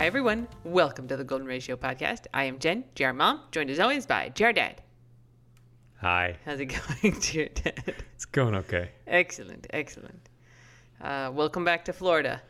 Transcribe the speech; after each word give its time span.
Hi, 0.00 0.06
everyone. 0.06 0.48
Welcome 0.64 1.08
to 1.08 1.16
the 1.18 1.24
Golden 1.24 1.46
Ratio 1.46 1.76
podcast. 1.76 2.24
I 2.32 2.44
am 2.44 2.58
Jen, 2.58 2.84
JR 2.94 3.12
Mom, 3.12 3.42
joined 3.52 3.68
as 3.68 3.78
always 3.78 4.06
by 4.06 4.30
JR 4.30 4.52
Dad. 4.52 4.80
Hi. 6.00 6.38
How's 6.46 6.58
it 6.58 6.72
going, 7.02 7.20
JR 7.20 7.52
Dad? 7.52 7.96
It's 8.14 8.24
going 8.24 8.54
okay. 8.54 8.92
Excellent, 9.06 9.66
excellent. 9.74 10.30
Uh, 11.02 11.30
welcome 11.34 11.66
back 11.66 11.84
to 11.84 11.92
Florida. 11.92 12.40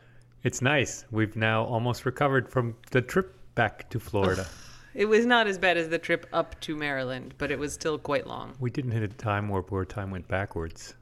It's 0.43 0.61
nice. 0.61 1.03
We've 1.11 1.35
now 1.35 1.65
almost 1.65 2.05
recovered 2.05 2.47
from 2.47 2.73
the 2.91 3.01
trip 3.01 3.35
back 3.55 3.89
to 3.89 3.99
Florida. 3.99 4.47
It 4.93 5.05
was 5.09 5.25
not 5.25 5.45
as 5.47 5.57
bad 5.57 5.75
as 5.75 5.89
the 5.89 5.99
trip 5.99 6.27
up 6.31 6.57
to 6.61 6.73
Maryland, 6.77 7.33
but 7.37 7.51
it 7.51 7.59
was 7.59 7.73
still 7.73 7.97
quite 7.97 8.27
long. 8.27 8.55
we 8.61 8.69
didn't 8.69 8.91
hit 8.91 9.03
a 9.03 9.09
time 9.09 9.49
warp 9.49 9.71
where 9.71 9.83
time 9.83 10.09
went 10.09 10.25
backwards. 10.29 10.95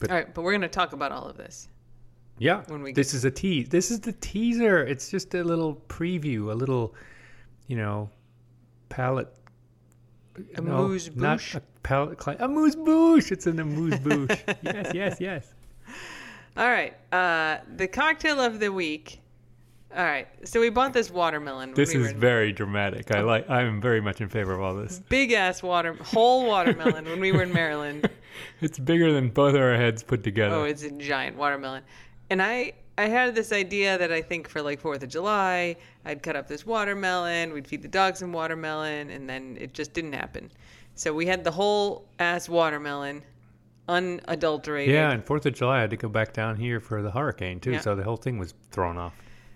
But- 0.00 0.10
All 0.10 0.16
right, 0.16 0.34
but 0.34 0.42
we're 0.42 0.50
going 0.50 0.60
to 0.62 0.68
talk 0.68 0.92
about 0.92 1.12
all 1.12 1.26
of 1.26 1.36
this. 1.36 1.68
Yeah. 2.38 2.62
When 2.68 2.82
we 2.82 2.92
this 2.92 3.14
is 3.14 3.24
a 3.24 3.30
tease. 3.30 3.68
This 3.68 3.90
is 3.90 4.00
the 4.00 4.12
teaser. 4.12 4.84
It's 4.84 5.10
just 5.10 5.34
a 5.34 5.42
little 5.44 5.76
preview, 5.88 6.50
a 6.50 6.54
little, 6.54 6.94
you 7.66 7.76
know, 7.76 8.10
palette. 8.88 9.32
Amuse 10.56 11.14
not 11.16 11.38
bouche? 11.38 11.54
a 11.56 11.62
palette. 11.82 12.18
Cli- 12.18 12.36
amuse 12.38 12.76
bouche. 12.76 13.32
It's 13.32 13.46
an 13.46 13.58
amuse 13.58 13.98
bouche. 14.00 14.38
yes, 14.62 14.92
yes, 14.94 15.16
yes. 15.20 15.54
All 16.56 16.68
right, 16.68 16.94
uh, 17.12 17.58
the 17.76 17.86
cocktail 17.88 18.40
of 18.40 18.58
the 18.60 18.70
week. 18.72 19.20
All 19.96 20.04
right, 20.04 20.28
so 20.44 20.60
we 20.60 20.68
bought 20.70 20.92
this 20.92 21.10
watermelon. 21.10 21.72
This 21.74 21.94
we 21.94 22.00
is 22.02 22.10
in- 22.12 22.18
very 22.20 22.52
dramatic. 22.52 23.10
I 23.10 23.20
like. 23.22 23.48
I 23.48 23.62
am 23.62 23.80
very 23.80 24.00
much 24.00 24.20
in 24.20 24.28
favor 24.28 24.52
of 24.52 24.60
all 24.60 24.74
this. 24.74 25.00
big 25.08 25.32
ass 25.32 25.62
water, 25.62 25.94
whole 25.94 26.46
watermelon 26.46 27.04
when 27.06 27.20
we 27.20 27.32
were 27.32 27.42
in 27.42 27.52
Maryland. 27.52 28.08
It's 28.60 28.78
bigger 28.78 29.12
than 29.12 29.30
both 29.30 29.56
our 29.56 29.74
heads 29.74 30.04
put 30.04 30.22
together. 30.22 30.54
Oh, 30.54 30.62
it's 30.64 30.84
a 30.84 30.92
giant 30.92 31.36
watermelon. 31.36 31.82
And 32.30 32.42
I 32.42 32.72
I 32.96 33.06
had 33.06 33.34
this 33.34 33.52
idea 33.52 33.96
that 33.96 34.10
I 34.10 34.20
think 34.20 34.48
for 34.48 34.60
like 34.60 34.82
4th 34.82 35.02
of 35.04 35.08
July, 35.08 35.76
I'd 36.04 36.22
cut 36.22 36.34
up 36.34 36.48
this 36.48 36.66
watermelon, 36.66 37.52
we'd 37.52 37.66
feed 37.68 37.82
the 37.82 37.88
dogs 37.88 38.18
some 38.18 38.32
watermelon, 38.32 39.10
and 39.10 39.28
then 39.30 39.56
it 39.60 39.72
just 39.72 39.92
didn't 39.92 40.14
happen. 40.14 40.50
So 40.96 41.14
we 41.14 41.24
had 41.26 41.44
the 41.44 41.50
whole 41.52 42.08
ass 42.18 42.48
watermelon, 42.48 43.22
unadulterated. 43.88 44.94
Yeah, 44.94 45.12
and 45.12 45.24
Fourth 45.24 45.46
of 45.46 45.54
July 45.54 45.78
I 45.78 45.80
had 45.82 45.90
to 45.90 45.96
go 45.96 46.08
back 46.08 46.32
down 46.32 46.56
here 46.56 46.80
for 46.80 47.02
the 47.02 47.10
hurricane 47.10 47.60
too, 47.60 47.72
Yeah. 47.72 47.80
so 47.80 47.94
the 47.94 48.02
whole 48.02 48.16
thing 48.16 48.36
was 48.38 48.54
thrown 48.70 48.96
off. 48.98 49.14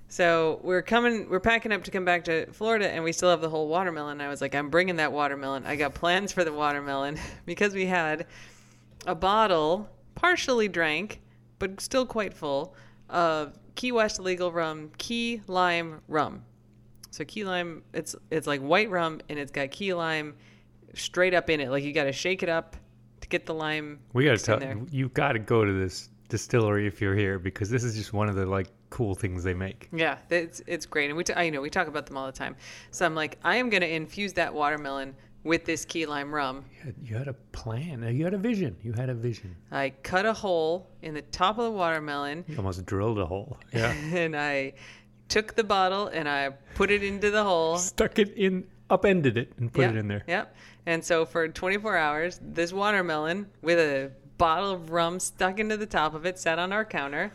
So 0.08 0.60
we're 0.62 0.82
coming, 0.82 1.28
we're 1.28 1.40
packing 1.40 1.72
up 1.72 1.82
to 1.84 1.90
come 1.90 2.04
back 2.04 2.24
to 2.24 2.46
Florida, 2.52 2.88
and 2.90 3.02
we 3.02 3.12
still 3.12 3.30
have 3.30 3.40
the 3.40 3.48
whole 3.48 3.66
watermelon. 3.66 4.20
I 4.20 4.28
was 4.28 4.40
like, 4.40 4.54
I'm 4.54 4.68
bringing 4.70 4.96
that 4.96 5.10
watermelon. 5.10 5.64
I 5.66 5.74
got 5.76 5.94
plans 5.94 6.32
for 6.32 6.44
the 6.44 6.52
watermelon 6.52 7.18
because 7.46 7.74
we 7.74 7.86
had 7.86 8.26
a 9.06 9.14
bottle, 9.14 9.88
partially 10.14 10.68
drank, 10.68 11.20
but 11.62 11.80
still 11.80 12.04
quite 12.04 12.34
full, 12.34 12.74
of 13.08 13.56
Key 13.76 13.92
West 13.92 14.18
legal 14.18 14.50
rum, 14.50 14.90
Key 14.98 15.42
Lime 15.46 16.00
rum. 16.08 16.42
So 17.12 17.24
key 17.24 17.44
lime, 17.44 17.84
it's 17.92 18.16
it's 18.30 18.48
like 18.48 18.60
white 18.62 18.90
rum, 18.90 19.20
and 19.28 19.38
it's 19.38 19.52
got 19.52 19.70
key 19.70 19.94
lime 19.94 20.34
straight 20.94 21.34
up 21.34 21.50
in 21.50 21.60
it. 21.60 21.70
Like 21.70 21.84
you 21.84 21.92
got 21.92 22.04
to 22.04 22.12
shake 22.12 22.42
it 22.42 22.48
up 22.48 22.74
to 23.20 23.28
get 23.28 23.46
the 23.46 23.54
lime. 23.54 24.00
We 24.12 24.24
got 24.24 24.38
to 24.38 24.44
tell 24.44 24.60
you 24.90 25.10
got 25.10 25.32
to 25.32 25.38
go 25.38 25.64
to 25.64 25.72
this 25.72 26.08
distillery 26.28 26.88
if 26.88 27.00
you're 27.00 27.14
here 27.14 27.38
because 27.38 27.70
this 27.70 27.84
is 27.84 27.94
just 27.94 28.12
one 28.12 28.28
of 28.28 28.34
the 28.34 28.46
like 28.46 28.68
cool 28.90 29.14
things 29.14 29.44
they 29.44 29.54
make. 29.54 29.88
Yeah, 29.92 30.18
it's 30.30 30.62
it's 30.66 30.86
great, 30.86 31.10
and 31.10 31.16
we 31.16 31.22
t- 31.22 31.34
I 31.34 31.48
know 31.50 31.60
we 31.60 31.70
talk 31.70 31.86
about 31.86 32.06
them 32.06 32.16
all 32.16 32.26
the 32.26 32.32
time. 32.32 32.56
So 32.90 33.06
I'm 33.06 33.14
like, 33.14 33.38
I 33.44 33.56
am 33.56 33.70
gonna 33.70 33.86
infuse 33.86 34.32
that 34.32 34.52
watermelon 34.52 35.14
with 35.44 35.64
this 35.64 35.84
key 35.84 36.06
lime 36.06 36.34
rum. 36.34 36.64
You 36.78 36.84
had, 36.84 36.94
you 37.02 37.16
had 37.16 37.28
a 37.28 37.32
plan. 37.52 38.04
Uh, 38.04 38.08
you 38.08 38.24
had 38.24 38.34
a 38.34 38.38
vision. 38.38 38.76
You 38.82 38.92
had 38.92 39.08
a 39.08 39.14
vision. 39.14 39.54
I 39.70 39.90
cut 40.02 40.24
a 40.26 40.32
hole 40.32 40.88
in 41.02 41.14
the 41.14 41.22
top 41.22 41.58
of 41.58 41.64
the 41.64 41.70
watermelon, 41.70 42.44
You 42.48 42.56
almost 42.56 42.84
drilled 42.86 43.18
a 43.18 43.26
hole. 43.26 43.56
Yeah. 43.72 43.92
and 43.92 44.36
I 44.36 44.74
took 45.28 45.54
the 45.54 45.64
bottle 45.64 46.08
and 46.08 46.28
I 46.28 46.50
put 46.74 46.90
it 46.90 47.02
into 47.02 47.30
the 47.30 47.42
hole. 47.42 47.78
Stuck 47.78 48.18
it 48.18 48.30
in, 48.36 48.66
upended 48.90 49.36
it, 49.36 49.52
and 49.58 49.72
put 49.72 49.82
Yep, 49.82 49.90
it 49.94 49.96
in 49.96 50.08
there. 50.08 50.24
Yep. 50.28 50.54
And 50.86 51.04
so 51.04 51.24
for 51.24 51.48
24 51.48 51.96
hours, 51.96 52.40
this 52.42 52.72
watermelon 52.72 53.46
with 53.62 53.78
a 53.78 54.10
bottle 54.38 54.70
of 54.72 54.90
rum 54.90 55.18
stuck 55.20 55.58
into 55.60 55.76
the 55.76 55.86
top 55.86 56.14
of 56.14 56.26
it 56.26 56.38
sat 56.38 56.58
on 56.58 56.72
our 56.72 56.84
counter. 56.84 57.30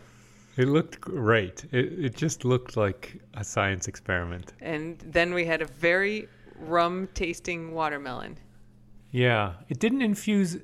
It 0.57 0.67
looked 0.67 0.99
great. 0.99 1.65
It, 1.71 1.85
it 2.05 2.15
just 2.15 2.43
looked 2.43 2.75
like 2.77 3.21
a 3.35 3.43
science 3.43 3.87
experiment. 3.87 4.53
And 4.59 4.97
then 5.05 5.33
we 5.33 5.45
had 5.45 5.61
a 5.61 5.65
very 5.65 6.27
rum 6.59 7.07
tasting 7.13 7.71
watermelon. 7.71 8.37
Yeah. 9.11 9.53
It 9.69 9.79
didn't 9.79 10.01
infuse 10.01 10.57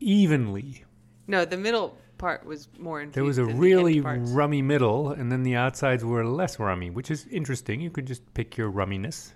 evenly. 0.00 0.84
No, 1.26 1.44
the 1.44 1.56
middle 1.56 1.96
part 2.18 2.44
was 2.44 2.68
more 2.78 3.00
infused. 3.00 3.16
There 3.16 3.24
was 3.24 3.38
a 3.38 3.44
really 3.44 4.00
rummy 4.00 4.62
middle, 4.62 5.10
and 5.10 5.30
then 5.30 5.42
the 5.42 5.56
outsides 5.56 6.04
were 6.04 6.24
less 6.24 6.58
rummy, 6.58 6.90
which 6.90 7.10
is 7.10 7.26
interesting. 7.30 7.80
You 7.80 7.90
could 7.90 8.06
just 8.06 8.22
pick 8.34 8.56
your 8.56 8.70
rumminess. 8.70 9.32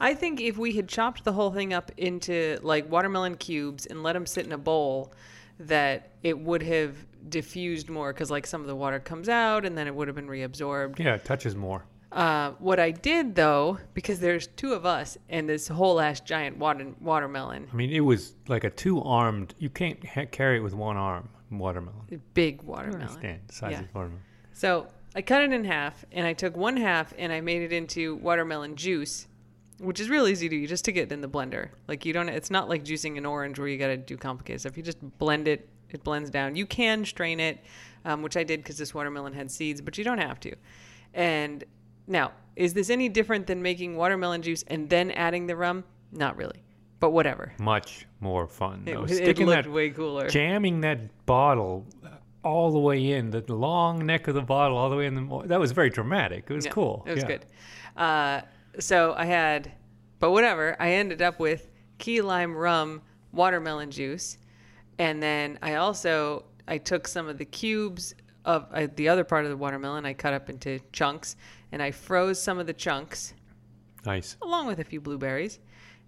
I 0.00 0.14
think 0.14 0.40
if 0.40 0.58
we 0.58 0.72
had 0.72 0.88
chopped 0.88 1.24
the 1.24 1.32
whole 1.32 1.50
thing 1.50 1.72
up 1.72 1.92
into 1.96 2.58
like 2.62 2.90
watermelon 2.90 3.36
cubes 3.36 3.86
and 3.86 4.02
let 4.02 4.14
them 4.14 4.26
sit 4.26 4.46
in 4.46 4.52
a 4.52 4.58
bowl, 4.58 5.12
that 5.58 6.10
it 6.22 6.38
would 6.38 6.62
have 6.62 6.96
diffused 7.28 7.88
more 7.88 8.12
because 8.12 8.30
like 8.30 8.46
some 8.46 8.62
of 8.62 8.66
the 8.66 8.74
water 8.76 8.98
comes 8.98 9.28
out 9.28 9.64
and 9.64 9.76
then 9.76 9.86
it 9.86 9.94
would 9.94 10.08
have 10.08 10.14
been 10.14 10.28
reabsorbed. 10.28 10.98
Yeah, 10.98 11.14
it 11.14 11.24
touches 11.24 11.54
more. 11.54 11.84
Uh, 12.12 12.52
what 12.58 12.80
I 12.80 12.90
did 12.90 13.36
though, 13.36 13.78
because 13.94 14.18
there's 14.18 14.48
two 14.48 14.72
of 14.72 14.84
us 14.84 15.16
and 15.28 15.48
this 15.48 15.68
whole 15.68 16.00
ass 16.00 16.18
giant 16.20 16.58
water 16.58 16.92
watermelon, 17.00 17.68
I 17.72 17.76
mean, 17.76 17.90
it 17.90 18.00
was 18.00 18.34
like 18.48 18.64
a 18.64 18.70
two-armed. 18.70 19.54
You 19.58 19.70
can't 19.70 20.04
ha- 20.04 20.26
carry 20.30 20.56
it 20.58 20.60
with 20.60 20.74
one 20.74 20.96
arm. 20.96 21.28
Watermelon. 21.52 22.20
big 22.34 22.60
I 22.60 22.64
watermelon. 22.64 23.02
understand 23.02 23.40
the 23.46 23.52
size 23.54 23.72
Yeah. 23.72 23.80
of 23.82 23.94
watermelon. 23.94 24.22
So 24.52 24.86
I 25.14 25.22
cut 25.22 25.42
it 25.42 25.52
in 25.52 25.64
half, 25.64 26.04
and 26.12 26.26
I 26.26 26.32
took 26.32 26.56
one 26.56 26.76
half 26.76 27.12
and 27.18 27.32
I 27.32 27.40
made 27.40 27.62
it 27.62 27.72
into 27.72 28.16
watermelon 28.16 28.76
juice, 28.76 29.26
which 29.78 29.98
is 30.00 30.08
real 30.08 30.26
easy 30.28 30.48
to 30.48 30.54
do. 30.54 30.60
You 30.60 30.66
just 30.68 30.84
stick 30.84 30.96
it 30.96 31.10
in 31.12 31.20
the 31.20 31.28
blender. 31.28 31.70
Like 31.88 32.04
you 32.04 32.12
don't. 32.12 32.28
It's 32.28 32.50
not 32.50 32.68
like 32.68 32.84
juicing 32.84 33.18
an 33.18 33.26
orange 33.26 33.58
where 33.58 33.68
you 33.68 33.78
got 33.78 33.88
to 33.88 33.96
do 33.96 34.16
complicated 34.16 34.60
stuff. 34.60 34.76
You 34.76 34.82
just 34.82 34.98
blend 35.18 35.46
it. 35.48 35.68
It 35.90 36.04
blends 36.04 36.30
down. 36.30 36.54
You 36.54 36.66
can 36.66 37.04
strain 37.04 37.40
it, 37.40 37.58
um, 38.04 38.22
which 38.22 38.36
I 38.36 38.44
did 38.44 38.60
because 38.60 38.78
this 38.78 38.94
watermelon 38.94 39.32
had 39.32 39.50
seeds, 39.50 39.80
but 39.80 39.96
you 39.98 40.04
don't 40.04 40.18
have 40.18 40.38
to. 40.40 40.54
And 41.14 41.64
now, 42.10 42.32
is 42.56 42.74
this 42.74 42.90
any 42.90 43.08
different 43.08 43.46
than 43.46 43.62
making 43.62 43.96
watermelon 43.96 44.42
juice 44.42 44.64
and 44.66 44.90
then 44.90 45.10
adding 45.12 45.46
the 45.46 45.56
rum? 45.56 45.84
Not 46.12 46.36
really, 46.36 46.62
but 46.98 47.10
whatever. 47.10 47.52
Much 47.60 48.06
more 48.20 48.46
fun. 48.46 48.82
It, 48.84 48.94
though. 48.94 49.04
it 49.04 49.14
Sticking 49.14 49.46
looked 49.46 49.64
that, 49.64 49.72
way 49.72 49.90
cooler. 49.90 50.28
jamming 50.28 50.80
that 50.82 51.24
bottle 51.24 51.86
all 52.42 52.70
the 52.72 52.78
way 52.78 53.12
in, 53.12 53.30
the 53.30 53.44
long 53.48 54.04
neck 54.04 54.26
of 54.28 54.34
the 54.34 54.42
bottle 54.42 54.76
all 54.76 54.90
the 54.90 54.96
way 54.96 55.06
in. 55.06 55.14
The 55.14 55.42
that 55.46 55.60
was 55.60 55.72
very 55.72 55.88
dramatic. 55.90 56.44
It 56.48 56.52
was 56.54 56.66
Yeah, 56.66 56.72
cool. 56.72 57.04
It 57.06 57.14
was 57.14 57.22
Yeah. 57.22 57.28
good. 57.28 57.46
Uh, 57.96 58.40
so 58.78 59.14
I 59.16 59.24
had, 59.26 59.72
but 60.18 60.32
whatever. 60.32 60.76
I 60.80 60.92
ended 60.92 61.22
up 61.22 61.38
with 61.38 61.70
key 61.98 62.20
lime 62.20 62.56
rum 62.56 63.02
watermelon 63.32 63.90
juice, 63.90 64.38
and 64.98 65.22
then 65.22 65.58
I 65.62 65.74
also 65.76 66.44
I 66.66 66.78
took 66.78 67.06
some 67.06 67.28
of 67.28 67.38
the 67.38 67.44
cubes 67.44 68.14
of 68.44 68.66
uh, 68.72 68.88
the 68.96 69.08
other 69.08 69.22
part 69.22 69.44
of 69.44 69.50
the 69.50 69.56
watermelon. 69.56 70.04
I 70.06 70.14
cut 70.14 70.32
up 70.32 70.48
into 70.48 70.80
chunks, 70.92 71.36
and 71.72 71.82
I 71.82 71.90
froze 71.90 72.40
some 72.42 72.58
of 72.58 72.66
the 72.66 72.72
chunks 72.72 73.34
Nice. 74.04 74.36
along 74.42 74.66
with 74.66 74.78
a 74.80 74.84
few 74.84 75.00
blueberries. 75.00 75.58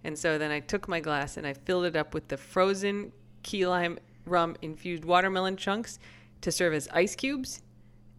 And 0.03 0.17
so 0.17 0.37
then 0.37 0.51
I 0.51 0.59
took 0.59 0.87
my 0.87 0.99
glass 0.99 1.37
and 1.37 1.47
I 1.47 1.53
filled 1.53 1.85
it 1.85 1.95
up 1.95 2.13
with 2.13 2.27
the 2.27 2.37
frozen 2.37 3.11
key 3.43 3.65
lime 3.65 3.97
rum 4.25 4.55
infused 4.61 5.05
watermelon 5.05 5.55
chunks 5.57 5.99
to 6.41 6.51
serve 6.51 6.73
as 6.73 6.87
ice 6.91 7.15
cubes. 7.15 7.61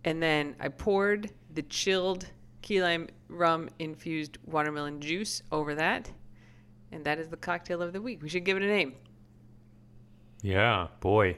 And 0.05 0.23
then 0.23 0.55
I 0.61 0.69
poured 0.69 1.31
the 1.53 1.63
chilled 1.63 2.27
key 2.63 2.83
lime 2.83 3.09
rum 3.29 3.69
infused 3.79 4.39
watermelon 4.47 5.01
juice 5.01 5.43
over 5.53 5.75
that. 5.75 6.11
And 6.93 7.05
that 7.05 7.19
is 7.19 7.29
the 7.29 7.37
cocktail 7.37 7.83
of 7.83 7.93
the 7.93 8.01
week. 8.01 8.23
We 8.23 8.29
should 8.29 8.45
give 8.45 8.57
it 8.57 8.63
a 8.63 8.67
name. 8.67 8.95
Yeah, 10.43 10.89
boy. 11.01 11.37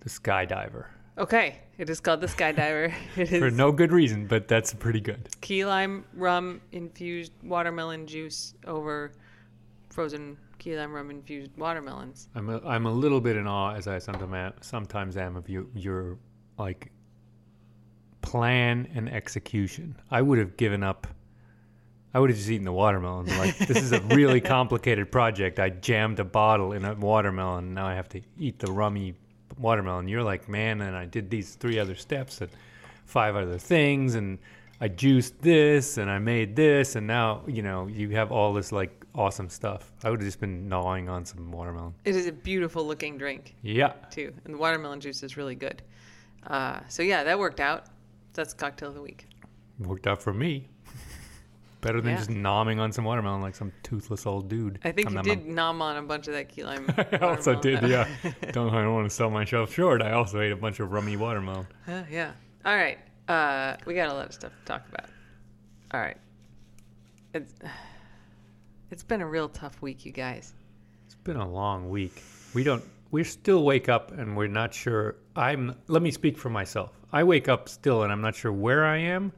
The 0.00 0.08
skydiver. 0.10 0.86
Okay, 1.18 1.58
it 1.78 1.90
is 1.90 2.00
called 2.00 2.20
the 2.20 2.26
Skydiver. 2.26 2.92
It 3.16 3.38
For 3.38 3.50
no 3.50 3.72
good 3.72 3.92
reason, 3.92 4.26
but 4.26 4.48
that's 4.48 4.72
pretty 4.74 5.00
good. 5.00 5.28
key 5.40 5.64
lime 5.64 6.04
rum 6.14 6.60
infused 6.72 7.32
watermelon 7.42 8.06
juice 8.06 8.54
over 8.66 9.12
frozen 9.90 10.36
key 10.58 10.76
lime 10.76 10.92
rum 10.92 11.10
infused 11.10 11.50
watermelons. 11.56 12.28
I'm 12.34 12.48
a, 12.50 12.60
I'm 12.66 12.86
a 12.86 12.90
little 12.92 13.20
bit 13.20 13.36
in 13.36 13.46
awe, 13.46 13.74
as 13.74 13.86
I 13.86 13.98
sometimes 13.98 14.54
sometimes 14.60 15.16
am, 15.16 15.36
of 15.36 15.48
you, 15.48 15.70
your 15.74 16.18
like 16.58 16.90
plan 18.22 18.88
and 18.94 19.08
execution. 19.08 19.96
I 20.10 20.22
would 20.22 20.38
have 20.38 20.56
given 20.56 20.82
up. 20.82 21.06
I 22.12 22.18
would 22.18 22.30
have 22.30 22.38
just 22.38 22.50
eaten 22.50 22.64
the 22.64 22.72
watermelon. 22.72 23.26
Like 23.38 23.58
this 23.58 23.76
is 23.76 23.92
a 23.92 24.00
really 24.00 24.40
complicated 24.56 25.12
project. 25.12 25.60
I 25.60 25.68
jammed 25.68 26.18
a 26.18 26.24
bottle 26.24 26.72
in 26.72 26.84
a 26.84 26.94
watermelon. 26.94 27.74
Now 27.74 27.86
I 27.86 27.94
have 27.94 28.08
to 28.10 28.22
eat 28.38 28.58
the 28.58 28.72
rummy 28.72 29.14
watermelon. 29.58 30.08
You're 30.08 30.22
like, 30.22 30.48
man, 30.48 30.80
and 30.82 30.96
I 30.96 31.06
did 31.06 31.30
these 31.30 31.54
three 31.54 31.78
other 31.78 31.94
steps 31.94 32.40
and 32.40 32.50
five 33.04 33.36
other 33.36 33.58
things, 33.58 34.14
and 34.14 34.38
I 34.80 34.88
juiced 34.88 35.40
this 35.40 35.96
and 35.98 36.10
I 36.10 36.18
made 36.18 36.54
this, 36.56 36.96
and 36.96 37.06
now 37.06 37.42
you 37.46 37.62
know 37.62 37.86
you 37.86 38.10
have 38.10 38.30
all 38.32 38.52
this 38.52 38.72
like 38.72 39.04
awesome 39.14 39.48
stuff. 39.48 39.92
I 40.04 40.10
would 40.10 40.20
have 40.20 40.26
just 40.28 40.40
been 40.40 40.68
gnawing 40.68 41.08
on 41.08 41.24
some 41.24 41.50
watermelon. 41.50 41.94
It 42.04 42.14
is 42.16 42.26
a 42.26 42.32
beautiful 42.32 42.84
looking 42.86 43.16
drink 43.16 43.54
Yeah. 43.62 43.92
too, 44.10 44.32
and 44.44 44.54
the 44.54 44.58
watermelon 44.58 45.00
juice 45.00 45.22
is 45.22 45.36
really 45.36 45.54
good. 45.54 45.82
Uh, 46.46 46.80
so 46.88 47.02
yeah, 47.02 47.24
that 47.24 47.38
worked 47.38 47.60
out. 47.60 47.86
That's 48.34 48.52
cocktail 48.52 48.90
of 48.90 48.94
the 48.94 49.02
week. 49.02 49.26
Worked 49.78 50.06
out 50.06 50.20
for 50.22 50.34
me. 50.34 50.68
Better 51.86 52.00
than 52.00 52.12
Yeah. 52.12 52.18
just 52.18 52.30
nomming 52.30 52.78
on 52.78 52.92
some 52.92 53.04
watermelon 53.04 53.40
like 53.40 53.54
some 53.54 53.72
toothless 53.82 54.26
old 54.26 54.48
dude. 54.48 54.78
I 54.84 54.92
think 54.92 55.10
Nom, 55.10 55.12
you 55.12 55.16
nom, 55.16 55.24
did 55.24 55.46
nom. 55.46 55.54
nom 55.78 55.82
on 55.82 55.96
a 55.96 56.02
bunch 56.02 56.26
of 56.28 56.34
that 56.34 56.48
key 56.48 56.64
lime. 56.64 56.86
I 57.12 57.18
also 57.18 57.54
did, 57.60 57.82
yeah. 57.82 58.08
don't, 58.52 58.74
I 58.74 58.82
don't 58.82 58.94
want 58.94 59.08
to 59.08 59.14
sell 59.14 59.30
myself 59.30 59.72
short. 59.72 60.02
I 60.02 60.12
also 60.12 60.40
ate 60.40 60.52
a 60.52 60.56
bunch 60.56 60.80
of 60.80 60.90
rummy 60.92 61.16
watermelon. 61.16 61.66
Uh, 61.86 62.02
yeah. 62.10 62.32
All 62.64 62.76
right. 62.76 62.98
Uh, 63.28 63.76
we 63.86 63.94
got 63.94 64.08
a 64.08 64.14
lot 64.14 64.26
of 64.26 64.32
stuff 64.34 64.52
to 64.52 64.64
talk 64.64 64.82
about. 64.88 65.08
All 65.92 66.00
right. 66.00 66.16
It's 67.34 67.54
it's 68.90 69.02
been 69.02 69.20
a 69.20 69.26
real 69.26 69.48
tough 69.48 69.80
week, 69.82 70.04
you 70.04 70.12
guys. 70.12 70.52
It's 71.06 71.14
been 71.16 71.36
a 71.36 71.48
long 71.48 71.88
week. 71.90 72.22
We 72.54 72.64
don't. 72.64 72.82
We 73.12 73.22
still 73.24 73.62
wake 73.64 73.88
up 73.88 74.12
and 74.12 74.36
we're 74.36 74.48
not 74.48 74.74
sure. 74.74 75.16
I'm. 75.36 75.74
Let 75.88 76.02
me 76.02 76.10
speak 76.10 76.36
for 76.38 76.50
myself. 76.50 76.92
I 77.12 77.22
wake 77.24 77.48
up 77.48 77.68
still 77.68 78.02
and 78.02 78.12
I'm 78.12 78.20
not 78.20 78.34
sure 78.34 78.52
where 78.52 78.84
I 78.84 78.96
am, 78.98 79.32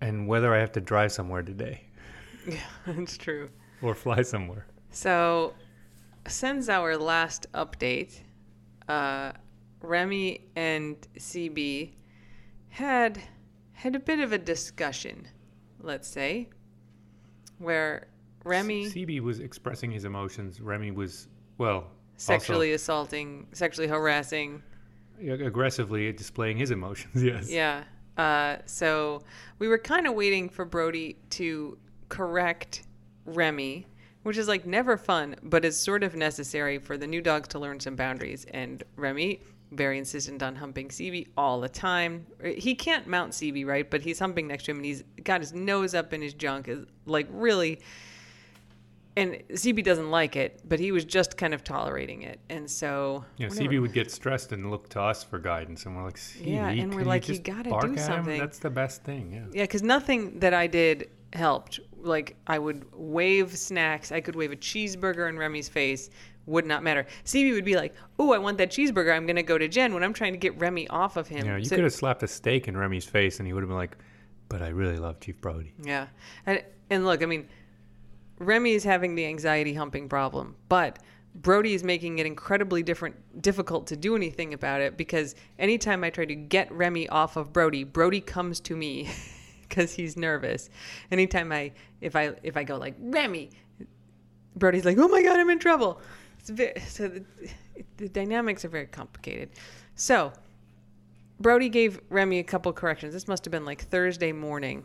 and 0.00 0.26
whether 0.28 0.54
I 0.54 0.58
have 0.58 0.72
to 0.72 0.80
drive 0.80 1.12
somewhere 1.12 1.42
today 1.42 1.84
Yeah, 2.46 2.56
that's 2.86 3.16
true. 3.16 3.50
or 3.82 3.94
fly 3.94 4.22
somewhere. 4.22 4.66
So, 4.90 5.54
since 6.26 6.68
our 6.68 6.96
last 6.96 7.46
update, 7.52 8.20
uh, 8.88 9.32
Remy 9.82 10.46
and 10.56 10.96
CB 11.18 11.92
had 12.70 13.20
had 13.72 13.94
a 13.94 14.00
bit 14.00 14.18
of 14.20 14.32
a 14.32 14.38
discussion, 14.38 15.28
let's 15.80 16.08
say, 16.08 16.48
where 17.58 18.08
Remy 18.44 18.86
CB 18.86 19.20
was 19.20 19.40
expressing 19.40 19.90
his 19.90 20.04
emotions. 20.04 20.60
Remy 20.60 20.92
was 20.92 21.28
well 21.58 21.90
sexually 22.16 22.72
assaulting, 22.72 23.46
sexually 23.52 23.88
harassing. 23.88 24.62
aggressively 25.20 26.10
displaying 26.12 26.56
his 26.56 26.70
emotions. 26.70 27.22
Yes. 27.22 27.50
Yeah. 27.50 27.84
Uh, 28.18 28.56
so 28.66 29.22
we 29.58 29.68
were 29.68 29.78
kind 29.78 30.06
of 30.06 30.14
waiting 30.14 30.48
for 30.48 30.64
Brody 30.64 31.16
to 31.30 31.78
correct 32.08 32.82
Remy, 33.24 33.86
which 34.24 34.36
is 34.36 34.48
like 34.48 34.66
never 34.66 34.96
fun, 34.96 35.36
but 35.42 35.64
is 35.64 35.78
sort 35.78 36.02
of 36.02 36.16
necessary 36.16 36.78
for 36.78 36.98
the 36.98 37.06
new 37.06 37.22
dogs 37.22 37.48
to 37.48 37.58
learn 37.58 37.78
some 37.78 37.94
boundaries. 37.94 38.44
And 38.52 38.82
Remy, 38.96 39.40
very 39.70 39.98
insistent 39.98 40.42
on 40.42 40.56
humping 40.56 40.88
CB 40.88 41.28
all 41.36 41.60
the 41.60 41.68
time. 41.68 42.26
He 42.42 42.74
can't 42.74 43.06
mount 43.06 43.32
CB, 43.32 43.64
right? 43.64 43.88
But 43.88 44.02
he's 44.02 44.18
humping 44.18 44.48
next 44.48 44.64
to 44.64 44.72
him 44.72 44.78
and 44.78 44.86
he's 44.86 45.04
got 45.22 45.40
his 45.40 45.52
nose 45.52 45.94
up 45.94 46.12
in 46.12 46.20
his 46.20 46.34
junk, 46.34 46.68
is 46.68 46.84
like 47.06 47.28
really. 47.30 47.80
And 49.18 49.42
CB 49.52 49.82
doesn't 49.84 50.10
like 50.10 50.36
it, 50.36 50.60
but 50.68 50.78
he 50.78 50.92
was 50.92 51.04
just 51.04 51.36
kind 51.36 51.52
of 51.54 51.64
tolerating 51.64 52.22
it. 52.22 52.38
And 52.48 52.70
so. 52.70 53.24
Yeah, 53.36 53.48
whenever- 53.48 53.68
CB 53.74 53.80
would 53.80 53.92
get 53.92 54.10
stressed 54.10 54.52
and 54.52 54.70
look 54.70 54.88
to 54.90 55.00
us 55.00 55.24
for 55.24 55.38
guidance, 55.38 55.86
and 55.86 55.96
we're 55.96 56.04
like, 56.04 56.16
CB, 56.16 56.46
Yeah, 56.46 56.68
and 56.68 56.92
we're 56.94 57.00
can 57.00 57.08
like, 57.08 57.28
you 57.28 57.34
just 57.34 57.44
gotta 57.44 57.70
do 57.86 57.96
something." 57.96 58.38
That's 58.38 58.58
the 58.58 58.70
best 58.70 59.04
thing. 59.04 59.32
Yeah. 59.32 59.46
Yeah, 59.52 59.62
because 59.64 59.82
nothing 59.82 60.38
that 60.40 60.54
I 60.54 60.66
did 60.66 61.10
helped. 61.32 61.80
Like 62.00 62.36
I 62.46 62.58
would 62.58 62.84
wave 62.94 63.56
snacks, 63.56 64.12
I 64.12 64.20
could 64.20 64.36
wave 64.36 64.52
a 64.52 64.56
cheeseburger 64.56 65.28
in 65.28 65.36
Remy's 65.36 65.68
face, 65.68 66.10
would 66.46 66.64
not 66.64 66.82
matter. 66.84 67.04
CB 67.24 67.52
would 67.54 67.64
be 67.64 67.74
like, 67.76 67.92
"Oh, 68.18 68.32
I 68.32 68.38
want 68.38 68.56
that 68.58 68.70
cheeseburger. 68.70 69.12
I'm 69.14 69.26
gonna 69.26 69.42
go 69.42 69.58
to 69.58 69.66
Jen." 69.68 69.92
When 69.94 70.04
I'm 70.04 70.12
trying 70.14 70.32
to 70.32 70.38
get 70.38 70.58
Remy 70.60 70.88
off 70.88 71.16
of 71.16 71.26
him. 71.28 71.44
Yeah, 71.44 71.56
you 71.56 71.64
So- 71.64 71.74
could 71.76 71.84
have 71.84 71.92
slapped 71.92 72.22
a 72.22 72.28
steak 72.28 72.68
in 72.68 72.76
Remy's 72.76 73.04
face, 73.04 73.40
and 73.40 73.46
he 73.48 73.52
would 73.52 73.62
have 73.62 73.68
been 73.68 73.76
like, 73.76 73.96
"But 74.48 74.62
I 74.62 74.68
really 74.68 74.96
love 74.98 75.18
Chief 75.20 75.40
Brody." 75.40 75.74
Yeah, 75.82 76.06
and 76.46 76.62
and 76.88 77.04
look, 77.04 77.22
I 77.22 77.26
mean, 77.26 77.48
Remy 78.38 78.72
is 78.72 78.84
having 78.84 79.14
the 79.14 79.26
anxiety 79.26 79.74
humping 79.74 80.08
problem, 80.08 80.56
but 80.68 80.98
Brody 81.34 81.74
is 81.74 81.84
making 81.84 82.18
it 82.18 82.26
incredibly 82.26 82.82
different, 82.82 83.42
difficult 83.42 83.86
to 83.88 83.96
do 83.96 84.16
anything 84.16 84.54
about 84.54 84.80
it 84.80 84.96
because 84.96 85.34
anytime 85.58 86.02
I 86.02 86.10
try 86.10 86.24
to 86.24 86.34
get 86.34 86.70
Remy 86.72 87.08
off 87.08 87.36
of 87.36 87.52
Brody, 87.52 87.84
Brody 87.84 88.20
comes 88.20 88.60
to 88.60 88.76
me 88.76 89.08
because 89.68 89.92
he's 89.92 90.16
nervous. 90.16 90.70
Anytime 91.10 91.52
I, 91.52 91.72
if 92.00 92.16
I, 92.16 92.34
if 92.42 92.56
I 92.56 92.64
go 92.64 92.76
like 92.76 92.94
Remy, 92.98 93.50
Brody's 94.56 94.84
like, 94.84 94.98
oh 94.98 95.08
my 95.08 95.22
god, 95.22 95.38
I'm 95.38 95.50
in 95.50 95.58
trouble. 95.58 96.00
Very, 96.46 96.80
so 96.88 97.08
the, 97.08 97.24
the 97.98 98.08
dynamics 98.08 98.64
are 98.64 98.68
very 98.68 98.86
complicated. 98.86 99.50
So 99.94 100.32
Brody 101.38 101.68
gave 101.68 102.00
Remy 102.08 102.38
a 102.38 102.44
couple 102.44 102.72
corrections. 102.72 103.12
This 103.12 103.28
must 103.28 103.44
have 103.44 103.52
been 103.52 103.64
like 103.64 103.82
Thursday 103.82 104.32
morning 104.32 104.84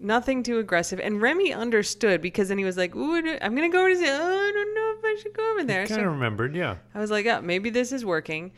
nothing 0.00 0.42
too 0.42 0.58
aggressive. 0.58 1.00
And 1.00 1.20
Remy 1.20 1.52
understood 1.52 2.20
because 2.20 2.48
then 2.48 2.58
he 2.58 2.64
was 2.64 2.76
like, 2.76 2.94
"Ooh, 2.94 3.16
I'm 3.40 3.54
gonna 3.54 3.68
go 3.68 3.80
over 3.80 3.94
to. 3.94 4.06
Oh, 4.06 4.48
I 4.48 4.52
don't 4.52 4.74
know 4.74 4.94
if 4.98 5.04
I 5.04 5.20
should 5.20 5.32
go 5.32 5.52
over 5.52 5.64
there." 5.64 5.86
Kind 5.86 6.00
of 6.00 6.04
So 6.06 6.10
remembered, 6.10 6.54
yeah. 6.54 6.76
I 6.94 7.00
was 7.00 7.10
like, 7.10 7.26
"Oh, 7.26 7.40
maybe 7.40 7.70
this 7.70 7.92
is 7.92 8.04
working." 8.04 8.52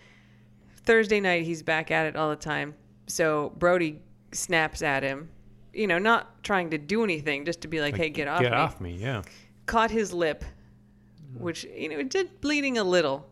Thursday 0.84 1.20
night, 1.20 1.44
he's 1.44 1.62
back 1.62 1.90
at 1.90 2.06
it 2.06 2.16
all 2.16 2.31
the 2.31 2.37
time. 2.37 2.75
So 3.06 3.52
Brody 3.58 4.00
snaps 4.32 4.82
at 4.82 5.02
him, 5.02 5.28
you 5.72 5.87
know, 5.87 5.98
not 5.98 6.42
trying 6.42 6.70
to 6.70 6.78
do 6.78 7.04
anything, 7.04 7.44
just 7.44 7.60
to 7.62 7.69
be 7.69 7.81
like, 7.81 7.96
"Hey, 7.96 8.10
get 8.10 8.28
off 8.28 8.40
me. 8.40 8.44
Get 8.46 8.52
me." 8.52 8.58
off 8.58 8.81
me, 8.81 8.96
yeah. 8.96 9.22
Caught 9.66 9.90
his 9.90 10.12
lip, 10.12 10.44
mm. 10.44 11.40
which 11.40 11.64
you 11.64 11.88
know, 11.88 11.98
it 11.98 12.10
did 12.10 12.40
bleeding 12.40 12.78
a 12.78 12.84
little, 12.84 13.28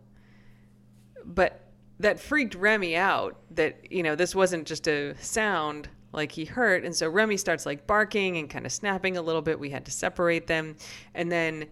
but 1.25 1.65
that 2.01 2.21
freaked 2.21 2.55
Remy 2.55 2.97
out. 2.97 3.37
That 3.53 3.91
you 3.91 4.03
know, 4.03 4.15
this 4.15 4.35
wasn't 4.35 4.67
just 4.67 4.87
a 4.87 5.17
sound 5.21 5.89
like 6.13 6.33
he 6.33 6.45
hurt, 6.45 6.85
and 6.85 6.95
so 6.95 7.09
Remy 7.09 7.37
starts 7.37 7.67
like 7.67 7.87
barking 7.87 8.39
and 8.39 8.49
kind 8.49 8.65
of 8.67 8.73
snapping 8.73 9.17
a 9.17 9.23
little 9.23 9.43
bit. 9.43 9.59
We 9.59 9.71
had 9.71 9.85
to 9.87 9.91
separate 9.91 10.47
them, 10.47 10.77
and 11.15 11.31
then 11.31 11.67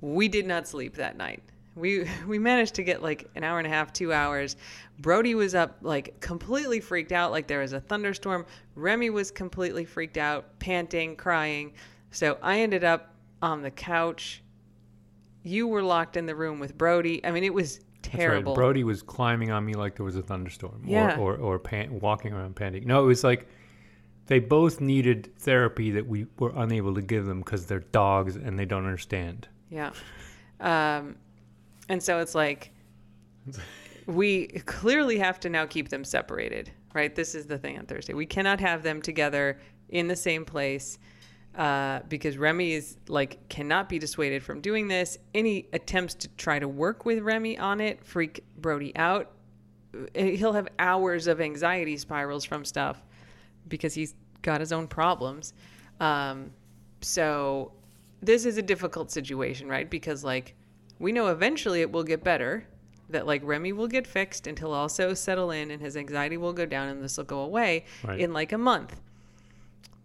we 0.00 0.28
did 0.28 0.46
not 0.46 0.68
sleep 0.68 0.94
that 0.96 1.16
night. 1.16 1.42
We 1.74 2.06
we 2.26 2.38
managed 2.38 2.74
to 2.76 2.82
get 2.84 3.02
like 3.02 3.28
an 3.34 3.44
hour 3.44 3.58
and 3.58 3.66
a 3.66 3.70
half, 3.70 3.92
two 3.92 4.12
hours. 4.12 4.56
Brody 5.00 5.34
was 5.34 5.54
up 5.54 5.78
like 5.82 6.20
completely 6.20 6.78
freaked 6.80 7.12
out, 7.12 7.30
like 7.32 7.46
there 7.46 7.60
was 7.60 7.72
a 7.72 7.80
thunderstorm. 7.80 8.46
Remy 8.76 9.10
was 9.10 9.30
completely 9.30 9.84
freaked 9.84 10.18
out, 10.18 10.58
panting, 10.60 11.16
crying. 11.16 11.72
So 12.12 12.38
I 12.42 12.60
ended 12.60 12.84
up 12.84 13.14
on 13.42 13.62
the 13.62 13.70
couch. 13.70 14.42
You 15.42 15.66
were 15.68 15.82
locked 15.82 16.16
in 16.16 16.26
the 16.26 16.34
room 16.34 16.60
with 16.60 16.76
Brody. 16.76 17.24
I 17.24 17.30
mean, 17.30 17.44
it 17.44 17.54
was 17.54 17.78
That's 18.02 18.14
right. 18.14 18.20
terrible. 18.20 18.54
Brody 18.54 18.84
was 18.84 19.02
climbing 19.02 19.50
on 19.50 19.64
me 19.64 19.72
like 19.74 19.96
there 19.96 20.04
was 20.04 20.16
a 20.16 20.22
thunderstorm, 20.22 20.82
Yeah. 20.84 21.16
or 21.16 21.36
or, 21.36 21.54
or 21.54 21.58
pan- 21.58 21.98
walking 22.00 22.32
around 22.32 22.56
panting. 22.56 22.86
No, 22.86 23.02
it 23.02 23.06
was 23.06 23.24
like 23.24 23.48
they 24.30 24.38
both 24.38 24.80
needed 24.80 25.28
therapy 25.38 25.90
that 25.90 26.06
we 26.06 26.24
were 26.38 26.52
unable 26.54 26.94
to 26.94 27.02
give 27.02 27.26
them 27.26 27.40
because 27.40 27.66
they're 27.66 27.80
dogs 27.80 28.36
and 28.36 28.56
they 28.56 28.64
don't 28.64 28.84
understand. 28.84 29.48
Yeah. 29.70 29.90
Um, 30.60 31.16
and 31.88 32.00
so 32.00 32.20
it's 32.20 32.36
like 32.36 32.70
we 34.06 34.46
clearly 34.46 35.18
have 35.18 35.40
to 35.40 35.48
now 35.48 35.66
keep 35.66 35.88
them 35.88 36.04
separated, 36.04 36.70
right? 36.94 37.12
This 37.12 37.34
is 37.34 37.46
the 37.46 37.58
thing 37.58 37.76
on 37.76 37.86
Thursday. 37.86 38.14
We 38.14 38.24
cannot 38.24 38.60
have 38.60 38.84
them 38.84 39.02
together 39.02 39.58
in 39.88 40.06
the 40.06 40.14
same 40.14 40.44
place 40.44 41.00
uh, 41.56 41.98
because 42.08 42.38
Remy 42.38 42.72
is 42.74 42.98
like 43.08 43.48
cannot 43.48 43.88
be 43.88 43.98
dissuaded 43.98 44.44
from 44.44 44.60
doing 44.60 44.86
this. 44.86 45.18
Any 45.34 45.66
attempts 45.72 46.14
to 46.14 46.28
try 46.36 46.60
to 46.60 46.68
work 46.68 47.04
with 47.04 47.18
Remy 47.18 47.58
on 47.58 47.80
it 47.80 48.04
freak 48.04 48.44
Brody 48.56 48.94
out. 48.94 49.32
He'll 50.14 50.52
have 50.52 50.68
hours 50.78 51.26
of 51.26 51.40
anxiety 51.40 51.96
spirals 51.96 52.44
from 52.44 52.64
stuff 52.64 53.02
because 53.70 53.94
he's 53.94 54.14
got 54.42 54.60
his 54.60 54.72
own 54.72 54.86
problems. 54.86 55.54
Um, 56.00 56.50
so 57.00 57.72
this 58.20 58.44
is 58.44 58.58
a 58.58 58.62
difficult 58.62 59.10
situation, 59.10 59.66
right? 59.68 59.88
Because 59.88 60.22
like 60.22 60.54
we 60.98 61.12
know 61.12 61.28
eventually 61.28 61.80
it 61.80 61.90
will 61.90 62.04
get 62.04 62.22
better. 62.22 62.66
That 63.08 63.26
like 63.26 63.40
Remy 63.42 63.72
will 63.72 63.88
get 63.88 64.06
fixed 64.06 64.46
and 64.46 64.56
he'll 64.58 64.72
also 64.72 65.14
settle 65.14 65.50
in 65.50 65.70
and 65.72 65.80
his 65.82 65.96
anxiety 65.96 66.36
will 66.36 66.52
go 66.52 66.64
down 66.66 66.88
and 66.88 67.02
this 67.02 67.16
will 67.16 67.24
go 67.24 67.40
away 67.40 67.86
Right. 68.04 68.20
in 68.20 68.32
like 68.32 68.52
a 68.52 68.58
month. 68.58 69.00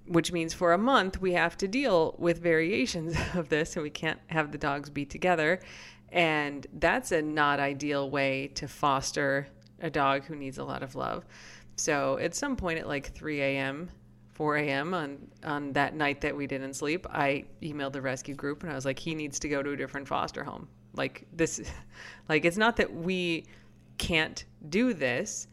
Which 0.07 0.31
means 0.31 0.53
for 0.53 0.74
a 0.74 0.77
month 0.77 1.19
we 1.22 1.34
have 1.34 1.57
to 1.57 1.67
deal 1.67 2.15
with 2.17 2.41
variations 2.41 3.15
of 3.36 3.50
this 3.50 3.75
and 3.75 3.84
we 3.84 3.89
can't 3.91 4.19
have 4.27 4.51
the 4.51 4.57
dogs 4.57 4.89
be 4.89 5.05
together. 5.05 5.60
And 6.12 6.65
that's 6.74 7.12
a 7.12 7.22
not 7.22 7.60
ideal 7.60 8.10
way 8.10 8.48
to 8.55 8.67
foster 8.67 9.48
a 9.81 9.89
dog 9.89 10.24
who 10.25 10.36
needs 10.36 10.57
a 10.57 10.63
lot 10.63 10.81
of 10.81 10.95
love. 10.95 11.25
So 11.75 12.17
at 12.20 12.36
some 12.36 12.55
point 12.55 12.79
at 12.79 12.88
like 12.88 13.13
3 13.13 13.41
a.m., 13.41 13.89
4 14.34 14.58
a.m. 14.58 14.94
on 14.94 15.17
on 15.46 15.72
that 15.74 15.96
night 15.96 16.22
that 16.22 16.36
we 16.36 16.46
didn't 16.46 16.74
sleep, 16.74 17.08
I 17.10 17.46
emailed 17.62 17.94
the 17.94 18.01
rescue 18.01 18.36
group 18.36 18.63
and 18.63 18.72
I 18.72 18.75
was 18.75 18.86
like, 18.86 19.00
he 19.00 19.15
needs 19.15 19.39
to 19.39 19.50
go 19.50 19.63
to 19.63 19.72
a 19.72 19.77
different 19.77 20.08
foster 20.08 20.44
home. 20.44 20.67
Like 20.94 21.25
this, 21.34 21.62
like 22.29 22.44
it's 22.44 22.58
not 22.58 22.75
that 22.77 22.94
we 22.94 23.46
can't 23.98 24.44
do 24.70 24.94
this, 24.94 25.48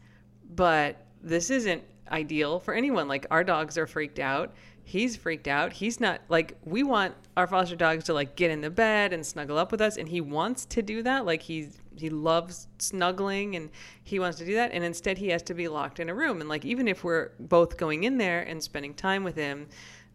but 0.55 1.05
this 1.21 1.49
isn't 1.49 1.83
ideal 2.11 2.59
for 2.59 2.73
anyone. 2.73 3.07
Like 3.07 3.25
our 3.31 3.43
dogs 3.43 3.77
are 3.77 3.87
freaked 3.87 4.19
out. 4.19 4.53
He's 4.83 5.15
freaked 5.15 5.47
out. 5.47 5.71
He's 5.71 6.01
not 6.01 6.19
like 6.27 6.57
we 6.65 6.83
want 6.83 7.15
our 7.37 7.47
foster 7.47 7.77
dogs 7.77 8.03
to 8.05 8.13
like 8.13 8.35
get 8.35 8.51
in 8.51 8.59
the 8.59 8.69
bed 8.69 9.13
and 9.13 9.25
snuggle 9.25 9.57
up 9.57 9.71
with 9.71 9.79
us 9.79 9.97
and 9.97 10.09
he 10.09 10.19
wants 10.19 10.65
to 10.65 10.81
do 10.81 11.01
that. 11.03 11.25
Like 11.25 11.41
he's 11.41 11.79
he 11.95 12.09
loves 12.09 12.67
snuggling 12.79 13.55
and 13.55 13.69
he 14.03 14.19
wants 14.19 14.37
to 14.37 14.45
do 14.45 14.55
that 14.55 14.71
and 14.71 14.83
instead 14.83 15.17
he 15.17 15.29
has 15.29 15.41
to 15.43 15.53
be 15.53 15.67
locked 15.67 15.99
in 15.99 16.09
a 16.09 16.13
room 16.13 16.39
and 16.39 16.49
like 16.49 16.65
even 16.65 16.87
if 16.87 17.03
we're 17.03 17.31
both 17.39 17.77
going 17.77 18.03
in 18.03 18.17
there 18.17 18.41
and 18.41 18.61
spending 18.61 18.93
time 18.93 19.23
with 19.23 19.35
him, 19.35 19.67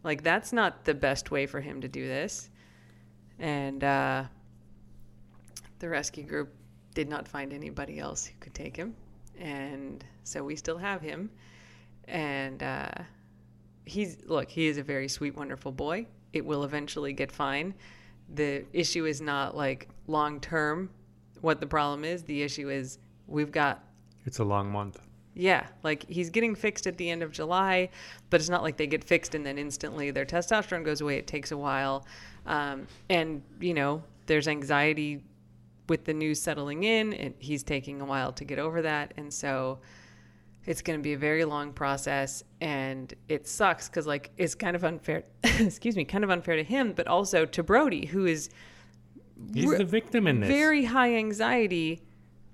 like 0.03 0.23
that's 0.23 0.53
not 0.53 0.85
the 0.85 0.93
best 0.93 1.31
way 1.31 1.45
for 1.45 1.61
him 1.61 1.81
to 1.81 1.87
do 1.87 2.07
this. 2.07 2.49
And 3.39 3.83
uh 3.83 4.23
the 5.79 5.89
rescue 5.89 6.23
group 6.23 6.53
did 6.93 7.07
not 7.07 7.27
find 7.27 7.53
anybody 7.53 7.99
else 7.99 8.25
who 8.25 8.33
could 8.39 8.53
take 8.53 8.75
him 8.75 8.93
and 9.39 10.03
so 10.23 10.43
we 10.43 10.55
still 10.55 10.77
have 10.77 11.01
him 11.01 11.29
and 12.09 12.63
uh, 12.63 12.89
he's 13.85 14.17
look, 14.25 14.49
he 14.49 14.67
is 14.67 14.77
a 14.77 14.83
very 14.83 15.07
sweet, 15.07 15.35
wonderful 15.35 15.71
boy. 15.71 16.07
It 16.33 16.45
will 16.45 16.63
eventually 16.63 17.13
get 17.13 17.31
fine. 17.31 17.73
The 18.33 18.65
issue 18.73 19.05
is 19.05 19.21
not 19.21 19.55
like 19.55 19.89
long 20.07 20.39
term 20.39 20.89
what 21.41 21.59
the 21.59 21.67
problem 21.67 22.03
is. 22.03 22.23
The 22.23 22.41
issue 22.41 22.69
is 22.69 22.99
we've 23.27 23.51
got 23.51 23.83
It's 24.25 24.39
a 24.39 24.43
long 24.43 24.71
month. 24.71 24.99
yeah, 25.35 25.67
like 25.83 26.07
he's 26.09 26.29
getting 26.29 26.55
fixed 26.55 26.87
at 26.87 26.97
the 26.97 27.09
end 27.09 27.23
of 27.23 27.31
July, 27.31 27.89
but 28.29 28.39
it's 28.39 28.49
not 28.49 28.63
like 28.63 28.77
they 28.77 28.87
get 28.87 29.03
fixed 29.03 29.35
and 29.35 29.45
then 29.45 29.57
instantly 29.57 30.11
their 30.11 30.25
testosterone 30.25 30.83
goes 30.83 31.01
away. 31.01 31.17
It 31.17 31.27
takes 31.27 31.51
a 31.51 31.57
while. 31.57 32.05
Um, 32.45 32.87
and, 33.09 33.41
you 33.59 33.73
know, 33.73 34.03
there's 34.25 34.47
anxiety 34.47 35.23
with 35.87 36.05
the 36.05 36.13
news 36.13 36.41
settling 36.41 36.83
in, 36.83 37.13
and 37.13 37.33
he's 37.39 37.63
taking 37.63 38.01
a 38.01 38.05
while 38.05 38.31
to 38.33 38.43
get 38.45 38.59
over 38.59 38.81
that. 38.81 39.13
And 39.17 39.33
so 39.33 39.79
it's 40.65 40.81
going 40.81 40.99
to 40.99 41.03
be 41.03 41.13
a 41.13 41.17
very 41.17 41.45
long 41.45 41.73
process. 41.73 42.43
And 42.61 43.13
it 43.27 43.47
sucks 43.47 43.87
because, 43.89 44.05
like, 44.07 44.31
it's 44.37 44.55
kind 44.55 44.75
of 44.75 44.83
unfair, 44.83 45.23
excuse 45.43 45.95
me, 45.95 46.05
kind 46.05 46.23
of 46.23 46.29
unfair 46.29 46.55
to 46.57 46.63
him, 46.63 46.93
but 46.93 47.07
also 47.07 47.45
to 47.45 47.63
Brody, 47.63 48.05
who 48.05 48.25
is 48.25 48.49
He's 49.53 49.77
the 49.77 49.85
victim 49.85 50.27
in 50.27 50.41
this. 50.41 50.49
very 50.49 50.85
high 50.85 51.15
anxiety 51.15 52.01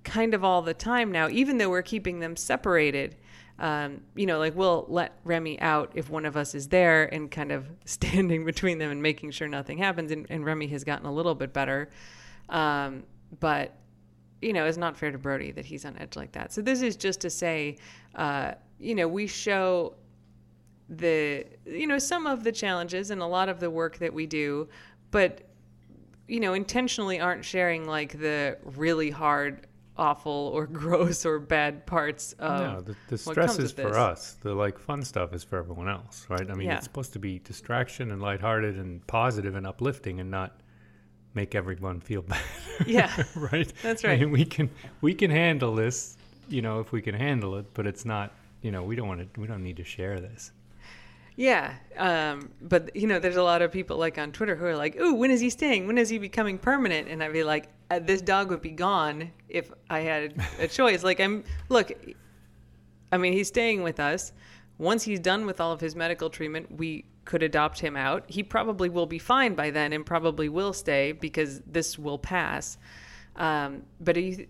kind 0.04 0.34
of 0.34 0.44
all 0.44 0.62
the 0.62 0.74
time 0.74 1.12
now, 1.12 1.28
even 1.30 1.58
though 1.58 1.70
we're 1.70 1.82
keeping 1.82 2.20
them 2.20 2.36
separated. 2.36 3.18
Um, 3.58 4.02
you 4.16 4.26
know, 4.26 4.38
like 4.38 4.56
we'll 4.56 4.86
let 4.90 5.18
Remy 5.24 5.60
out 5.62 5.92
if 5.96 6.10
one 6.10 6.26
of 6.26 6.36
us 6.36 6.54
is 6.56 6.68
there 6.68 7.06
and 7.14 7.32
kind 7.32 7.52
of 7.52 7.68
standing 7.86 8.46
between 8.46 8.78
them 8.78 8.92
and 8.92 9.02
making 9.02 9.32
sure 9.32 9.48
nothing 9.48 9.78
happens. 9.78 10.12
And, 10.12 10.26
and 10.30 10.46
Remy 10.46 10.68
has 10.68 10.84
gotten 10.84 11.06
a 11.06 11.12
little 11.12 11.36
bit 11.36 11.54
better. 11.54 11.90
Um, 12.50 13.04
but, 13.40 13.76
you 14.42 14.54
know, 14.54 14.66
it's 14.66 14.78
not 14.78 14.96
fair 14.98 15.12
to 15.12 15.18
Brody 15.18 15.52
that 15.52 15.66
he's 15.66 15.86
on 15.86 15.98
edge 15.98 16.16
like 16.16 16.34
that. 16.34 16.54
So 16.54 16.62
this 16.62 16.82
is 16.82 16.96
just 16.96 17.22
to 17.22 17.30
say, 17.30 17.78
uh, 18.14 18.54
you 18.80 18.94
know, 18.94 19.08
we 19.08 19.26
show 19.26 19.96
the, 20.90 21.46
you 21.66 21.88
know, 21.88 21.98
some 21.98 22.28
of 22.28 22.44
the 22.44 22.52
challenges 22.52 23.10
and 23.10 23.22
a 23.22 23.26
lot 23.26 23.50
of 23.50 23.60
the 23.60 23.70
work 23.70 23.98
that 23.98 24.14
we 24.14 24.28
do, 24.28 24.68
but 25.10 25.42
you 26.28 26.40
know, 26.40 26.54
intentionally 26.54 27.20
aren't 27.20 27.46
sharing 27.46 27.86
like 27.88 28.20
the 28.20 28.58
really 28.64 29.10
hard, 29.12 29.68
awful, 29.98 30.52
or 30.54 30.66
gross 30.82 31.26
or 31.26 31.40
bad 31.40 31.86
parts 31.86 32.34
of. 32.34 32.60
no, 32.62 32.82
the, 32.82 32.96
the 33.10 33.18
stress 33.18 33.60
is 33.60 33.72
for 33.72 33.98
us. 33.98 34.34
The 34.42 34.54
like 34.54 34.78
fun 34.80 35.04
stuff 35.04 35.34
is 35.34 35.44
for 35.44 35.58
everyone 35.58 35.88
else, 35.90 36.26
right? 36.30 36.50
I 36.50 36.54
mean, 36.54 36.68
Yeah. 36.68 36.76
it's 36.78 36.84
supposed 36.86 37.14
to 37.14 37.20
be 37.20 37.40
distraction 37.40 38.12
and 38.12 38.22
lighthearted 38.22 38.78
and 38.78 39.06
positive 39.08 39.56
and 39.56 39.66
uplifting, 39.68 40.20
and 40.20 40.30
not 40.32 40.60
make 41.34 41.54
everyone 41.56 42.00
feel 42.02 42.22
bad. 42.34 42.42
Yeah, 42.86 43.12
right. 43.36 43.72
That's 43.84 44.04
I 44.04 44.10
right. 44.10 44.20
mean, 44.22 44.32
we 44.32 44.46
can 44.46 44.70
we 45.02 45.14
can 45.14 45.32
handle 45.32 45.76
this, 45.76 46.18
you 46.50 46.62
know, 46.62 46.80
if 46.80 46.92
we 46.92 47.02
can 47.02 47.16
handle 47.16 47.56
it, 47.58 47.66
but 47.74 47.86
it's 47.88 48.06
not. 48.06 48.32
You 48.62 48.72
know, 48.72 48.82
we 48.82 48.96
don't 48.96 49.08
want 49.08 49.32
to. 49.34 49.40
We 49.40 49.46
don't 49.46 49.62
need 49.62 49.78
to 49.78 49.84
share 49.84 50.20
this. 50.20 50.52
Yeah. 51.36 51.76
Um, 51.98 52.50
but 52.62 52.96
you 52.96 53.08
know, 53.08 53.20
there's 53.20 53.36
a 53.36 53.44
lot 53.44 53.62
of 53.62 53.72
people 53.72 53.98
like 53.98 54.18
on 54.18 54.32
Twitter 54.32 54.56
who 54.56 54.66
are 54.66 54.76
like, 54.76 55.00
"Ooh, 55.00 55.16
when 55.16 55.32
is 55.32 55.42
he 55.42 55.50
staying? 55.50 55.88
When 55.88 55.98
is 55.98 56.10
he 56.10 56.18
becoming 56.18 56.58
permanent?" 56.58 57.08
And 57.08 57.24
I'd 57.24 57.34
be 57.34 57.44
like, 57.44 57.68
uh, 57.92 58.00
"This 58.00 58.22
dog 58.22 58.50
would 58.50 58.62
be 58.62 58.72
gone 58.72 59.32
if 59.50 59.72
I 59.90 60.00
had 60.00 60.42
a 60.60 60.68
choice." 60.80 61.04
Like, 61.04 61.20
I'm 61.20 61.44
look. 61.70 61.92
I 63.12 63.18
mean, 63.18 63.34
he's 63.34 63.48
staying 63.48 63.84
with 63.84 64.00
us. 64.00 64.34
Once 64.78 65.04
he's 65.04 65.20
done 65.20 65.46
with 65.46 65.62
all 65.62 65.72
of 65.72 65.80
his 65.80 65.96
medical 65.96 66.30
treatment, 66.30 66.70
we 66.78 67.06
could 67.24 67.44
adopt 67.44 67.80
him 67.80 67.96
out. 67.96 68.24
He 68.28 68.44
probably 68.44 68.90
will 68.90 69.06
be 69.06 69.20
fine 69.20 69.56
by 69.56 69.72
then 69.72 69.94
and 69.94 70.06
probably 70.06 70.50
will 70.50 70.74
stay 70.74 71.12
because 71.12 71.62
this 71.66 71.98
will 71.98 72.18
pass. 72.18 72.78
Um, 73.36 73.84
but 74.00 74.16
you, 74.18 74.48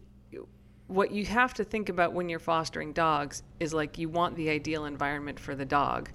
what 0.87 1.11
you 1.11 1.25
have 1.25 1.53
to 1.55 1.63
think 1.63 1.89
about 1.89 2.13
when 2.13 2.29
you're 2.29 2.39
fostering 2.39 2.93
dogs 2.93 3.43
is 3.59 3.73
like 3.73 3.97
you 3.97 4.09
want 4.09 4.35
the 4.35 4.49
ideal 4.49 4.85
environment 4.85 5.39
for 5.39 5.55
the 5.55 5.65
dog. 5.65 6.09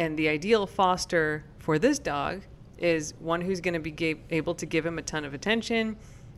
And 0.00 0.16
the 0.18 0.30
ideal 0.30 0.66
foster 0.66 1.44
for 1.58 1.78
this 1.78 1.98
dog 1.98 2.40
is 2.78 3.12
one 3.18 3.42
who's 3.42 3.60
going 3.60 3.74
to 3.74 3.80
be 3.80 3.90
ga- 3.90 4.18
able 4.30 4.54
to 4.54 4.64
give 4.64 4.84
him 4.84 4.98
a 4.98 5.02
ton 5.02 5.26
of 5.26 5.34
attention, 5.34 5.94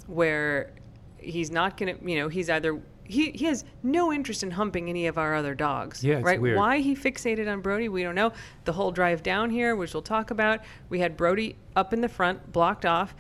where 0.09 0.73
he's 1.19 1.49
not 1.53 1.77
going 1.77 1.97
to, 1.97 2.11
you 2.11 2.19
know, 2.19 2.29
he's 2.29 2.51
either 2.51 2.83
he, 3.05 3.31
he 3.31 3.45
has 3.45 3.65
no 3.85 4.13
interest 4.13 4.43
in 4.43 4.51
humping 4.51 4.89
any 4.89 5.07
of 5.07 5.17
our 5.17 5.37
other 5.37 5.55
dogs. 5.55 6.03
Yeah, 6.03 6.17
it's 6.17 6.25
right. 6.25 6.41
weird. 6.41 6.57
Why 6.57 6.79
he 6.79 6.97
fixated 6.97 7.51
on 7.51 7.61
Brody, 7.61 7.89
we 7.89 8.03
don't 8.03 8.17
know. 8.17 8.33
The 8.65 8.73
whole 8.73 8.91
drive 8.91 9.23
down 9.23 9.49
here, 9.49 9.77
which 9.77 9.95
we'll 9.95 10.03
talk 10.03 10.33
about, 10.33 10.61
we 10.89 10.99
had 10.99 11.17
Brody 11.17 11.55
up 11.77 11.93
in 11.93 12.01
the 12.01 12.09
front, 12.09 12.53
blocked 12.53 12.85
off. 12.85 13.15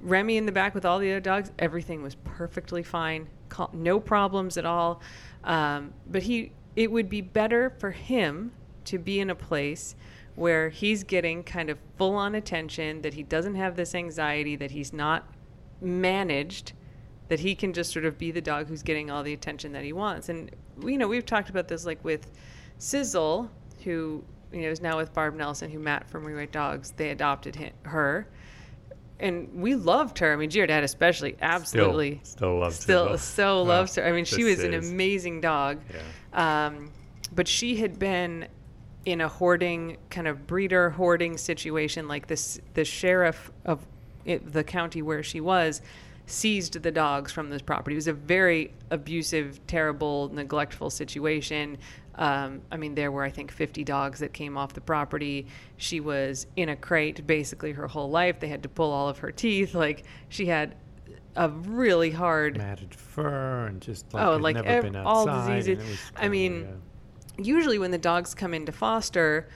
Remy 0.00 0.38
in 0.38 0.46
the 0.46 0.52
back 0.52 0.74
with 0.74 0.86
all 0.86 0.98
the 0.98 1.10
other 1.10 1.20
dogs. 1.20 1.52
Everything 1.58 2.02
was 2.02 2.14
perfectly 2.24 2.82
fine, 2.82 3.28
no 3.74 4.00
problems 4.00 4.56
at 4.56 4.64
all. 4.64 5.02
Um, 5.44 5.92
but 6.06 6.22
he, 6.22 6.52
it 6.76 6.90
would 6.90 7.10
be 7.10 7.20
better 7.20 7.70
for 7.78 7.90
him 7.90 8.52
to 8.86 8.98
be 8.98 9.20
in 9.20 9.30
a 9.30 9.34
place 9.34 9.94
where 10.34 10.68
he's 10.68 11.02
getting 11.02 11.42
kind 11.42 11.70
of 11.70 11.78
full 11.96 12.14
on 12.14 12.34
attention, 12.34 13.02
that 13.02 13.14
he 13.14 13.22
doesn't 13.22 13.54
have 13.54 13.76
this 13.76 13.94
anxiety, 13.94 14.54
that 14.56 14.70
he's 14.70 14.92
not 14.92 15.26
managed, 15.80 16.72
that 17.28 17.40
he 17.40 17.54
can 17.54 17.72
just 17.72 17.92
sort 17.92 18.04
of 18.04 18.18
be 18.18 18.30
the 18.30 18.40
dog 18.40 18.66
who's 18.68 18.82
getting 18.82 19.10
all 19.10 19.22
the 19.22 19.32
attention 19.32 19.72
that 19.72 19.84
he 19.84 19.92
wants. 19.92 20.28
And 20.28 20.50
you 20.82 20.98
know, 20.98 21.08
we've 21.08 21.24
talked 21.26 21.48
about 21.48 21.68
this 21.68 21.86
like 21.86 22.02
with 22.04 22.30
Sizzle, 22.78 23.50
who 23.84 24.22
you 24.52 24.62
know 24.62 24.68
is 24.68 24.80
now 24.80 24.96
with 24.96 25.12
Barb 25.14 25.34
Nelson, 25.34 25.70
who 25.70 25.78
Matt 25.78 26.08
from 26.08 26.24
Rewrite 26.24 26.52
Dogs, 26.52 26.92
they 26.96 27.10
adopted 27.10 27.56
him, 27.56 27.72
her 27.82 28.28
and 29.18 29.48
we 29.54 29.74
loved 29.74 30.18
her. 30.18 30.32
I 30.32 30.36
mean, 30.36 30.50
Giordad 30.50 30.84
especially, 30.84 31.36
absolutely, 31.40 32.20
Still, 32.22 32.36
still 32.36 32.58
love. 32.58 32.74
still 32.74 33.04
Sizzle. 33.16 33.18
so 33.18 33.62
loves 33.64 33.94
her. 33.96 34.04
I 34.06 34.12
mean, 34.12 34.24
she 34.24 34.44
was 34.44 34.62
an 34.62 34.74
amazing 34.74 35.40
dog. 35.40 35.80
Yeah. 36.34 36.66
Um, 36.66 36.90
but 37.34 37.48
she 37.48 37.76
had 37.76 37.98
been 37.98 38.46
in 39.06 39.20
a 39.22 39.28
hoarding 39.28 39.96
kind 40.10 40.28
of 40.28 40.46
breeder 40.46 40.90
hoarding 40.90 41.38
situation. 41.38 42.06
Like 42.08 42.26
this, 42.26 42.60
the 42.74 42.84
sheriff 42.84 43.50
of 43.64 43.86
it, 44.26 44.52
the 44.52 44.64
county 44.64 45.00
where 45.00 45.22
she 45.22 45.40
was 45.40 45.80
seized 46.26 46.82
the 46.82 46.90
dogs 46.90 47.30
from 47.30 47.48
this 47.48 47.62
property. 47.62 47.94
It 47.94 47.98
was 47.98 48.08
a 48.08 48.12
very 48.12 48.74
abusive, 48.90 49.64
terrible, 49.68 50.28
neglectful 50.34 50.90
situation. 50.90 51.78
Um, 52.16 52.62
I 52.72 52.76
mean, 52.78 52.96
there 52.96 53.12
were 53.12 53.22
I 53.22 53.30
think 53.30 53.52
50 53.52 53.84
dogs 53.84 54.18
that 54.18 54.32
came 54.32 54.56
off 54.56 54.72
the 54.72 54.80
property. 54.80 55.46
She 55.76 56.00
was 56.00 56.48
in 56.56 56.68
a 56.70 56.76
crate 56.76 57.24
basically 57.28 57.72
her 57.72 57.86
whole 57.86 58.10
life. 58.10 58.40
They 58.40 58.48
had 58.48 58.64
to 58.64 58.68
pull 58.68 58.90
all 58.90 59.08
of 59.08 59.18
her 59.18 59.30
teeth. 59.30 59.74
Like 59.74 60.04
she 60.28 60.46
had 60.46 60.74
a 61.36 61.48
really 61.50 62.10
hard 62.10 62.56
matted 62.56 62.92
fur 62.94 63.66
and 63.66 63.80
just 63.80 64.12
like 64.12 64.24
Oh, 64.26 64.36
like 64.38 64.56
never 64.56 64.66
ev- 64.68 64.82
been 64.82 64.96
all 64.96 65.26
diseases. 65.26 66.00
I 66.16 66.28
mean, 66.28 66.62
yeah. 66.62 66.66
Usually 67.38 67.78
when 67.78 67.90
the 67.90 67.98
dogs 67.98 68.34
come 68.34 68.54
into 68.54 68.72
foster, 68.72 69.48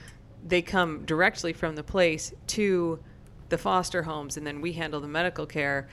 they 0.45 0.61
come 0.61 1.05
directly 1.05 1.53
from 1.53 1.75
the 1.75 1.83
place 1.83 2.33
to 2.47 2.99
the 3.49 3.57
foster 3.57 4.03
homes, 4.03 4.37
and 4.37 4.47
then 4.47 4.61
we 4.61 4.73
handle 4.73 4.99
the 4.99 5.07
medical 5.07 5.45
care. 5.45 5.87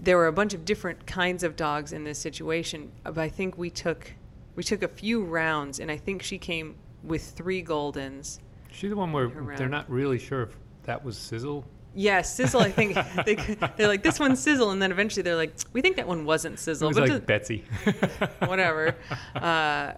There 0.00 0.16
were 0.16 0.28
a 0.28 0.32
bunch 0.32 0.54
of 0.54 0.64
different 0.64 1.06
kinds 1.06 1.42
of 1.42 1.56
dogs 1.56 1.92
in 1.92 2.04
this 2.04 2.18
situation, 2.18 2.90
but 3.04 3.18
I 3.18 3.28
think 3.28 3.58
we 3.58 3.70
took 3.70 4.12
we 4.56 4.64
took 4.64 4.82
a 4.82 4.88
few 4.88 5.22
rounds, 5.22 5.78
and 5.78 5.90
I 5.90 5.96
think 5.96 6.22
she 6.22 6.38
came 6.38 6.74
with 7.02 7.22
three 7.22 7.62
Goldens. 7.62 8.40
she's 8.72 8.90
the 8.90 8.96
one 8.96 9.12
where 9.12 9.28
they're 9.56 9.68
not 9.68 9.88
really 9.90 10.18
sure 10.18 10.42
if 10.42 10.56
that 10.84 11.04
was 11.04 11.16
Sizzle. 11.16 11.64
Yes, 11.94 12.34
Sizzle. 12.34 12.60
I 12.60 12.70
think 12.70 12.94
they 13.26 13.34
they're 13.76 13.88
like 13.88 14.02
this 14.02 14.18
one's 14.18 14.40
Sizzle, 14.40 14.70
and 14.70 14.80
then 14.80 14.90
eventually 14.90 15.22
they're 15.22 15.36
like, 15.36 15.52
we 15.72 15.82
think 15.82 15.96
that 15.96 16.06
one 16.08 16.24
wasn't 16.24 16.54
It 16.54 16.60
Sizzle, 16.60 16.88
was 16.88 16.96
but 16.98 17.08
like 17.08 17.26
Betsy. 17.26 17.64
whatever. 18.46 18.96
Uh, 19.34 19.92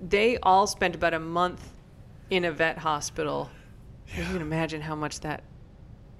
they 0.00 0.38
all 0.42 0.66
spent 0.66 0.94
about 0.94 1.14
a 1.14 1.18
month 1.20 1.70
in 2.30 2.44
a 2.44 2.52
vet 2.52 2.78
hospital. 2.78 3.50
You 4.16 4.22
can 4.24 4.40
imagine 4.40 4.80
how 4.80 4.94
much 4.94 5.20
that 5.20 5.44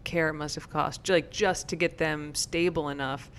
care 0.05 0.33
must 0.33 0.55
have 0.55 0.69
cost, 0.71 1.09
like 1.09 1.31
just 1.31 1.69
to 1.69 1.77
get 1.77 1.99
them 1.99 2.35
stable 2.35 2.89
enough 2.91 3.31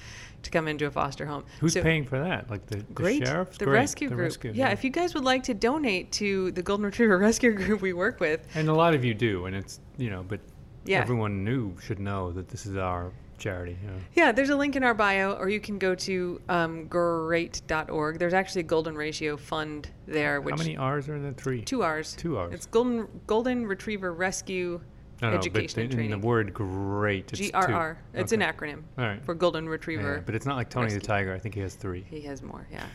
to 0.44 0.52
come 0.52 0.68
into 0.68 0.86
a 0.86 0.92
foster 0.92 1.26
home. 1.26 1.44
Who's 1.60 1.74
So- 1.74 1.82
paying 1.82 2.06
for 2.06 2.20
that? 2.20 2.50
Like 2.50 2.66
the, 2.68 2.78
the 2.78 2.84
Great, 2.94 3.26
sheriff? 3.26 3.58
the 3.58 3.66
Great, 3.66 3.80
rescue 3.80 4.10
the 4.10 4.16
group. 4.16 4.26
rescue, 4.26 4.52
yeah, 4.54 4.70
if 4.70 4.84
you 4.84 4.90
guys 4.92 5.14
would 5.16 5.24
like 5.24 5.44
to 5.44 5.54
donate 5.54 6.12
to 6.14 6.52
the 6.52 6.62
Golden 6.62 6.86
Retriever 6.86 7.18
Rescue 7.30 7.54
Group 7.54 7.82
we 7.82 7.94
work 7.94 8.20
with, 8.20 8.48
and 8.56 8.70
a 8.70 8.74
lot 8.74 8.94
of 8.94 9.04
you 9.04 9.14
do, 9.14 9.46
and 9.46 9.56
it's 9.56 9.80
you 9.98 10.10
know, 10.10 10.24
but 10.28 10.40
Yeah. 10.86 11.00
everyone 11.02 11.44
new 11.44 11.76
should 11.80 12.00
know 12.00 12.32
that 12.34 12.48
this 12.50 12.66
is 12.68 12.78
our 12.78 13.12
charity. 13.38 13.78
Know. 13.84 13.94
Yeah, 14.14 14.32
there's 14.32 14.50
a 14.50 14.56
link 14.56 14.76
in 14.76 14.84
our 14.84 14.94
bio, 14.94 15.34
or 15.34 15.50
you 15.50 15.60
can 15.60 15.78
go 15.78 15.96
to 15.96 16.42
um, 16.50 16.88
grreat.org. 16.88 18.20
There's 18.20 18.34
actually 18.34 18.62
a 18.62 18.66
Golden 18.66 18.96
Ratio 18.96 19.38
Fund 19.38 19.90
there, 20.08 20.42
which 20.42 20.54
How 20.54 20.58
many 20.58 20.78
R's 20.78 21.10
are 21.10 21.16
in 21.16 21.24
there? 21.24 21.34
Three. 21.34 21.62
two 21.62 21.84
R's. 21.84 22.14
Two 22.16 22.38
R's. 22.38 22.54
It's 22.54 22.66
Golden 22.66 23.08
Golden 23.28 23.66
Retriever 23.66 24.14
Rescue 24.14 24.82
no, 25.22 25.30
no, 25.30 25.38
Education 25.38 25.88
but 25.88 25.94
and 25.94 26.06
in 26.06 26.12
the 26.12 26.26
word 26.26 26.54
"great," 26.54 27.32
it's 27.32 27.40
two. 27.40 27.52
GRR. 27.52 27.96
It's 28.14 28.34
an 28.34 28.42
acronym 28.42 28.84
All 28.98 29.06
right. 29.06 29.24
for 29.24 29.34
Golden 29.34 29.68
Retriever. 29.68 30.16
Yeah, 30.16 30.24
but 30.26 30.36
it's 30.36 30.46
not 30.46 30.58
like 30.58 30.70
Tony 30.70 30.86
Rescue. 30.86 31.00
the 31.00 31.08
Tiger. 31.08 31.34
I 31.34 31.40
think 31.40 31.56
he 31.56 31.62
has 31.62 31.76
three. 31.76 32.06
He 32.10 32.22
has 32.22 32.42
more, 32.42 32.68
yeah. 32.72 32.86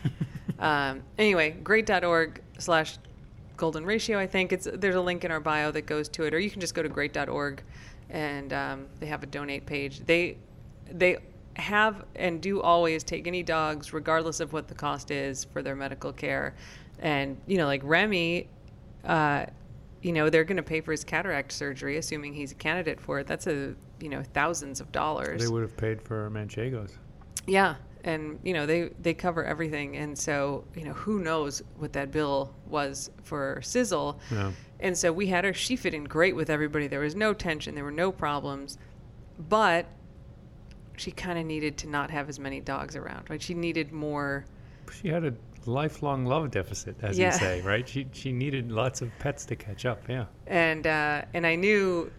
um, 0.91 1.03
anyway, 1.17 1.57
grreat.org 1.63 2.41
slash 2.59 2.97
golden 3.57 3.85
ratio, 3.85 4.19
I 4.19 4.27
think. 4.27 4.53
it's 4.53 4.67
There's 4.71 4.95
a 4.95 5.01
link 5.01 5.25
in 5.25 5.31
our 5.31 5.39
bio 5.39 5.71
that 5.71 5.87
goes 5.87 6.09
to 6.09 6.23
it, 6.23 6.33
or 6.33 6.39
you 6.39 6.51
can 6.51 6.61
just 6.61 6.75
go 6.75 6.83
to 6.83 6.89
grreat.org 6.89 7.63
and 8.11 8.53
um, 8.53 8.87
they 8.99 9.07
have 9.07 9.23
a 9.23 9.25
donate 9.25 9.65
page. 9.65 9.99
They, 10.05 10.37
they 10.91 11.17
have 11.55 12.05
and 12.15 12.41
do 12.41 12.61
always 12.61 13.03
take 13.03 13.27
any 13.27 13.43
dogs, 13.43 13.93
regardless 13.93 14.39
of 14.39 14.53
what 14.53 14.67
the 14.67 14.75
cost 14.75 15.11
is, 15.11 15.45
for 15.45 15.61
their 15.61 15.75
medical 15.75 16.13
care. 16.13 16.53
And, 16.99 17.37
you 17.47 17.57
know, 17.57 17.65
like 17.65 17.81
Remy, 17.83 18.47
uh, 19.05 19.45
you 20.01 20.13
know, 20.13 20.29
they're 20.29 20.43
going 20.43 20.57
to 20.57 20.63
pay 20.63 20.81
for 20.81 20.91
his 20.91 21.03
cataract 21.03 21.51
surgery, 21.51 21.97
assuming 21.97 22.33
he's 22.33 22.51
a 22.51 22.55
candidate 22.55 22.99
for 22.99 23.19
it. 23.19 23.27
That's 23.27 23.47
a, 23.47 23.73
you 23.99 24.09
know, 24.09 24.23
thousands 24.33 24.81
of 24.81 24.91
dollars. 24.91 25.41
They 25.41 25.47
would 25.47 25.61
have 25.61 25.77
paid 25.77 26.01
for 26.01 26.29
Manchegos. 26.29 26.91
Yeah, 27.47 27.75
and 28.03 28.39
you 28.43 28.53
know 28.53 28.65
they 28.65 28.89
they 29.01 29.13
cover 29.13 29.43
everything, 29.43 29.97
and 29.97 30.17
so 30.17 30.63
you 30.75 30.85
know 30.85 30.93
who 30.93 31.19
knows 31.19 31.61
what 31.77 31.93
that 31.93 32.11
bill 32.11 32.53
was 32.67 33.09
for 33.23 33.59
Sizzle. 33.63 34.19
Yeah. 34.31 34.51
And 34.81 34.97
so 34.97 35.11
we 35.13 35.27
had 35.27 35.43
her. 35.45 35.53
She 35.53 35.75
fit 35.75 35.93
in 35.93 36.03
great 36.05 36.35
with 36.35 36.49
everybody. 36.49 36.87
There 36.87 36.99
was 37.01 37.15
no 37.15 37.33
tension. 37.33 37.75
There 37.75 37.83
were 37.83 37.91
no 37.91 38.11
problems, 38.11 38.77
but 39.49 39.85
she 40.97 41.11
kind 41.11 41.39
of 41.39 41.45
needed 41.45 41.77
to 41.79 41.87
not 41.87 42.11
have 42.11 42.29
as 42.29 42.39
many 42.39 42.59
dogs 42.59 42.95
around. 42.95 43.29
Right? 43.29 43.41
She 43.41 43.53
needed 43.53 43.91
more. 43.91 44.45
She 45.01 45.07
had 45.07 45.23
a 45.23 45.33
lifelong 45.65 46.25
love 46.25 46.51
deficit, 46.51 46.95
as 47.01 47.17
Yeah. 47.17 47.31
you 47.33 47.39
say, 47.39 47.61
right? 47.61 47.87
She 47.87 48.07
she 48.11 48.31
needed 48.31 48.71
lots 48.71 49.01
of 49.01 49.09
pets 49.19 49.45
to 49.45 49.55
catch 49.55 49.85
up. 49.85 50.01
Yeah. 50.09 50.25
And 50.47 50.85
uh, 50.87 51.23
and 51.33 51.45
I 51.45 51.55
knew, 51.55 52.11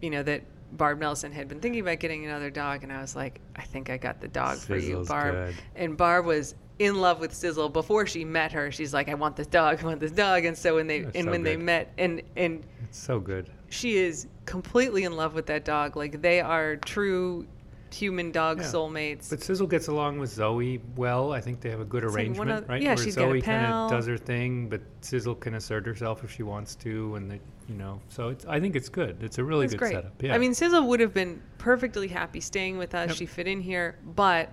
you 0.00 0.10
know, 0.10 0.22
that 0.22 0.42
Barb 0.72 0.98
Nelson 1.00 1.32
had 1.32 1.48
been 1.48 1.60
thinking 1.60 1.80
about 1.80 1.98
getting 2.00 2.24
another 2.24 2.50
dog, 2.50 2.82
and 2.82 2.92
I 2.92 3.00
was 3.00 3.14
like, 3.14 3.40
I 3.56 3.62
think 3.62 3.90
I 3.90 3.96
got 3.96 4.20
the 4.20 4.28
dog 4.28 4.58
for 4.58 4.76
you, 4.76 5.04
Barb. 5.06 5.34
good. 5.34 5.54
And 5.76 5.96
Barb 5.96 6.26
was 6.26 6.54
in 6.78 6.96
love 7.00 7.20
with 7.20 7.32
Sizzle 7.32 7.68
before 7.68 8.06
she 8.06 8.24
met 8.24 8.52
her. 8.52 8.70
She's 8.72 8.92
like, 8.92 9.08
I 9.08 9.14
want 9.14 9.36
this 9.36 9.46
dog, 9.46 9.82
I 9.82 9.86
want 9.86 10.00
this 10.00 10.10
dog. 10.12 10.44
And 10.44 10.56
so 10.56 10.74
when 10.76 10.86
they 10.86 11.00
That's 11.02 11.16
and 11.16 11.24
so 11.26 11.30
when 11.30 11.42
they 11.42 11.56
met, 11.56 11.92
and 11.98 12.22
and 12.36 12.64
It's 12.84 12.98
so 12.98 13.20
good. 13.20 13.50
she 13.68 13.96
is 13.96 14.26
completely 14.44 15.04
in 15.04 15.16
love 15.16 15.34
with 15.34 15.46
that 15.46 15.64
dog. 15.64 15.96
Like 15.96 16.20
they 16.20 16.40
are 16.40 16.76
true 16.76 17.46
human 17.92 18.32
dog 18.32 18.58
Yeah. 18.58 18.64
soulmates. 18.64 19.30
But 19.30 19.40
Sizzle 19.40 19.68
gets 19.68 19.86
along 19.86 20.18
with 20.18 20.30
Zoe 20.30 20.80
well. 20.96 21.32
I 21.32 21.40
think 21.40 21.60
they 21.60 21.70
have 21.70 21.78
a 21.78 21.84
good 21.84 22.02
like 22.02 22.10
one 22.12 22.18
arrangement, 22.18 22.50
of- 22.50 22.68
right? 22.68 22.82
yeah, 22.82 22.94
Where 22.96 23.04
she's 23.04 23.14
Zoe 23.14 23.40
kind 23.40 23.66
of 23.66 23.88
does 23.88 24.06
her 24.06 24.16
thing, 24.18 24.68
but 24.68 24.80
Sizzle 25.00 25.36
can 25.36 25.54
assert 25.54 25.86
herself 25.86 26.24
if 26.24 26.32
she 26.32 26.42
wants 26.42 26.74
to, 26.76 27.14
and 27.14 27.30
the, 27.30 27.38
you 27.68 27.76
know. 27.76 28.00
So 28.08 28.30
it's 28.30 28.44
I 28.46 28.58
think 28.58 28.74
it's 28.74 28.88
good. 28.88 29.22
It's 29.22 29.38
a 29.38 29.44
really 29.44 29.66
It's 29.66 29.74
good 29.74 29.78
great. 29.78 29.92
setup. 29.92 30.20
Yeah. 30.20 30.34
I 30.34 30.38
mean, 30.38 30.54
Sizzle 30.54 30.88
would 30.88 30.98
have 30.98 31.14
been 31.14 31.40
perfectly 31.58 32.08
happy 32.08 32.40
staying 32.40 32.78
with 32.78 32.96
us. 32.96 33.10
Yep. 33.10 33.16
She 33.16 33.26
fit 33.26 33.46
in 33.46 33.60
here, 33.60 33.96
but 34.16 34.50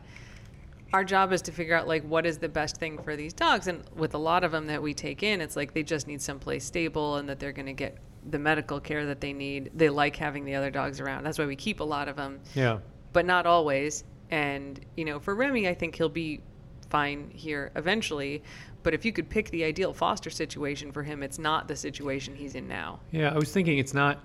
our 0.93 1.03
job 1.03 1.31
is 1.31 1.41
to 1.43 1.51
figure 1.51 1.75
out 1.75 1.87
like 1.87 2.03
what 2.03 2.25
is 2.25 2.37
the 2.37 2.49
best 2.49 2.77
thing 2.77 3.01
for 3.01 3.15
these 3.15 3.33
dogs. 3.33 3.67
And 3.67 3.83
with 3.95 4.13
a 4.13 4.17
lot 4.17 4.43
of 4.43 4.51
them 4.51 4.67
that 4.67 4.81
we 4.81 4.93
take 4.93 5.23
in, 5.23 5.41
it's 5.41 5.55
like 5.55 5.73
they 5.73 5.83
just 5.83 6.07
need 6.07 6.21
someplace 6.21 6.65
stable 6.65 7.15
and 7.15 7.29
that 7.29 7.39
they're 7.39 7.53
going 7.53 7.67
to 7.67 7.73
get 7.73 7.97
the 8.29 8.39
medical 8.39 8.79
care 8.79 9.05
that 9.05 9.21
they 9.21 9.33
need. 9.33 9.71
They 9.73 9.89
like 9.89 10.15
having 10.15 10.45
the 10.45 10.55
other 10.55 10.69
dogs 10.69 10.99
around. 10.99 11.23
That's 11.23 11.39
why 11.39 11.45
we 11.45 11.55
keep 11.55 11.79
a 11.79 11.83
lot 11.83 12.07
of 12.07 12.15
them, 12.15 12.39
yeah. 12.53 12.79
but 13.13 13.25
not 13.25 13.45
always. 13.45 14.03
And 14.29 14.79
you 14.95 15.05
know, 15.05 15.19
for 15.19 15.35
Remy, 15.35 15.67
I 15.67 15.73
think 15.73 15.95
he'll 15.95 16.09
be 16.09 16.41
fine 16.89 17.31
here 17.33 17.71
eventually. 17.75 18.43
But 18.83 18.93
if 18.93 19.05
you 19.05 19.13
could 19.13 19.29
pick 19.29 19.49
the 19.51 19.63
ideal 19.63 19.93
foster 19.93 20.29
situation 20.29 20.91
for 20.91 21.03
him, 21.03 21.23
it's 21.23 21.39
not 21.39 21.67
the 21.67 21.75
situation 21.75 22.35
he's 22.35 22.55
in 22.55 22.67
now. 22.67 22.99
Yeah, 23.11 23.33
I 23.33 23.35
was 23.35 23.51
thinking 23.51 23.77
it's 23.77 23.93
not, 23.93 24.19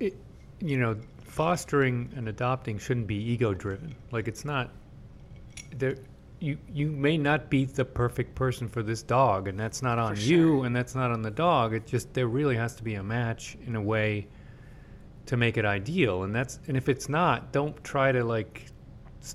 it, 0.00 0.16
you 0.60 0.78
know, 0.78 0.96
fostering 1.24 2.10
and 2.16 2.28
adopting 2.28 2.78
shouldn't 2.78 3.06
be 3.06 3.16
ego 3.16 3.54
driven. 3.54 3.94
Like 4.10 4.28
it's 4.28 4.44
not. 4.44 4.70
There, 5.76 5.96
you 6.40 6.58
you 6.72 6.90
may 6.90 7.18
not 7.18 7.50
be 7.50 7.64
the 7.64 7.84
perfect 7.84 8.34
person 8.34 8.68
for 8.68 8.82
this 8.82 9.02
dog, 9.02 9.48
and 9.48 9.58
that's 9.58 9.82
not 9.82 9.98
on 9.98 10.16
you, 10.18 10.62
and 10.62 10.74
that's 10.74 10.94
not 10.94 11.10
on 11.10 11.22
the 11.22 11.30
dog. 11.30 11.74
It 11.74 11.86
just 11.86 12.12
there 12.14 12.28
really 12.28 12.56
has 12.56 12.74
to 12.76 12.82
be 12.84 12.94
a 12.94 13.02
match 13.02 13.56
in 13.66 13.74
a 13.76 13.82
way 13.82 14.26
to 15.26 15.36
make 15.36 15.56
it 15.56 15.64
ideal, 15.64 16.22
and 16.22 16.34
that's 16.34 16.60
and 16.68 16.76
if 16.76 16.88
it's 16.88 17.08
not, 17.08 17.52
don't 17.52 17.82
try 17.82 18.12
to 18.12 18.24
like 18.24 18.66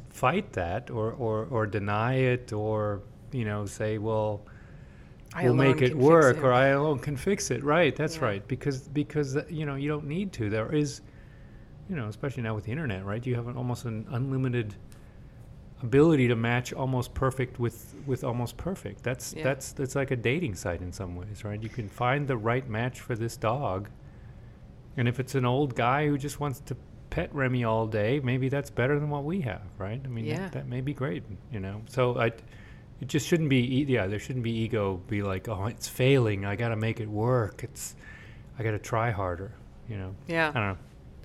fight 0.10 0.52
that 0.54 0.90
or 0.90 1.12
or 1.14 1.46
or 1.52 1.68
deny 1.68 2.16
it 2.16 2.54
or 2.54 3.02
you 3.32 3.46
know 3.46 3.66
say 3.66 3.98
well 3.98 4.42
I 5.36 5.46
we'll 5.46 5.56
make 5.56 5.82
it 5.82 5.98
work 5.98 6.38
him. 6.38 6.46
or 6.46 6.54
I 6.54 6.68
alone 6.68 7.00
can 7.00 7.18
fix 7.18 7.52
it. 7.52 7.64
Right, 7.64 7.96
that's 7.96 8.18
Yeah. 8.18 8.26
right. 8.26 8.48
Because 8.48 8.88
because 8.88 9.36
uh, 9.36 9.44
you 9.50 9.66
know 9.66 9.76
you 9.76 9.90
don't 9.90 10.06
need 10.06 10.32
to. 10.34 10.50
There 10.50 10.72
is, 10.74 11.02
you 11.90 11.96
know, 11.96 12.08
especially 12.08 12.44
now 12.44 12.56
with 12.56 12.66
the 12.66 12.72
internet, 12.72 13.04
right? 13.04 13.26
You 13.26 13.36
have 13.36 13.48
an, 13.48 13.58
almost 13.58 13.86
an 13.86 14.06
unlimited 14.12 14.76
ability 15.84 16.28
to 16.30 16.36
match 16.36 16.74
almost 16.74 17.14
perfect 17.14 17.60
with 17.60 17.94
with 18.08 18.24
almost 18.24 18.58
perfect. 18.58 19.04
That's 19.04 19.34
Yeah. 19.34 19.44
that's 19.44 19.74
that's 19.74 19.96
like 19.96 20.12
a 20.12 20.16
dating 20.16 20.56
site 20.56 20.82
in 20.82 20.92
some 20.92 21.16
ways, 21.16 21.44
right? 21.44 21.62
You 21.62 21.70
can 21.70 21.88
find 21.90 22.28
the 22.28 22.38
right 22.38 22.68
match 22.70 23.02
for 23.02 23.16
this 23.16 23.36
dog, 23.38 23.90
and 24.98 25.08
if 25.08 25.20
it's 25.20 25.36
an 25.36 25.46
old 25.46 25.76
guy 25.76 26.08
who 26.08 26.18
just 26.18 26.40
wants 26.40 26.60
to 26.62 26.78
pet 27.10 27.30
Remy 27.36 27.64
all 27.64 27.86
day, 27.86 28.20
maybe 28.24 28.50
that's 28.50 28.72
better 28.72 29.00
than 29.00 29.10
what 29.10 29.24
we 29.24 29.42
have, 29.42 29.62
right? 29.78 30.02
I 30.04 30.08
mean, 30.08 30.26
Yeah. 30.26 30.38
that, 30.40 30.52
that 30.54 30.68
may 30.68 30.82
be 30.82 30.94
great, 30.94 31.24
you 31.52 31.60
know. 31.60 31.82
So 31.88 32.18
I, 32.18 32.28
it 33.02 33.08
just 33.08 33.28
shouldn't 33.28 33.50
be, 33.50 33.60
yeah, 33.88 34.08
there 34.08 34.18
shouldn't 34.18 34.44
be 34.44 34.50
ego. 34.52 35.00
Be 35.08 35.22
like, 35.22 35.48
oh, 35.48 35.66
it's 35.68 35.88
failing. 35.88 36.44
I 36.44 36.56
got 36.56 36.70
to 36.70 36.76
make 36.76 37.00
it 37.00 37.08
work. 37.08 37.64
It's, 37.64 37.96
I 38.58 38.64
got 38.64 38.72
to 38.72 38.80
try 38.80 39.12
harder, 39.12 39.52
you 39.88 39.96
know. 39.98 40.16
Yeah. 40.28 40.50
I 40.50 40.54
don't 40.54 40.70
know. 40.70 40.78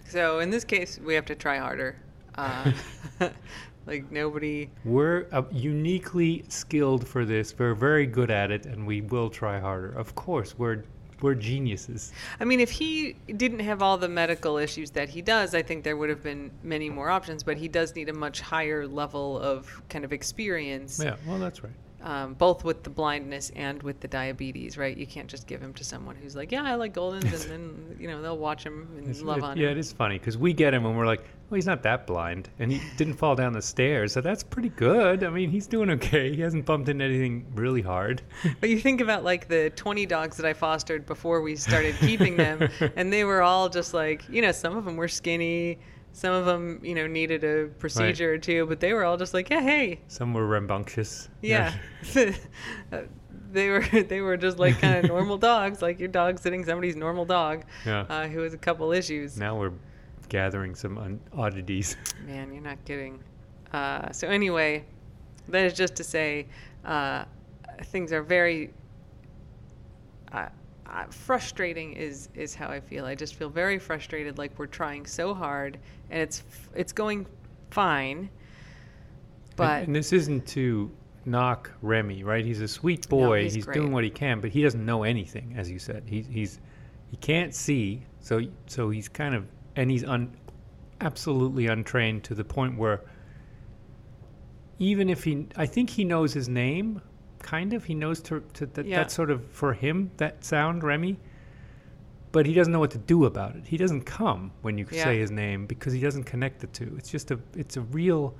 So 0.04 0.40
in 0.40 0.50
this 0.50 0.62
case, 0.64 0.98
we 1.02 1.14
have 1.14 1.24
to 1.24 1.34
try 1.34 1.56
harder. 1.56 1.96
Uh, 2.34 2.70
like 3.88 4.12
nobody. 4.12 4.68
We're 4.84 5.26
uh, 5.32 5.42
uniquely 5.50 6.44
skilled 6.48 7.08
for 7.08 7.24
this. 7.24 7.58
We're 7.58 7.74
very 7.74 8.06
good 8.06 8.30
at 8.30 8.50
it, 8.50 8.66
and 8.66 8.86
we 8.86 9.00
will 9.00 9.30
try 9.30 9.58
harder. 9.58 9.90
Of 9.92 10.14
course, 10.14 10.56
we're 10.58 10.84
we're 11.20 11.34
geniuses. 11.34 12.12
I 12.38 12.44
mean, 12.44 12.60
if 12.60 12.70
he 12.70 13.16
didn't 13.36 13.58
have 13.60 13.82
all 13.82 13.98
the 13.98 14.08
medical 14.08 14.56
issues 14.56 14.90
that 14.92 15.08
he 15.08 15.20
does, 15.20 15.52
I 15.52 15.62
think 15.62 15.82
there 15.82 15.96
would 15.96 16.10
have 16.10 16.22
been 16.22 16.52
many 16.62 16.90
more 16.90 17.10
options. 17.10 17.42
But 17.42 17.56
he 17.56 17.66
does 17.66 17.96
need 17.96 18.08
a 18.08 18.12
much 18.12 18.40
higher 18.40 18.86
level 18.86 19.38
of 19.40 19.82
kind 19.88 20.04
of 20.04 20.12
experience, 20.12 21.00
Yeah, 21.02 21.16
well, 21.26 21.38
that's 21.38 21.64
right. 21.64 21.72
Um, 22.02 22.34
both 22.34 22.64
with 22.64 22.82
the 22.84 22.90
blindness 22.90 23.50
and 23.56 23.82
with 23.82 24.00
the 24.00 24.08
diabetes. 24.08 24.76
Right? 24.78 24.96
You 24.96 25.06
can't 25.06 25.28
just 25.28 25.46
give 25.46 25.60
him 25.60 25.72
to 25.74 25.84
someone 25.84 26.16
who's 26.16 26.36
like, 26.36 26.52
"Yeah, 26.52 26.62
I 26.64 26.74
like 26.74 26.94
Goldens," 26.94 27.32
and 27.50 27.50
then 27.50 27.96
you 27.98 28.08
know 28.08 28.22
they'll 28.22 28.38
watch 28.38 28.64
him 28.64 28.88
and 28.96 29.04
It's- 29.08 29.22
love 29.22 29.38
it- 29.38 29.44
on 29.44 29.56
yeah, 29.56 29.62
him. 29.62 29.68
Yeah, 29.68 29.70
it 29.72 29.78
is 29.78 29.92
funny 29.92 30.18
because 30.18 30.38
we 30.38 30.52
get 30.52 30.74
him 30.74 30.86
and 30.86 30.96
we're 30.96 31.06
like, 31.06 31.24
well, 31.50 31.56
he's 31.56 31.66
not 31.66 31.82
that 31.84 32.06
blind, 32.06 32.50
and 32.58 32.70
he 32.70 32.78
didn't 32.98 33.14
fall 33.14 33.34
down 33.34 33.54
the 33.54 33.62
stairs, 33.62 34.12
so 34.12 34.20
that's 34.20 34.42
pretty 34.42 34.68
good. 34.68 35.24
I 35.24 35.30
mean, 35.30 35.48
he's 35.50 35.66
doing 35.66 35.88
okay. 35.92 36.34
He 36.34 36.42
hasn't 36.42 36.66
bumped 36.66 36.90
into 36.90 37.02
anything 37.06 37.46
really 37.54 37.80
hard. 37.80 38.20
But 38.60 38.68
you 38.68 38.78
think 38.78 39.00
about 39.00 39.24
like 39.24 39.48
the 39.48 39.70
20 39.74 40.04
dogs 40.04 40.36
that 40.36 40.44
I 40.44 40.52
fostered 40.52 41.06
before 41.06 41.40
we 41.40 41.56
started 41.56 41.94
keeping 42.00 42.36
them, 42.36 42.68
and 42.96 43.10
they 43.10 43.24
were 43.24 43.40
all 43.40 43.70
just 43.70 43.94
like, 43.94 44.28
you 44.28 44.42
know, 44.42 44.52
some 44.52 44.76
of 44.76 44.84
them 44.84 44.96
were 44.96 45.08
skinny, 45.08 45.78
some 46.18 46.32
of 46.34 46.46
them, 46.46 46.80
you 46.82 46.96
know, 46.96 47.06
needed 47.06 47.44
a 47.44 47.68
procedure 47.78 48.32
or 48.34 48.38
two, 48.38 48.66
but 48.66 48.80
they 48.80 48.92
were 48.92 49.04
all 49.04 49.16
just 49.16 49.32
like, 49.34 49.50
yeah, 49.50 49.60
hey, 49.60 50.00
Some 50.08 50.34
were 50.34 50.46
rambunctious. 50.46 51.28
yeah. 51.42 51.72
Uh, 52.92 53.02
they 53.52 53.68
were 53.70 53.80
they 54.08 54.20
were 54.20 54.36
just 54.36 54.58
like 54.58 54.80
kind 54.80 54.96
of 54.96 55.04
normal 55.16 55.38
dogs, 55.38 55.80
like 55.80 56.00
your 56.00 56.08
dog 56.08 56.38
sitting 56.40 56.64
somebody's 56.64 56.96
normal 56.96 57.24
dog, 57.24 57.64
Yeah. 57.86 58.00
uh, 58.08 58.26
who 58.26 58.40
has 58.40 58.52
a 58.52 58.58
couple 58.58 58.90
issues. 58.92 59.36
Now 59.38 59.56
we're 59.56 59.72
gathering 60.28 60.74
some 60.74 60.98
un- 60.98 61.20
oddities. 61.32 61.96
Man, 62.26 62.52
you're 62.52 62.62
not 62.62 62.84
kidding. 62.84 63.22
Uh, 63.72 64.10
so 64.10 64.26
anyway, 64.28 64.84
that 65.48 65.64
is 65.64 65.72
just 65.72 65.94
to 65.96 66.04
say, 66.04 66.46
uh, 66.84 67.24
things 67.84 68.12
are 68.12 68.22
very 68.22 68.70
uh, 70.32 70.48
uh, 70.86 71.04
frustrating. 71.10 71.92
Is 71.92 72.28
is 72.34 72.54
how 72.56 72.68
I 72.68 72.80
feel. 72.80 73.06
I 73.06 73.14
just 73.14 73.34
feel 73.36 73.48
very 73.50 73.78
frustrated. 73.78 74.36
Like 74.36 74.58
we're 74.58 74.66
trying 74.66 75.06
so 75.06 75.32
hard, 75.32 75.78
and 76.10 76.20
it's 76.22 76.42
it's 76.74 76.92
going 76.92 77.26
fine. 77.70 78.30
But 79.56 79.78
and, 79.78 79.86
and 79.88 79.96
this 79.96 80.12
isn't 80.12 80.46
to 80.48 80.90
knock 81.24 81.70
Remy, 81.82 82.22
right? 82.24 82.44
He's 82.44 82.60
a 82.60 82.68
sweet 82.68 83.08
boy. 83.08 83.42
he's 83.44 83.54
he's 83.54 83.64
great. 83.64 83.74
doing 83.74 83.92
what 83.92 84.04
he 84.04 84.10
can, 84.10 84.40
but 84.40 84.50
he 84.50 84.62
doesn't 84.62 84.84
know 84.84 85.02
anything, 85.02 85.54
as 85.56 85.70
you 85.70 85.78
said. 85.78 86.04
He's 86.06 86.26
he's 86.26 86.60
he 87.10 87.16
can't 87.16 87.54
see, 87.54 88.02
so 88.20 88.40
so 88.66 88.90
he's 88.90 89.08
kind 89.08 89.34
of 89.34 89.46
and 89.76 89.90
he's 89.90 90.04
un, 90.04 90.36
absolutely 91.00 91.66
untrained 91.66 92.24
to 92.24 92.34
the 92.34 92.44
point 92.44 92.76
where 92.76 93.02
even 94.78 95.08
if 95.08 95.24
he, 95.24 95.46
I 95.56 95.66
think 95.66 95.90
he 95.90 96.04
knows 96.04 96.32
his 96.32 96.48
name, 96.48 97.02
kind 97.40 97.72
of. 97.72 97.84
He 97.84 97.94
knows 97.94 98.20
to, 98.22 98.40
to 98.54 98.66
that, 98.66 98.86
Yeah. 98.86 98.98
that's 98.98 99.14
sort 99.14 99.30
of 99.30 99.44
for 99.50 99.72
him 99.72 100.10
that 100.18 100.44
sound, 100.44 100.84
Remy. 100.84 101.18
But 102.38 102.46
he 102.46 102.54
doesn't 102.54 102.72
know 102.72 102.78
what 102.78 102.92
to 102.92 102.98
do 102.98 103.24
about 103.24 103.56
it. 103.56 103.66
He 103.66 103.76
doesn't 103.76 104.02
come 104.02 104.52
when 104.62 104.78
you 104.78 104.86
Yeah. 104.92 105.02
say 105.02 105.18
his 105.18 105.32
name 105.32 105.66
because 105.66 105.92
he 105.92 105.98
doesn't 105.98 106.22
connect 106.22 106.60
the 106.60 106.68
two. 106.68 106.94
It's 106.96 107.10
just 107.10 107.32
a, 107.32 107.40
it's 107.56 107.76
a 107.76 107.80
real. 107.80 108.32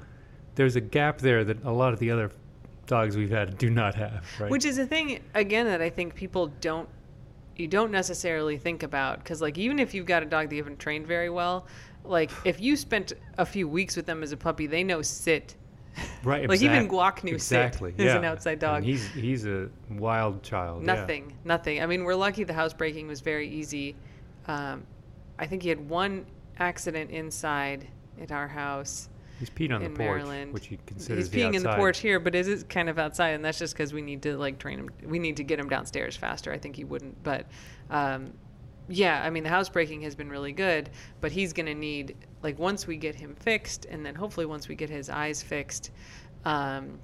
There's 0.54 0.76
a 0.76 0.80
gap 0.80 1.18
there 1.18 1.42
that 1.42 1.64
a 1.64 1.72
lot 1.72 1.92
of 1.92 1.98
the 1.98 2.12
other 2.12 2.30
dogs 2.86 3.16
we've 3.16 3.32
had 3.32 3.58
do 3.58 3.70
not 3.70 3.96
have. 3.96 4.24
Right. 4.38 4.52
Which 4.52 4.64
is 4.64 4.78
a 4.78 4.86
thing 4.86 5.18
again 5.34 5.66
that 5.66 5.82
I 5.82 5.90
think 5.90 6.14
people 6.14 6.46
don't 6.60 6.88
you 7.56 7.66
don't 7.66 7.90
necessarily 7.90 8.56
think 8.56 8.84
about 8.84 9.18
because 9.18 9.42
like 9.42 9.58
even 9.58 9.80
if 9.80 9.92
you've 9.94 10.06
got 10.06 10.22
a 10.22 10.26
dog 10.26 10.48
that 10.48 10.54
you 10.54 10.62
haven't 10.62 10.78
trained 10.78 11.08
very 11.08 11.28
well, 11.28 11.66
like 12.04 12.30
if 12.44 12.60
you 12.60 12.76
spent 12.76 13.14
a 13.36 13.44
few 13.44 13.66
weeks 13.66 13.96
with 13.96 14.06
them 14.06 14.22
as 14.22 14.30
a 14.30 14.36
puppy, 14.36 14.68
they 14.68 14.84
know 14.84 15.02
sit. 15.02 15.56
right. 16.24 16.48
like 16.48 16.60
even 16.62 16.84
exact- 16.84 16.92
Guac 16.92 17.24
knew 17.24 17.34
exactly. 17.34 17.94
as 17.98 18.14
an 18.14 18.22
yeah. 18.22 18.30
outside 18.30 18.52
And 18.52 18.60
dog. 18.60 18.82
he's 18.82 19.06
he's 19.08 19.46
a 19.46 19.68
wild 19.90 20.42
child. 20.42 20.84
yeah. 20.84 20.94
Nothing, 20.94 21.32
nothing. 21.44 21.82
I 21.82 21.86
mean, 21.86 22.04
we're 22.04 22.14
lucky 22.14 22.44
the 22.44 22.52
housebreaking 22.54 23.06
was 23.06 23.20
very 23.20 23.48
easy. 23.48 23.96
Um, 24.46 24.84
I 25.38 25.46
think 25.46 25.62
he 25.62 25.68
had 25.68 25.88
one 25.88 26.26
accident 26.58 27.10
inside 27.10 27.86
at 28.20 28.32
our 28.32 28.48
house. 28.48 29.08
He's 29.38 29.50
peed 29.50 29.72
on 29.72 29.82
in 29.82 29.92
the 29.92 29.98
porch, 29.98 30.08
Maryland. 30.24 30.52
which 30.52 30.66
he 30.66 30.78
considers 30.84 31.30
He's 31.30 31.34
peeing 31.42 31.52
the 31.52 31.58
in 31.58 31.62
the 31.62 31.76
porch 31.76 31.98
here, 32.00 32.18
but 32.18 32.34
it 32.34 32.48
is 32.48 32.64
kind 32.64 32.88
of 32.88 32.98
outside, 32.98 33.30
and 33.30 33.44
that's 33.44 33.58
just 33.58 33.72
because 33.74 33.92
we 33.92 34.02
need 34.02 34.22
to 34.22 34.36
like 34.36 34.58
train 34.58 34.80
him. 34.80 34.90
We 35.04 35.20
need 35.20 35.36
to 35.36 35.44
get 35.44 35.60
him 35.60 35.68
downstairs 35.68 36.16
faster. 36.16 36.52
I 36.52 36.58
think 36.58 36.74
he 36.74 36.82
wouldn't, 36.82 37.22
but 37.22 37.46
um, 37.90 38.32
yeah, 38.88 39.22
I 39.22 39.30
mean 39.30 39.42
the 39.42 39.48
housebreaking 39.50 40.02
has 40.02 40.14
been 40.14 40.28
really 40.30 40.52
good, 40.52 40.90
but 41.20 41.32
he's 41.32 41.52
gonna 41.52 41.74
need 41.74 42.16
like 42.42 42.58
once 42.58 42.86
we 42.86 42.96
get 42.96 43.14
him 43.14 43.34
fixed, 43.34 43.84
and 43.86 44.04
then 44.04 44.14
hopefully 44.14 44.46
once 44.46 44.68
we 44.68 44.74
get 44.74 44.90
his 44.90 45.10
eyes 45.10 45.42
fixed, 45.42 45.90
um, 46.44 46.98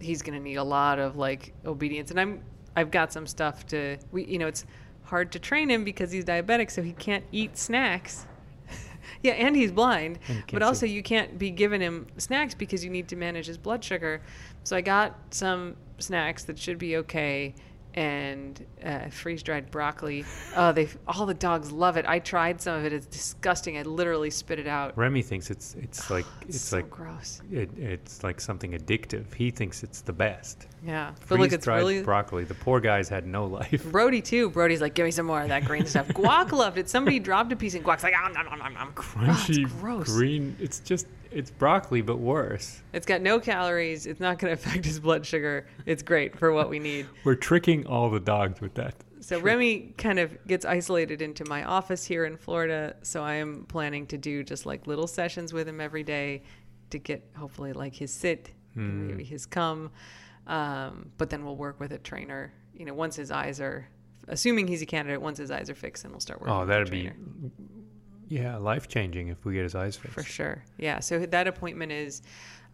he's 0.00 0.22
gonna 0.22 0.40
need 0.40 0.56
a 0.56 0.62
lot 0.64 0.98
of 0.98 1.16
like 1.16 1.52
obedience. 1.66 2.10
And 2.10 2.20
I'm 2.20 2.42
I've 2.76 2.90
got 2.90 3.12
some 3.12 3.26
stuff 3.26 3.66
to 3.68 3.96
we 4.12 4.24
you 4.24 4.38
know 4.38 4.46
it's 4.46 4.64
hard 5.04 5.32
to 5.32 5.38
train 5.38 5.68
him 5.70 5.84
because 5.84 6.10
he's 6.10 6.24
diabetic, 6.24 6.70
so 6.70 6.82
he 6.82 6.92
can't 6.92 7.24
eat 7.32 7.56
snacks. 7.58 8.26
yeah, 9.22 9.32
and 9.32 9.54
he's 9.54 9.70
blind, 9.72 10.18
And 10.28 10.42
but 10.52 10.62
also 10.62 10.86
see. 10.86 10.92
you 10.92 11.02
can't 11.02 11.38
be 11.38 11.50
giving 11.50 11.80
him 11.80 12.06
snacks 12.16 12.54
because 12.54 12.84
you 12.84 12.90
need 12.90 13.08
to 13.08 13.16
manage 13.16 13.46
his 13.46 13.58
blood 13.58 13.84
sugar. 13.84 14.22
So 14.64 14.76
I 14.76 14.80
got 14.80 15.14
some 15.30 15.76
snacks 15.98 16.44
that 16.44 16.58
should 16.58 16.78
be 16.78 16.96
okay, 16.98 17.54
and 17.94 18.64
uh, 18.84 19.08
freeze 19.08 19.42
dried 19.42 19.70
broccoli. 19.70 20.24
Oh, 20.56 20.72
they 20.72 20.88
all 21.06 21.26
the 21.26 21.34
dogs 21.34 21.70
love 21.70 21.96
it. 21.96 22.04
I 22.06 22.18
tried 22.18 22.60
some 22.60 22.76
of 22.78 22.84
it. 22.84 22.92
It's 22.92 23.06
disgusting. 23.06 23.78
I 23.78 23.82
literally 23.82 24.30
spit 24.30 24.58
it 24.58 24.66
out. 24.66 24.96
Remy 24.98 25.22
thinks 25.22 25.50
it's 25.50 25.74
it's 25.80 26.10
like 26.10 26.26
it's, 26.42 26.60
so 26.60 26.76
like 26.76 26.90
gross. 26.90 27.40
it, 27.52 27.70
it's 27.78 28.24
like 28.24 28.40
something 28.40 28.72
addictive. 28.72 29.32
He 29.34 29.50
thinks 29.50 29.82
it's 29.82 30.00
the 30.00 30.12
best. 30.12 30.66
Yeah, 30.84 31.12
but 31.28 31.38
look, 31.38 31.46
it's 31.52 31.64
Freeze-dried 31.64 31.78
really 31.78 32.02
broccoli. 32.02 32.44
The 32.44 32.54
poor 32.54 32.80
guy's 32.80 33.08
had 33.08 33.26
no 33.26 33.46
life. 33.46 33.84
Brody 33.90 34.20
too. 34.20 34.50
Brody's 34.50 34.80
like, 34.80 34.94
give 34.94 35.04
me 35.04 35.10
some 35.12 35.26
more 35.26 35.42
of 35.42 35.48
that 35.48 35.64
green 35.66 35.86
stuff. 35.86 36.08
Guac 36.08 36.52
loved 36.52 36.78
it. 36.78 36.88
Somebody 36.90 37.20
dropped 37.20 37.52
a 37.52 37.56
piece 37.56 37.74
and 37.74 37.84
Guac's 37.84 38.02
like, 38.02 38.14
om, 38.14 38.32
nom, 38.32 38.46
nom, 38.46 38.58
nom, 38.58 38.74
nom. 38.74 38.88
Oh, 38.96 39.00
Crunchy 39.00 39.64
it's 39.64 39.72
gross. 39.74 40.06
green. 40.08 40.56
It's 40.60 40.80
just 40.80 41.06
it's 41.34 41.50
broccoli 41.50 42.00
but 42.00 42.18
worse. 42.18 42.80
It's 42.92 43.06
got 43.06 43.20
no 43.20 43.38
calories. 43.38 44.06
It's 44.06 44.20
not 44.20 44.38
going 44.38 44.56
to 44.56 44.62
affect 44.62 44.84
his 44.84 45.00
blood 45.00 45.26
sugar. 45.26 45.66
It's 45.86 46.02
great 46.02 46.38
for 46.38 46.52
what 46.52 46.70
we 46.70 46.78
need. 46.78 47.06
We're 47.24 47.34
tricking 47.34 47.86
all 47.86 48.10
the 48.10 48.20
dogs 48.20 48.60
with 48.60 48.74
that. 48.74 48.94
So 49.20 49.40
Remy 49.40 49.94
kind 49.96 50.18
of 50.18 50.46
gets 50.46 50.66
isolated 50.66 51.22
into 51.22 51.44
my 51.46 51.64
office 51.64 52.04
here 52.04 52.26
in 52.26 52.36
Florida. 52.36 52.94
So 53.02 53.22
I 53.22 53.34
am 53.34 53.64
planning 53.68 54.06
to 54.08 54.18
do 54.18 54.44
just 54.44 54.66
like 54.66 54.86
little 54.86 55.06
sessions 55.06 55.52
with 55.52 55.66
him 55.66 55.80
every 55.80 56.02
day 56.02 56.42
to 56.90 56.98
get 56.98 57.26
hopefully 57.34 57.72
like 57.72 57.94
his 57.94 58.12
sit, 58.12 58.50
and 58.74 59.08
maybe 59.08 59.24
his 59.24 59.46
come. 59.46 59.90
Um, 60.46 61.10
but 61.16 61.30
then 61.30 61.42
we'll 61.44 61.56
work 61.56 61.80
with 61.80 61.92
a 61.92 61.98
trainer. 61.98 62.52
You 62.74 62.84
know, 62.84 62.92
once 62.92 63.16
his 63.16 63.30
eyes 63.30 63.60
are, 63.60 63.88
assuming 64.28 64.66
he's 64.66 64.82
a 64.82 64.86
candidate, 64.86 65.22
once 65.22 65.38
his 65.38 65.50
eyes 65.50 65.70
are 65.70 65.74
fixed, 65.74 66.02
then 66.02 66.12
we'll 66.12 66.20
start 66.20 66.42
working. 66.42 66.54
Oh, 66.54 66.66
that'd 66.66 66.90
be. 66.90 67.10
Yeah, 68.34 68.56
life 68.56 68.88
changing 68.88 69.28
if 69.28 69.44
we 69.44 69.54
get 69.54 69.62
his 69.62 69.76
eyes 69.76 69.94
fixed. 69.96 70.12
for 70.12 70.24
sure. 70.24 70.64
Yeah. 70.76 70.98
So 70.98 71.20
that 71.20 71.46
appointment 71.46 71.92
is, 71.92 72.22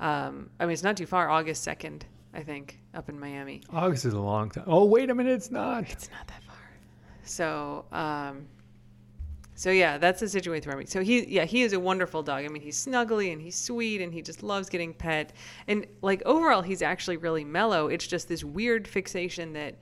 um, 0.01 0.49
I 0.59 0.64
mean, 0.64 0.73
it's 0.73 0.83
not 0.83 0.96
too 0.96 1.05
far. 1.05 1.29
August 1.29 1.62
second, 1.62 2.07
I 2.33 2.42
think, 2.42 2.79
up 2.94 3.11
in 3.11 3.20
Miami. 3.20 3.62
August 3.70 4.07
is 4.07 4.14
a 4.14 4.20
long 4.20 4.51
time. 4.51 4.64
Oh, 4.66 4.87
wait 4.87 5.11
a 5.11 5.14
minute, 5.14 5.35
it's 5.35 5.51
not. 5.51 5.85
It's 5.90 6.09
not 6.11 6.27
that 6.29 6.42
far. 6.44 6.57
So, 7.25 7.85
um, 7.92 8.46
so 9.55 9.70
yeah, 9.70 9.99
that's 9.99 10.20
the 10.20 10.29
situation 10.31 10.53
with 10.53 10.66
Remy. 10.66 10.87
So 10.87 11.03
he, 11.03 11.27
yeah, 11.27 11.44
he 11.44 11.61
is 11.61 11.75
a 11.75 11.81
wonderful 11.81 12.23
dog. 12.23 12.46
I 12.46 12.49
mean, 12.49 12.62
he's 12.62 12.83
snuggly 12.83 13.31
and 13.31 13.42
he's 13.42 13.57
sweet 13.57 14.01
and 14.01 14.14
he 14.14 14.23
just 14.23 14.42
loves 14.42 14.70
getting 14.70 14.94
pet. 14.94 15.35
And 15.68 15.87
like 16.01 16.23
overall, 16.25 16.62
he's 16.62 16.81
actually 16.81 17.18
really 17.18 17.44
mellow. 17.44 17.88
It's 17.88 18.07
just 18.07 18.29
this 18.29 18.42
weird 18.42 18.88
fixation 18.88 19.53
that 19.53 19.75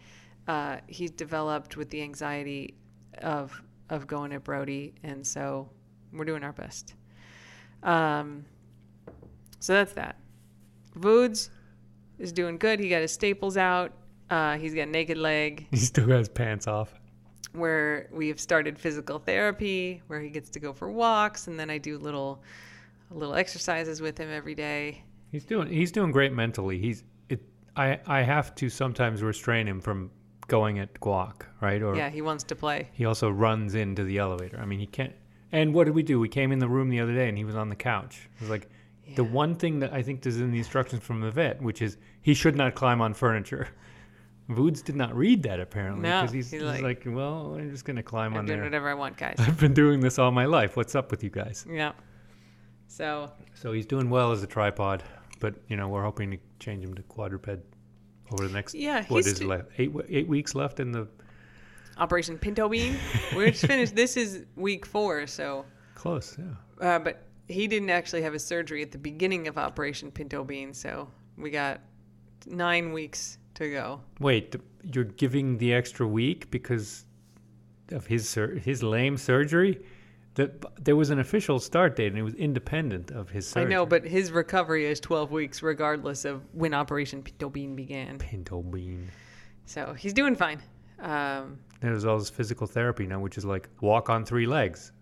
uh, 0.49 0.79
he's 0.89 1.13
developed 1.13 1.77
with 1.77 1.91
the 1.91 2.03
anxiety 2.03 2.75
of 3.23 3.63
of 3.91 4.07
going 4.07 4.33
at 4.33 4.45
Brody, 4.45 4.95
and 5.03 5.27
so 5.27 5.69
we're 6.13 6.25
doing 6.25 6.43
our 6.45 6.53
best. 6.53 6.95
Um, 7.83 8.45
so 9.61 9.73
that's 9.73 9.93
that. 9.95 10.17
Voods 10.95 11.51
is 12.19 12.33
doing 12.33 12.59
good. 12.59 12.81
He 12.81 12.89
got 12.89 13.01
his 13.03 13.13
staples 13.13 13.57
out. 13.57 13.93
Uh, 14.31 14.59
he's 14.59 14.75
got 14.75 14.89
naked 14.89 15.17
leg 15.17 15.67
He 15.71 15.79
still 15.79 16.07
got 16.07 16.19
his 16.19 16.29
pants 16.29 16.67
off. 16.67 16.93
where 17.53 18.09
we've 18.13 18.39
started 18.39 18.79
physical 18.79 19.19
therapy 19.19 20.03
where 20.09 20.21
he 20.21 20.29
gets 20.29 20.51
to 20.51 20.61
go 20.61 20.73
for 20.75 20.91
walks 20.91 21.47
and 21.47 21.59
then 21.59 21.71
I 21.71 21.79
do 21.79 21.97
little 21.99 22.43
little 23.11 23.35
exercises 23.35 24.03
with 24.03 24.19
him 24.19 24.31
every 24.31 24.55
day. 24.55 25.03
He's 25.33 25.45
doing 25.47 25.69
he's 25.69 25.91
doing 25.93 26.11
great 26.11 26.33
mentally. 26.35 26.79
He's 26.79 27.05
it. 27.31 27.41
I 27.75 27.99
I 28.07 28.21
have 28.23 28.55
to 28.57 28.69
sometimes 28.69 29.23
restrain 29.23 29.67
him 29.67 29.81
from 29.81 30.11
going 30.49 30.79
at 30.81 30.93
guac, 31.01 31.43
right? 31.61 31.81
Or 31.83 31.95
Yeah, 31.97 32.11
he 32.11 32.21
wants 32.23 32.43
to 32.45 32.57
play. 32.57 32.89
he 32.93 33.05
also 33.05 33.31
runs 33.31 33.75
into 33.75 34.03
the 34.05 34.19
elevator. 34.19 34.59
I 34.61 34.65
mean, 34.67 34.81
he 34.81 34.87
can't. 34.87 35.13
And 35.53 35.73
what 35.73 35.85
did 35.85 35.95
we 35.95 36.03
do? 36.03 36.19
We 36.21 36.29
came 36.29 36.53
in 36.53 36.59
the 36.59 36.69
room 36.69 36.89
the 36.91 37.01
other 37.01 37.15
day, 37.15 37.29
and 37.29 37.39
he 37.39 37.45
was 37.45 37.55
on 37.57 37.69
the 37.69 37.77
couch. 37.77 38.29
It 38.37 38.41
was 38.43 38.51
like 38.51 38.69
the 39.15 39.25
one 39.25 39.55
thing 39.55 39.79
that 39.79 39.93
I 39.93 40.03
think 40.03 40.27
is 40.27 40.41
in 40.41 40.51
the 40.51 40.59
instructions 40.59 41.03
from 41.03 41.21
the 41.21 41.31
vet, 41.31 41.63
which 41.63 41.81
is 41.81 41.97
he 42.21 42.35
should 42.35 42.57
not 42.57 42.75
climb 42.75 43.01
on 43.01 43.15
furniture. 43.15 43.69
Voods 44.49 44.81
did 44.81 44.97
not 44.97 45.15
read 45.15 45.43
that 45.43 45.61
apparently 45.61 46.03
because 46.03 46.33
he's, 46.33 46.51
he's 46.51 46.63
he's 46.63 46.71
like, 46.71 46.83
like, 46.83 47.03
well, 47.07 47.55
I'm 47.59 47.71
just 47.71 47.85
gonna 47.85 48.03
climb 48.03 48.33
I'm 48.33 48.39
on 48.41 48.47
doing 48.47 48.59
there. 48.61 48.65
whatever 48.67 48.89
I 48.89 48.95
want, 48.95 49.17
guys. 49.19 49.37
I've 49.39 49.61
been 49.61 49.75
doing 49.75 50.01
this 50.01 50.19
all 50.19 50.31
my 50.31 50.47
life. 50.47 50.75
What's 50.77 50.95
up 50.95 51.11
with 51.11 51.23
you 51.23 51.29
guys? 51.31 51.67
yeah. 51.71 51.93
So 52.87 53.31
So 53.55 53.73
he's 53.73 53.85
doing 53.87 54.09
well 54.11 54.33
as 54.33 54.43
a 54.43 54.47
tripod, 54.47 55.03
but 55.41 55.55
you 55.69 55.77
know 55.77 55.89
we're 55.89 56.03
hoping 56.03 56.31
to 56.31 56.39
change 56.59 56.83
him 56.85 56.95
to 56.95 57.03
quadruped 57.03 57.61
over 58.33 58.47
the 58.47 58.53
next 58.53 58.75
Yeah, 58.75 59.05
what 59.09 59.25
st- 59.25 59.49
left 59.49 59.71
eight 59.79 59.93
eight 60.09 60.29
weeks 60.29 60.55
left 60.55 60.81
in 60.81 60.93
the 60.93 61.09
Operation 61.97 62.39
Pinto 62.39 62.69
Bean. 62.69 62.97
We're 63.35 63.51
just 63.51 63.67
finished. 63.67 63.95
This 63.97 64.17
is 64.17 64.45
week 64.57 64.87
four, 64.87 65.27
so 65.27 65.65
close. 65.95 66.37
Yeah. 66.39 66.87
uh, 66.87 66.99
but 67.01 67.25
he 67.49 67.67
didn't 67.67 67.91
actually 67.91 68.23
have 68.23 68.33
his 68.33 68.45
surgery 68.45 68.83
at 68.83 68.93
the 68.93 68.99
beginning 68.99 69.49
of 69.49 69.59
Operation 69.59 70.11
Pinto 70.13 70.45
Bean, 70.45 70.73
so 70.75 71.09
we 71.37 71.51
got 71.51 71.81
nine 72.47 72.93
weeks 72.93 73.39
to 73.55 73.71
go. 73.71 74.01
Wait, 74.21 74.55
you're 74.83 75.05
giving 75.05 75.59
the 75.59 75.73
extra 75.75 76.07
week 76.07 76.51
because 76.51 77.05
of 77.91 78.07
his 78.07 78.29
sur- 78.29 78.55
his 78.55 78.83
lame 78.83 79.17
surgery? 79.17 79.81
That 80.39 80.85
there 80.85 80.97
was 80.97 81.11
an 81.11 81.19
official 81.19 81.59
start 81.59 81.97
date 81.97 82.09
and 82.09 82.19
it 82.19 82.23
was 82.23 82.35
independent 82.35 83.11
of 83.11 83.29
his 83.29 83.47
surgery. 83.47 83.73
I 83.73 83.77
know, 83.77 83.85
but 83.85 84.05
his 84.05 84.33
recovery 84.33 84.87
is 84.87 85.01
12 85.01 85.31
weeks, 85.31 85.63
regardless 85.63 86.25
of 86.25 86.43
when 86.53 86.75
Operation 86.75 87.23
Pinto 87.23 87.51
Bean 87.51 87.75
began. 87.77 88.19
pinto 88.19 88.63
bean. 88.63 89.09
So 89.67 89.95
he's 89.95 90.13
doing 90.13 90.37
fine. 90.37 90.63
Um, 91.01 91.59
There's 91.81 92.05
all 92.05 92.19
this 92.19 92.31
physical 92.31 92.67
therapy 92.67 93.07
now, 93.07 93.21
which 93.21 93.37
is 93.37 93.45
like 93.45 93.69
walk 93.81 94.09
on 94.09 94.25
three 94.25 94.47
legs, 94.47 94.93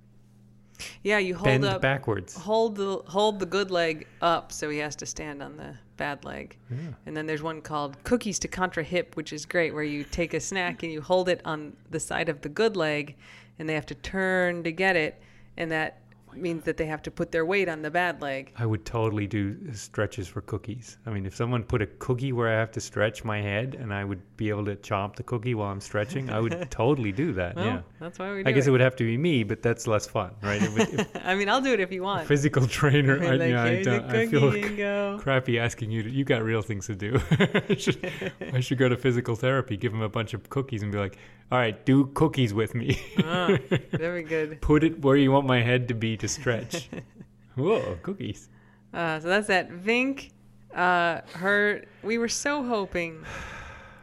yeah, 1.03 1.19
you 1.19 1.35
hold 1.35 1.45
bend 1.45 1.65
up, 1.65 1.81
backwards. 1.81 2.37
hold 2.37 2.77
the 2.77 3.03
hold 3.07 3.39
the 3.39 3.47
good 3.47 3.71
leg 3.71 4.07
up, 4.21 4.53
so 4.53 4.69
he 4.69 4.79
has 4.79 4.97
to 4.97 5.07
stand 5.07 5.43
on 5.43 5.57
the 5.57 5.77
bad 5.97 6.25
leg. 6.25 6.59
Yeah. 6.71 6.77
And 7.07 7.17
then 7.17 7.27
there's 7.27 7.43
one 7.43 7.61
called 7.61 8.03
cookies 8.05 8.39
to 8.41 8.49
contra 8.49 8.83
hip, 8.83 9.17
which 9.17 9.33
is 9.33 9.47
great, 9.47 9.73
where 9.73 9.83
you 9.85 10.05
take 10.05 10.35
a 10.35 10.41
snack 10.41 10.83
and 10.83 10.93
you 10.93 11.01
hold 11.01 11.29
it 11.29 11.41
on 11.45 11.75
the 11.91 12.01
side 12.01 12.29
of 12.29 12.41
the 12.43 12.49
good 12.49 12.77
leg, 12.77 13.17
and 13.59 13.69
they 13.69 13.75
have 13.75 13.87
to 13.87 13.95
turn 13.95 14.63
to 14.65 14.73
get 14.73 14.97
it, 14.97 15.21
and 15.57 15.71
that 15.71 16.01
means 16.37 16.65
that 16.65 16.77
they 16.77 16.87
have 16.87 17.03
to 17.03 17.11
put 17.11 17.33
their 17.33 17.45
weight 17.47 17.69
on 17.69 17.83
the 17.83 17.91
bad 17.91 18.21
leg. 18.21 18.53
I 18.57 18.67
would 18.67 18.85
totally 18.85 19.27
do 19.27 19.57
stretches 19.73 20.29
for 20.29 20.41
cookies. 20.43 20.99
I 21.07 21.11
mean, 21.11 21.27
if 21.27 21.35
someone 21.35 21.63
put 21.63 21.83
a 21.83 21.87
cookie 21.87 22.33
where 22.33 22.49
I 22.49 22.59
have 22.59 22.71
to 22.73 22.81
stretch 22.81 23.25
my 23.25 23.41
head 23.41 23.77
and 23.79 23.93
I 23.93 24.05
would 24.05 24.21
be 24.37 24.51
able 24.51 24.65
to 24.67 24.77
chomp 24.77 25.17
the 25.17 25.23
cookie 25.23 25.55
while 25.55 25.71
I'm 25.71 25.81
stretching, 25.81 26.31
I 26.31 26.41
would 26.41 26.67
totally 26.71 27.13
do 27.13 27.33
that. 27.33 27.57
Well, 27.57 27.65
yeah. 27.65 27.81
that's 28.01 28.19
why 28.19 28.33
we 28.35 28.43
do 28.43 28.49
I 28.49 28.53
guess 28.53 28.67
it. 28.67 28.69
it 28.69 28.73
would 28.73 28.81
have 28.81 28.97
to 28.97 29.05
be 29.05 29.17
me, 29.17 29.45
but 29.45 29.63
that's 29.63 29.87
less 29.87 30.07
fun, 30.07 30.33
right? 30.43 30.63
If, 30.63 30.79
if 30.95 31.09
I 31.25 31.35
mean, 31.35 31.49
I'll 31.49 31.61
do 31.61 31.73
it 31.73 31.81
if 31.81 31.91
you 31.91 32.03
want. 32.03 32.27
physical 32.27 32.67
trainer, 32.81 33.23
I, 33.23 33.37
Like, 33.37 33.51
yeah, 33.51 33.63
I, 33.63 33.83
don't, 33.83 34.05
I 34.05 34.27
feel 34.27 34.77
go. 34.77 35.19
crappy 35.21 35.59
asking 35.59 35.91
you 35.91 36.03
to. 36.03 36.11
You 36.11 36.25
got 36.25 36.43
real 36.43 36.63
things 36.63 36.87
to 36.87 36.95
do. 36.95 37.21
I, 37.31 37.77
should, 37.77 38.13
I 38.53 38.61
should 38.61 38.79
go 38.79 38.89
to 38.89 38.97
physical 38.97 39.37
therapy, 39.37 39.77
give 39.77 39.93
him 39.93 40.03
a 40.03 40.09
bunch 40.09 40.35
of 40.35 40.49
cookies, 40.51 40.83
and 40.83 40.93
be 40.93 40.99
like, 40.99 41.17
"All 41.53 41.59
right, 41.59 41.85
do 41.87 42.07
cookies 42.07 42.53
with 42.55 42.75
me. 42.75 43.01
Ah, 43.19 43.57
very 43.93 44.23
good. 44.23 44.61
Put 44.61 44.83
it 44.85 45.01
where 45.03 45.17
you 45.17 45.31
want 45.33 45.47
my 45.47 45.63
head 45.63 45.89
to 45.89 45.95
be 45.95 46.17
to 46.19 46.29
stretch." 46.29 46.89
Whoa, 47.55 47.99
cookies! 48.03 48.49
Uh, 48.93 49.21
so 49.21 49.29
that's 49.29 49.47
that. 49.49 49.71
Vink, 49.71 50.31
uh, 50.75 51.21
her. 51.35 51.85
We 52.03 52.19
were 52.19 52.29
so 52.29 52.63
hoping 52.65 53.25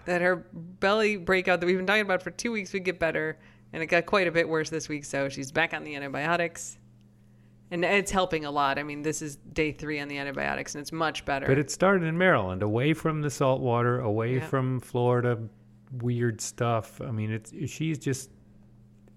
that 0.05 0.21
her 0.21 0.45
belly 0.53 1.17
breakout 1.17 1.59
that 1.59 1.65
we've 1.65 1.77
been 1.77 1.85
talking 1.87 2.01
about 2.01 2.21
for 2.23 2.31
two 2.31 2.51
weeks 2.51 2.73
would 2.73 2.83
get 2.83 2.99
better, 2.99 3.37
and 3.71 3.81
it 3.83 3.87
got 3.87 4.05
quite 4.05 4.27
a 4.27 4.31
bit 4.31 4.47
worse 4.49 4.69
this 4.69 4.89
week. 4.89 5.05
So 5.05 5.29
she's 5.29 5.51
back 5.51 5.73
on 5.73 5.83
the 5.83 5.95
antibiotics, 5.95 6.77
and 7.71 7.85
it's 7.85 8.11
helping 8.11 8.45
a 8.45 8.51
lot. 8.51 8.77
I 8.79 8.83
mean, 8.83 9.01
this 9.01 9.21
is 9.21 9.35
day 9.37 9.71
three 9.71 9.99
on 9.99 10.07
the 10.07 10.17
antibiotics, 10.17 10.75
and 10.75 10.81
it's 10.81 10.91
much 10.91 11.23
better. 11.25 11.45
But 11.47 11.57
it 11.57 11.69
started 11.71 12.05
in 12.05 12.17
Maryland, 12.17 12.63
away 12.63 12.93
from 12.93 13.21
the 13.21 13.29
salt 13.29 13.61
water, 13.61 13.99
away 13.99 14.35
Yeah. 14.35 14.47
from 14.47 14.79
Florida, 14.79 15.37
weird 16.01 16.41
stuff. 16.41 17.01
I 17.01 17.11
mean, 17.11 17.31
it's 17.31 17.53
she's 17.71 17.97
just 17.97 18.29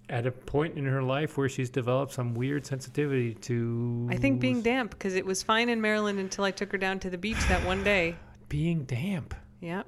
at 0.09 0.25
a 0.25 0.31
point 0.31 0.77
in 0.77 0.85
her 0.85 1.03
life 1.03 1.37
where 1.37 1.49
she's 1.49 1.69
developed 1.69 2.13
some 2.13 2.33
weird 2.33 2.65
sensitivity 2.65 3.33
to. 3.33 4.07
I 4.09 4.17
think 4.17 4.39
being 4.39 4.61
damp 4.61 4.91
because 4.91 5.15
it 5.15 5.25
was 5.25 5.43
fine 5.43 5.69
in 5.69 5.81
Maryland 5.81 6.19
until 6.19 6.43
I 6.43 6.51
took 6.51 6.71
her 6.71 6.77
down 6.77 6.99
to 6.99 7.09
the 7.09 7.17
beach 7.17 7.39
that 7.47 7.65
one 7.65 7.83
day. 7.83 8.15
being 8.49 8.83
damp. 8.83 9.35
Yeah. 9.59 9.83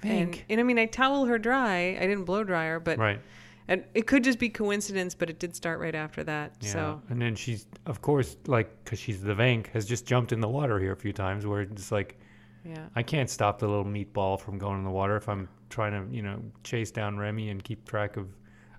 Think. 0.00 0.36
And, 0.36 0.44
and 0.50 0.60
I 0.60 0.62
mean, 0.62 0.78
I 0.78 0.86
towel 0.86 1.26
her 1.26 1.38
dry. 1.38 1.96
I 2.00 2.06
didn't 2.06 2.24
blow 2.24 2.42
dry 2.42 2.66
her, 2.66 2.80
but 2.80 2.98
right. 2.98 3.20
and 3.68 3.84
it 3.92 4.06
could 4.06 4.24
just 4.24 4.38
be 4.38 4.48
coincidence, 4.48 5.14
but 5.14 5.28
it 5.28 5.38
did 5.38 5.54
start 5.54 5.78
right 5.78 5.94
after 5.94 6.24
that. 6.24 6.54
Yeah. 6.60 6.72
So 6.72 7.02
and 7.10 7.20
then 7.20 7.34
she's, 7.34 7.66
of 7.84 8.00
course, 8.00 8.36
like, 8.46 8.82
because 8.82 8.98
she's 8.98 9.22
the 9.22 9.34
Vank, 9.34 9.66
has 9.68 9.84
just 9.84 10.06
jumped 10.06 10.32
in 10.32 10.40
the 10.40 10.48
water 10.48 10.78
here 10.78 10.92
a 10.92 10.96
few 10.96 11.12
times 11.12 11.44
where 11.44 11.60
it's 11.60 11.92
like, 11.92 12.18
yeah. 12.64 12.86
I 12.96 13.02
can't 13.02 13.28
stop 13.30 13.58
the 13.58 13.68
little 13.68 13.84
meatball 13.84 14.40
from 14.40 14.58
going 14.58 14.78
in 14.78 14.84
the 14.84 14.90
water 14.90 15.16
if 15.16 15.28
I'm 15.28 15.48
trying 15.70 15.92
to, 15.92 16.14
you 16.14 16.22
know, 16.22 16.42
chase 16.64 16.90
down 16.90 17.18
Remy 17.18 17.50
and 17.50 17.62
keep 17.62 17.86
track 17.88 18.16
of 18.16 18.28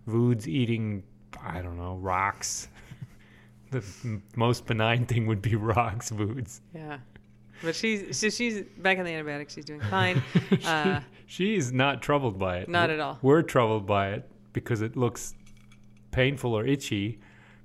Vood's 0.08 0.48
eating, 0.48 1.04
I 1.44 1.62
don't 1.62 1.78
know, 1.78 1.96
rocks. 1.96 2.67
the 3.72 3.84
m- 4.04 4.24
most 4.36 4.65
benign 4.65 5.06
thing 5.06 5.26
would 5.28 5.41
be 5.41 5.56
rocks, 5.56 6.10
Vood's. 6.10 6.62
Yeah. 6.74 6.98
But 7.63 7.76
she's 7.76 8.17
so 8.17 8.30
she's 8.30 8.62
back 8.80 8.98
on 8.98 9.06
the 9.06 9.12
antibiotics. 9.12 9.54
She's 9.54 9.65
doing 9.65 9.82
fine. 9.82 10.22
Uh, 10.65 11.00
She's 11.28 11.72
not 11.72 12.02
troubled 12.02 12.38
by 12.38 12.58
it. 12.58 12.67
Not 12.67 12.89
at 12.89 13.00
all. 13.00 13.17
We're 13.22 13.41
troubled 13.44 13.86
by 13.86 14.10
it 14.13 14.30
because 14.52 14.82
it 14.82 14.98
looks 14.98 15.34
painful 16.12 16.54
or 16.54 16.65
itchy. 16.65 17.20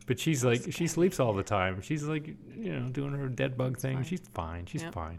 But 0.07 0.21
she's 0.21 0.45
like, 0.45 0.71
she 0.71 0.87
sleeps 0.87 1.19
all 1.19 1.33
the 1.33 1.43
time. 1.43 1.81
She's 1.81 2.05
like, 2.05 2.29
you 2.29 2.73
know, 2.79 2.89
doing 2.91 3.13
her 3.15 3.27
dead 3.29 3.57
bug 3.57 3.77
thing. 3.79 3.97
fine. 3.97 4.05
She's 4.05 4.21
fine. 4.35 4.67
She's 4.67 4.83
Yep. 4.83 4.95
fine. 4.95 5.19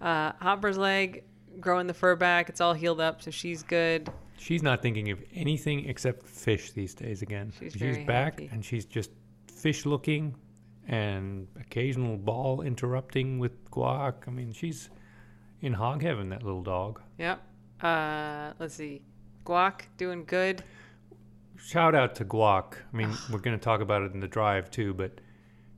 Uh, 0.00 0.32
Hopper's 0.40 0.78
leg, 0.78 1.24
growing 1.60 1.86
the 1.86 1.94
fur 1.94 2.16
back. 2.16 2.48
It's 2.48 2.60
all 2.60 2.74
healed 2.74 3.00
up, 3.00 3.22
so 3.22 3.30
she's 3.30 3.62
good. 3.62 4.08
She's 4.38 4.62
not 4.62 4.82
thinking 4.82 5.10
of 5.10 5.22
anything 5.34 5.88
except 5.88 6.26
fish 6.26 6.72
these 6.72 6.94
days 6.94 7.22
again. 7.22 7.52
She's 7.58 7.74
very 7.74 8.04
back 8.04 8.34
happy. 8.34 8.50
and 8.52 8.64
she's 8.64 8.84
just 8.84 9.10
fish 9.50 9.86
looking 9.86 10.34
and 10.88 11.48
occasional 11.58 12.16
ball 12.16 12.60
interrupting 12.60 13.38
with 13.38 13.70
guac. 13.70 14.28
I 14.28 14.30
mean, 14.30 14.52
she's 14.52 14.90
in 15.62 15.72
hog 15.72 16.02
heaven, 16.02 16.28
that 16.28 16.42
little 16.42 16.62
dog. 16.62 17.00
Yep. 17.18 17.40
Uh, 17.80 18.52
let's 18.58 18.74
see. 18.74 19.02
Guac 19.44 19.82
doing 19.96 20.24
good. 20.24 20.62
Shout 21.56 21.94
out 21.94 22.14
to 22.16 22.24
guac. 22.24 22.74
I 22.92 22.96
mean, 22.96 23.10
we're 23.32 23.38
going 23.38 23.58
to 23.58 23.64
talk 23.64 23.80
about 23.80 24.02
it 24.02 24.12
in 24.12 24.20
the 24.20 24.28
drive 24.28 24.70
too, 24.70 24.94
but 24.94 25.20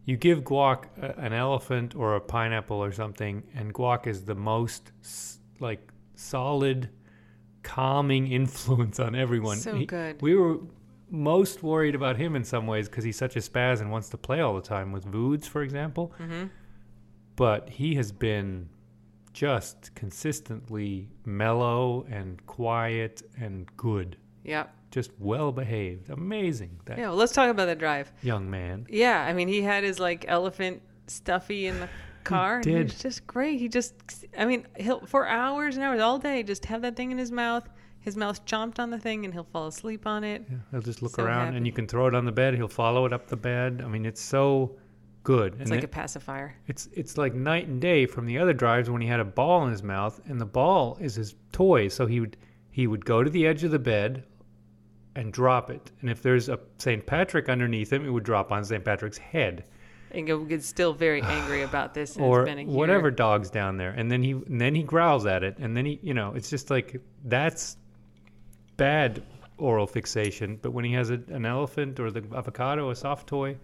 you 0.09 0.17
give 0.17 0.43
guac 0.43 0.85
a, 1.03 1.21
an 1.21 1.35
elephant 1.35 1.95
or 1.95 2.17
a 2.17 2.21
pineapple 2.21 2.79
or 2.83 2.93
something, 2.93 3.43
and 3.55 3.75
guac 3.75 4.07
is 4.07 4.25
the 4.25 4.35
most 4.35 4.91
s- 5.03 5.39
like 5.61 5.83
solid, 6.15 6.89
calming 7.63 8.27
influence 8.41 8.99
on 8.99 9.15
everyone. 9.15 9.59
So 9.59 9.75
He- 9.75 9.85
good. 9.85 10.23
We 10.23 10.35
were 10.35 10.57
most 11.11 11.63
worried 11.63 11.95
about 11.95 12.17
him 12.17 12.35
in 12.37 12.43
some 12.45 12.67
ways 12.67 12.89
because 12.89 13.05
he's 13.05 13.19
such 13.19 13.37
a 13.37 13.41
spaz 13.41 13.83
and 13.83 13.91
wants 13.93 14.09
to 14.11 14.17
play 14.17 14.41
all 14.41 14.55
the 14.55 14.63
time 14.63 14.93
with 14.93 15.05
Voods, 15.05 15.47
for 15.47 15.61
example. 15.63 16.15
Mm-hmm. 16.19 16.47
But 17.37 17.69
he 17.69 17.95
has 17.97 18.11
been 18.11 18.71
just 19.35 19.95
consistently 19.95 21.11
mellow 21.27 22.07
and 22.11 22.45
quiet 22.47 23.23
and 23.39 23.67
good. 23.77 24.17
Yep. 24.45 24.75
Just 24.91 25.11
well 25.19 25.53
behaved. 25.53 26.09
Amazing, 26.11 26.81
that 26.87 26.99
Yeah. 26.99 27.09
Well, 27.09 27.17
let's 27.17 27.33
talk 27.33 27.51
about 27.51 27.67
the 27.67 27.75
drive. 27.75 28.11
young 28.23 28.49
man. 28.51 28.87
Yeah. 28.89 29.23
I 29.25 29.33
mean, 29.33 29.49
he 29.49 29.63
had 29.63 29.85
his 29.85 29.99
like 30.01 30.25
elephant 30.29 30.81
stuffy 31.07 31.67
in 31.67 31.81
the 31.81 31.89
car. 32.25 32.57
and 32.57 32.65
did. 32.65 32.75
It 32.77 32.83
was 32.85 32.99
just 33.03 33.27
great. 33.27 33.59
He 33.61 33.69
just, 33.69 33.95
I 34.37 34.45
mean, 34.45 34.67
he'll 34.77 35.01
for 35.07 35.27
hours 35.27 35.77
and 35.77 35.85
hours 35.85 36.01
all 36.01 36.19
day 36.19 36.43
just 36.43 36.65
have 36.67 36.83
that 36.83 36.97
thing 36.97 37.11
in 37.13 37.19
his 37.19 37.31
mouth. 37.33 37.69
His 38.01 38.17
mouth 38.17 38.45
chomped 38.47 38.79
on 38.79 38.89
the 38.91 38.99
thing, 38.99 39.25
and 39.27 39.35
he'll 39.35 39.45
fall 39.53 39.67
asleep 39.67 40.07
on 40.07 40.25
it. 40.25 40.43
Yeah, 40.49 40.57
he'll 40.71 40.81
just 40.81 41.03
look 41.03 41.17
So 41.17 41.25
around 41.25 41.47
happy. 41.47 41.57
and 41.59 41.67
you 41.67 41.73
can 41.73 41.87
throw 41.87 42.07
it 42.07 42.15
on 42.15 42.25
the 42.25 42.33
bed. 42.33 42.55
He'll 42.55 42.69
follow 42.69 43.05
it 43.05 43.13
up 43.13 43.27
the 43.27 43.37
bed. 43.37 43.83
I 43.85 43.89
mean, 43.89 44.07
it's 44.07 44.21
so 44.23 44.77
good. 45.25 45.55
It's 45.55 45.63
and 45.63 45.71
like 45.71 45.81
it- 45.81 45.85
a 45.85 45.89
pacifier. 45.89 46.55
It's 46.69 46.89
it's 46.95 47.19
like 47.19 47.35
night 47.35 47.67
and 47.67 47.81
day 47.81 48.07
from 48.07 48.25
the 48.25 48.39
other 48.39 48.55
drives 48.55 48.89
when 48.89 49.03
he 49.03 49.09
had 49.09 49.21
a 49.21 49.25
ball 49.25 49.65
in 49.65 49.71
his 49.73 49.83
mouth 49.83 50.19
and 50.27 50.41
the 50.41 50.47
ball 50.47 50.97
is 51.01 51.17
his 51.17 51.35
toy. 51.53 51.89
So 51.89 52.07
he 52.07 52.21
would 52.21 52.37
he 52.71 52.87
would 52.87 53.05
go 53.05 53.23
to 53.23 53.29
the 53.29 53.47
edge 53.47 53.65
of 53.65 53.73
the 53.73 53.79
bed 53.81 54.23
and 55.19 55.33
drop 55.33 55.69
it. 55.69 55.91
And 56.01 56.09
if 56.09 56.23
there's 56.23 56.49
a 56.49 56.61
St. 56.79 57.05
Patrick 57.05 57.49
underneath 57.49 57.93
him, 57.93 58.07
it 58.07 58.11
would 58.11 58.23
drop 58.23 58.53
on 58.53 58.65
St. 58.65 58.85
Patrick's 58.85 59.19
head 59.19 59.65
And 60.13 60.49
gets 60.49 60.65
still 60.65 60.93
very 60.93 61.21
angry 61.23 61.63
about 61.71 61.93
this. 61.93 62.15
And 62.15 62.25
or 62.25 62.43
it's 62.43 62.49
been 62.49 62.59
a 62.61 62.63
year. 62.63 62.71
whatever 62.71 63.11
dog's 63.11 63.51
down 63.51 63.77
there. 63.77 63.91
And 63.91 64.11
then 64.11 64.23
he 64.23 64.31
and 64.31 64.61
then 64.61 64.77
he 64.77 64.85
growls 64.85 65.27
at 65.27 65.43
it 65.43 65.59
and 65.59 65.77
then 65.77 65.85
he 65.85 65.99
you 66.03 66.15
know, 66.15 66.35
it's 66.35 66.49
just 66.49 66.71
like 66.71 67.01
that's 67.25 67.77
bad 68.77 69.23
oral 69.59 69.89
fixation. 69.89 70.57
But 70.63 70.71
when 70.73 70.85
he 70.85 70.93
has 70.93 71.11
a, 71.11 71.21
an 71.29 71.45
elephant 71.45 71.99
or 71.99 72.13
the 72.13 72.23
avocado, 72.33 72.91
a 72.91 72.95
soft 72.95 73.27
toy, 73.27 73.57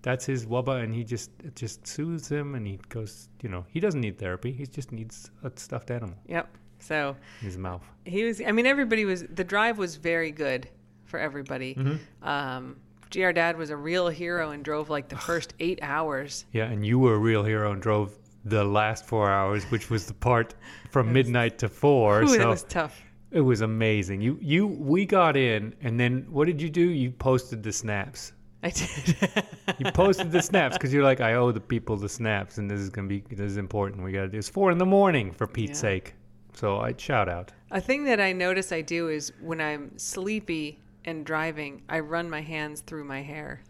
that's 0.00 0.24
his 0.24 0.46
wubba, 0.46 0.82
and 0.82 0.94
he 0.94 1.04
just 1.04 1.30
it 1.44 1.56
just 1.56 1.86
soothes 1.86 2.26
him, 2.26 2.54
and 2.54 2.66
he 2.66 2.78
goes, 2.88 3.28
you 3.42 3.50
know, 3.50 3.66
he 3.68 3.80
doesn't 3.80 4.00
need 4.00 4.18
therapy. 4.18 4.50
He 4.50 4.66
just 4.66 4.92
needs 4.92 5.30
a 5.42 5.52
stuffed 5.56 5.90
animal 5.90 6.16
Yep. 6.26 6.48
So 6.78 7.16
his 7.40 7.58
mouth. 7.58 7.84
he 8.06 8.24
was. 8.24 8.40
I 8.40 8.52
mean, 8.52 8.64
everybody 8.64 9.04
was. 9.04 9.24
The 9.24 9.44
drive 9.44 9.76
was 9.76 9.96
very 9.96 10.30
good 10.30 10.68
for 11.06 11.18
everybody. 11.18 11.74
Mm-hmm. 11.74 12.28
Um, 12.28 12.76
Gr 13.10 13.30
Dad 13.32 13.56
was 13.56 13.70
a 13.70 13.76
real 13.76 14.08
hero 14.08 14.50
and 14.50 14.64
drove 14.64 14.90
like 14.90 15.08
the 15.08 15.16
first 15.28 15.54
eight 15.60 15.78
hours. 15.82 16.44
Yeah, 16.52 16.64
and 16.64 16.84
you 16.84 16.98
were 16.98 17.14
a 17.14 17.18
real 17.18 17.42
hero 17.44 17.72
and 17.72 17.80
drove 17.80 18.18
the 18.44 18.64
last 18.64 19.06
four 19.06 19.30
hours, 19.30 19.64
which 19.70 19.90
was 19.90 20.06
the 20.06 20.14
part 20.14 20.54
from 20.90 21.12
midnight 21.12 21.58
to 21.58 21.68
four. 21.68 22.22
Ooh, 22.22 22.28
so 22.28 22.40
it 22.42 22.46
was 22.46 22.62
tough. 22.64 23.00
it 23.30 23.40
was 23.40 23.60
amazing. 23.60 24.20
You 24.20 24.38
you 24.40 24.66
we 24.66 25.04
got 25.06 25.36
in, 25.36 25.74
and 25.80 25.98
then 25.98 26.26
what 26.30 26.46
did 26.46 26.60
you 26.62 26.70
do? 26.70 26.80
You 26.82 27.10
posted 27.10 27.62
the 27.62 27.72
snaps. 27.72 28.32
I 28.62 28.70
did. 28.70 29.16
You 29.78 29.92
posted 29.92 30.32
the 30.32 30.40
snaps 30.42 30.76
because 30.76 30.92
you're 30.92 31.04
like, 31.04 31.20
I 31.20 31.34
owe 31.34 31.52
the 31.52 31.60
people 31.60 31.96
the 31.96 32.08
snaps, 32.08 32.58
and 32.58 32.68
this 32.70 32.80
is 32.80 32.88
gonna 32.88 33.08
be 33.08 33.20
this 33.30 33.50
is 33.52 33.56
important. 33.56 34.02
We 34.04 34.12
gotta 34.12 34.28
do. 34.28 34.38
It's 34.38 34.48
four 34.48 34.70
in 34.72 34.78
the 34.78 34.86
morning 34.86 35.32
for 35.32 35.46
Pete's 35.46 35.78
Yeah. 35.78 35.88
sake. 35.90 36.14
So 36.54 36.78
I 36.78 36.94
shout 36.96 37.28
out. 37.28 37.52
A 37.70 37.80
thing 37.80 38.04
that 38.04 38.20
I 38.20 38.32
notice 38.32 38.72
I 38.72 38.80
do 38.80 39.08
is 39.08 39.32
when 39.42 39.60
I'm 39.60 39.96
sleepy 39.98 40.78
and 41.06 41.24
driving, 41.24 41.82
I 41.88 42.00
run 42.00 42.28
my 42.28 42.40
hands 42.42 42.80
through 42.80 43.04
my 43.04 43.22
hair. 43.22 43.62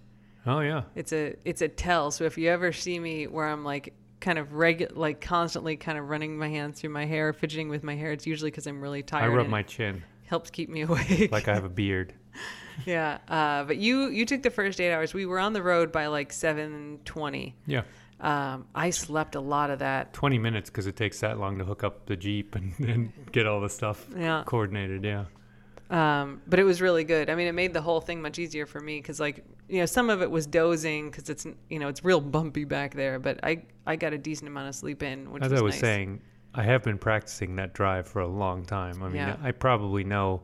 Oh 0.47 0.61
yeah. 0.61 0.83
It's 0.95 1.13
a 1.13 1.35
it's 1.45 1.63
a 1.63 1.69
tell. 1.69 2.11
So 2.11 2.25
if 2.25 2.39
you 2.39 2.49
ever 2.51 2.73
see 2.73 2.99
me 2.99 3.27
where 3.27 3.47
I'm 3.47 3.65
like 3.65 3.95
kind 4.21 4.39
of 4.39 4.49
regu- 4.51 4.97
like 4.97 5.21
constantly 5.21 5.77
kind 5.77 5.99
of 5.99 6.09
running 6.09 6.39
my 6.39 6.49
hands 6.49 6.81
through 6.81 6.91
my 6.91 7.05
hair, 7.05 7.33
fidgeting 7.33 7.69
with 7.69 7.83
my 7.83 7.95
hair, 7.97 8.13
it's 8.13 8.27
usually 8.27 8.51
because 8.51 8.67
I'm 8.67 8.81
really 8.81 9.03
tired. 9.03 9.25
I 9.31 9.35
rub 9.35 9.49
my 9.49 9.63
chin 9.63 10.03
helps 10.27 10.51
keep 10.51 10.69
me 10.69 10.81
awake. 10.83 11.31
like 11.31 11.47
I 11.49 11.55
have 11.55 11.65
a 11.65 11.69
beard. 11.69 12.13
yeah. 12.85 13.19
Uh, 13.29 13.65
but 13.65 13.77
you 13.77 14.09
you 14.09 14.25
took 14.27 14.43
the 14.43 14.51
first 14.51 14.81
eight 14.81 14.93
hours. 14.93 15.15
We 15.15 15.27
were 15.27 15.39
on 15.39 15.53
the 15.53 15.63
road 15.63 15.93
by 15.93 16.07
like 16.09 16.33
seven 16.33 16.99
twenty. 17.05 17.55
Yeah. 17.67 17.83
Um, 18.19 18.67
I 18.75 18.91
slept 18.91 19.35
a 19.35 19.41
lot 19.41 19.69
of 19.69 19.81
that. 19.81 20.15
20 20.15 20.39
minutes 20.39 20.71
because 20.71 20.87
it 20.87 20.97
takes 20.97 21.21
that 21.21 21.39
long 21.39 21.59
to 21.59 21.65
hook 21.67 21.85
up 21.85 22.07
the 22.07 22.17
Jeep 22.17 22.55
and, 22.55 22.73
and 22.81 23.13
get 23.31 23.47
all 23.47 23.61
the 23.61 23.69
stuff 23.69 24.07
Yeah. 24.17 24.43
coordinated. 24.47 25.05
Yeah. 25.05 25.27
Um, 25.89 26.43
but 26.47 26.59
it 26.59 26.65
was 26.65 26.81
really 26.83 27.05
good. 27.05 27.31
I 27.31 27.35
mean, 27.37 27.47
it 27.47 27.53
made 27.53 27.73
the 27.73 27.81
whole 27.81 28.01
thing 28.01 28.21
much 28.21 28.39
easier 28.39 28.67
for 28.67 28.81
me 28.81 28.99
because, 28.99 29.21
like, 29.21 29.45
you 29.69 29.79
know, 29.81 29.87
some 29.87 30.11
of 30.11 30.21
it 30.21 30.31
was 30.31 30.47
dozing 30.47 31.11
because 31.11 31.31
it's, 31.31 31.47
you 31.71 31.79
know, 31.79 31.89
it's 31.89 32.05
real 32.05 32.21
bumpy 32.21 32.65
back 32.65 32.95
there. 32.95 33.19
But 33.21 33.39
I, 33.45 33.63
I 33.87 33.95
got 33.97 34.13
a 34.13 34.19
decent 34.19 34.49
amount 34.49 34.69
of 34.69 34.75
sleep 34.75 35.03
in, 35.03 35.31
which 35.31 35.43
As 35.45 35.53
was 35.53 35.61
I 35.61 35.63
was 35.65 35.75
nice. 35.75 35.81
saying, 35.81 36.21
I 36.55 36.63
have 36.65 36.83
been 36.83 36.99
practicing 36.99 37.55
that 37.57 37.73
drive 37.73 38.09
for 38.09 38.21
a 38.21 38.27
long 38.27 38.65
time. 38.65 39.03
I 39.03 39.07
mean, 39.07 39.17
Yeah. 39.17 39.37
I 39.43 39.53
probably 39.53 40.03
know 40.03 40.43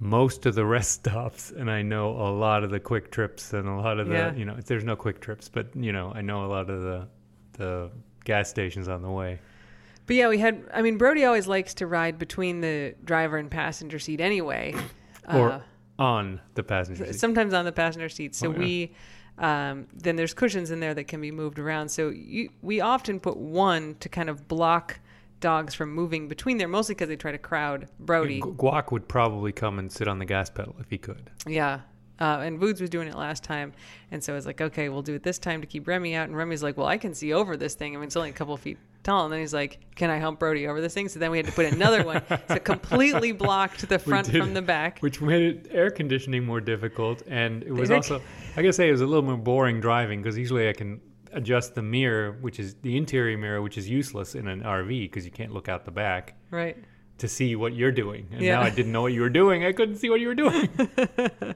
most 0.00 0.46
of 0.46 0.54
the 0.54 0.64
rest 0.76 0.92
stops 0.92 1.50
and 1.50 1.70
I 1.70 1.82
know 1.82 2.10
a 2.12 2.30
lot 2.30 2.64
of 2.64 2.70
the 2.70 2.80
QuikTrips 2.80 3.52
and 3.52 3.68
a 3.68 3.74
lot 3.76 3.98
of 3.98 4.08
the, 4.08 4.14
Yeah. 4.14 4.34
you 4.34 4.44
know, 4.44 4.56
there's 4.64 4.84
no 4.84 4.96
QuikTrips, 4.96 5.50
but, 5.52 5.74
you 5.76 5.92
know, 5.92 6.12
I 6.14 6.22
know 6.22 6.44
a 6.44 6.48
lot 6.48 6.70
of 6.70 6.82
the, 6.82 7.08
the 7.54 7.90
gas 8.24 8.48
stations 8.48 8.88
on 8.88 9.02
the 9.02 9.10
way. 9.10 9.40
But 10.08 10.16
yeah, 10.16 10.28
we 10.28 10.38
had. 10.38 10.64
I 10.74 10.82
mean, 10.82 10.98
Brody 10.98 11.24
always 11.24 11.46
likes 11.46 11.74
to 11.74 11.86
ride 11.86 12.18
between 12.18 12.60
the 12.60 12.94
driver 13.04 13.36
and 13.36 13.48
passenger 13.48 14.00
seat 14.00 14.20
anyway. 14.20 14.74
Or 15.32 15.52
Uh, 15.52 15.60
on 15.98 16.40
the 16.54 16.62
passenger 16.62 17.04
seat. 17.04 17.20
sometimes 17.20 17.52
on 17.52 17.66
the 17.66 17.72
passenger 17.72 18.08
seat. 18.08 18.34
So 18.34 18.48
Oh, 18.48 18.52
yeah. 18.52 18.58
we, 18.58 18.92
um, 19.36 19.86
then 19.92 20.16
there's 20.16 20.32
cushions 20.32 20.70
in 20.70 20.80
there 20.80 20.94
that 20.94 21.04
can 21.04 21.20
be 21.20 21.30
moved 21.30 21.58
around. 21.58 21.90
So 21.90 22.08
you, 22.08 22.48
we 22.62 22.80
often 22.80 23.20
put 23.20 23.36
one 23.36 23.94
to 24.00 24.08
kind 24.08 24.30
of 24.30 24.48
block 24.48 25.00
dogs 25.40 25.74
from 25.74 25.92
moving 25.94 26.28
between 26.28 26.56
there, 26.56 26.66
mostly 26.66 26.94
because 26.94 27.08
they 27.08 27.16
try 27.16 27.30
to 27.32 27.36
crowd 27.38 27.88
Brody. 28.00 28.40
Gu- 28.40 28.54
Guac 28.54 28.90
would 28.90 29.06
probably 29.06 29.52
come 29.52 29.78
and 29.78 29.92
sit 29.92 30.08
on 30.08 30.18
the 30.18 30.24
gas 30.24 30.48
pedal 30.48 30.74
if 30.80 30.88
he 30.88 30.96
could. 30.96 31.30
Yeah. 31.46 31.80
Uh, 32.18 32.40
and 32.42 32.58
Voods 32.58 32.80
was 32.80 32.88
doing 32.88 33.06
it 33.06 33.14
last 33.14 33.44
time. 33.44 33.74
And 34.10 34.24
so 34.24 34.32
I 34.32 34.36
was 34.36 34.46
like, 34.46 34.60
okay, 34.62 34.88
we'll 34.88 35.02
do 35.02 35.14
it 35.14 35.22
this 35.22 35.38
time 35.38 35.60
to 35.60 35.66
keep 35.66 35.86
Remy 35.86 36.14
out. 36.14 36.28
And 36.28 36.36
Remy's 36.38 36.62
like, 36.62 36.78
well, 36.78 36.86
I 36.88 36.96
can 36.96 37.12
see 37.12 37.34
over 37.34 37.54
this 37.56 37.74
thing. 37.74 37.94
I 37.94 37.98
mean, 37.98 38.06
it's 38.06 38.16
only 38.16 38.30
a 38.30 38.32
couple 38.32 38.56
feet 38.56 38.78
tall. 39.02 39.24
And 39.24 39.32
then 39.32 39.40
he's 39.40 39.54
like, 39.54 39.78
can 39.94 40.10
I 40.10 40.18
help 40.18 40.38
Brody 40.38 40.66
over 40.68 40.80
this 40.80 40.94
thing? 40.94 41.08
So 41.08 41.18
then 41.18 41.30
we 41.30 41.36
had 41.38 41.46
to 41.46 41.52
put 41.52 41.66
another 41.66 42.04
one. 42.04 42.22
So 42.28 42.54
it 42.54 42.64
completely 42.64 43.32
blocked 43.44 43.88
the 43.88 43.98
front 43.98 44.30
did. 44.30 44.40
from 44.40 44.54
the 44.54 44.62
back. 44.62 44.98
which 45.00 45.20
made 45.20 45.42
it 45.42 45.68
air 45.70 45.90
conditioning 45.90 46.44
more 46.44 46.60
difficult 46.60 47.22
and 47.26 47.62
it 47.62 47.72
was 47.72 47.90
also 47.90 48.20
i 48.56 48.62
gotta 48.62 48.72
say 48.72 48.88
it 48.88 48.92
was 48.92 49.00
a 49.00 49.06
little 49.06 49.24
more 49.24 49.36
boring 49.36 49.80
driving 49.80 50.20
because 50.22 50.36
usually 50.38 50.68
i 50.68 50.72
can 50.72 51.00
adjust 51.32 51.74
the 51.74 51.82
mirror 51.82 52.36
which 52.40 52.58
is 52.58 52.74
the 52.82 52.96
interior 52.96 53.36
mirror 53.36 53.60
which 53.62 53.76
is 53.78 53.88
useless 53.88 54.34
in 54.34 54.48
an 54.48 54.62
rv 54.62 54.88
because 54.88 55.24
you 55.24 55.30
can't 55.30 55.52
look 55.52 55.68
out 55.68 55.84
the 55.84 55.90
back 55.90 56.34
Right. 56.50 56.76
to 57.18 57.28
see 57.28 57.54
what 57.56 57.74
you're 57.74 57.92
doing 57.92 58.28
and 58.32 58.40
Yeah. 58.40 58.56
now 58.56 58.62
i 58.62 58.70
didn't 58.70 58.92
know 58.92 59.02
what 59.02 59.12
you 59.12 59.20
were 59.20 59.28
doing 59.30 59.64
i 59.64 59.72
couldn't 59.72 59.96
see 59.96 60.08
what 60.10 60.20
you 60.20 60.28
were 60.28 60.34
doing 60.34 60.68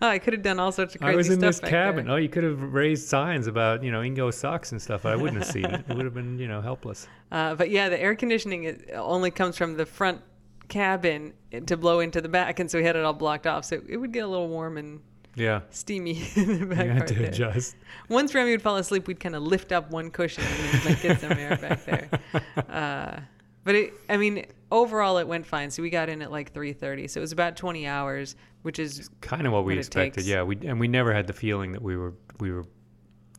Oh, 0.00 0.08
I 0.08 0.18
could 0.18 0.32
have 0.32 0.42
done 0.42 0.58
all 0.58 0.72
sorts 0.72 0.94
of 0.94 1.00
crazy 1.00 1.12
i 1.14 1.16
was 1.16 1.30
in 1.30 1.38
this 1.38 1.60
cabin 1.60 2.06
there. 2.06 2.14
oh 2.14 2.18
you 2.18 2.28
could 2.28 2.44
have 2.44 2.60
raised 2.60 3.06
signs 3.08 3.46
about 3.46 3.82
you 3.82 3.90
know 3.92 4.00
ingo 4.00 4.32
sucks 4.32 4.72
and 4.72 4.82
stuff 4.82 5.06
i 5.06 5.14
wouldn't 5.14 5.38
have 5.42 5.50
seen 5.50 5.64
it 5.66 5.84
it 5.88 5.94
would 5.96 6.04
have 6.04 6.14
been 6.14 6.38
you 6.38 6.48
know 6.48 6.60
helpless 6.60 7.06
Uh, 7.32 7.54
but 7.54 7.70
yeah, 7.70 7.88
the 7.88 7.98
air 7.98 8.14
conditioning 8.14 8.78
only 8.94 9.30
comes 9.30 9.56
from 9.56 9.74
the 9.78 9.86
front 9.86 10.20
cabin 10.68 11.32
to 11.66 11.78
blow 11.78 12.00
into 12.00 12.20
the 12.20 12.28
back. 12.28 12.60
And 12.60 12.70
so 12.70 12.76
we 12.76 12.84
had 12.84 12.94
it 12.94 13.04
all 13.06 13.14
blocked 13.14 13.46
off. 13.46 13.64
So 13.64 13.80
it 13.88 13.96
would 13.96 14.12
get 14.12 14.20
a 14.24 14.26
little 14.26 14.48
warm 14.48 14.76
and 14.76 15.00
yeah 15.34 15.62
steamy 15.70 16.22
in 16.36 16.60
the 16.60 16.66
back 16.66 16.84
you 16.84 16.90
had 16.92 17.06
to 17.06 17.14
there. 17.14 17.28
adjust 17.30 17.74
Once 18.10 18.34
Remy 18.34 18.50
would 18.50 18.60
fall 18.60 18.76
asleep, 18.76 19.06
we'd 19.06 19.18
kind 19.18 19.34
of 19.34 19.42
lift 19.42 19.72
up 19.72 19.90
one 19.90 20.10
cushion 20.10 20.44
and 20.44 20.84
like 20.84 21.00
get 21.00 21.20
some 21.22 21.32
air 21.32 21.56
back 21.56 21.84
there. 21.86 22.10
Uh, 22.68 23.18
but 23.64 23.74
it, 23.76 23.94
I 24.10 24.16
mean, 24.18 24.44
overall 24.70 25.16
it 25.18 25.26
went 25.28 25.46
fine. 25.46 25.70
So 25.70 25.82
we 25.82 25.88
got 25.88 26.08
in 26.10 26.20
at 26.20 26.30
like 26.30 26.52
3:30. 26.52 27.08
So 27.08 27.20
it 27.20 27.22
was 27.22 27.32
about 27.32 27.56
20 27.56 27.86
hours, 27.86 28.34
which 28.62 28.78
is 28.78 29.10
Kind 29.20 29.46
of 29.46 29.52
what 29.52 29.64
we 29.64 29.72
What 29.74 29.78
it 29.78 29.80
expected. 29.86 30.14
takes. 30.20 30.26
Yeah, 30.28 30.42
we 30.42 30.56
and 30.66 30.78
we 30.80 30.88
never 30.88 31.12
had 31.12 31.26
the 31.26 31.32
feeling 31.32 31.72
that 31.72 31.82
we 31.82 31.96
were 31.96 32.14
we 32.40 32.50
were 32.52 32.64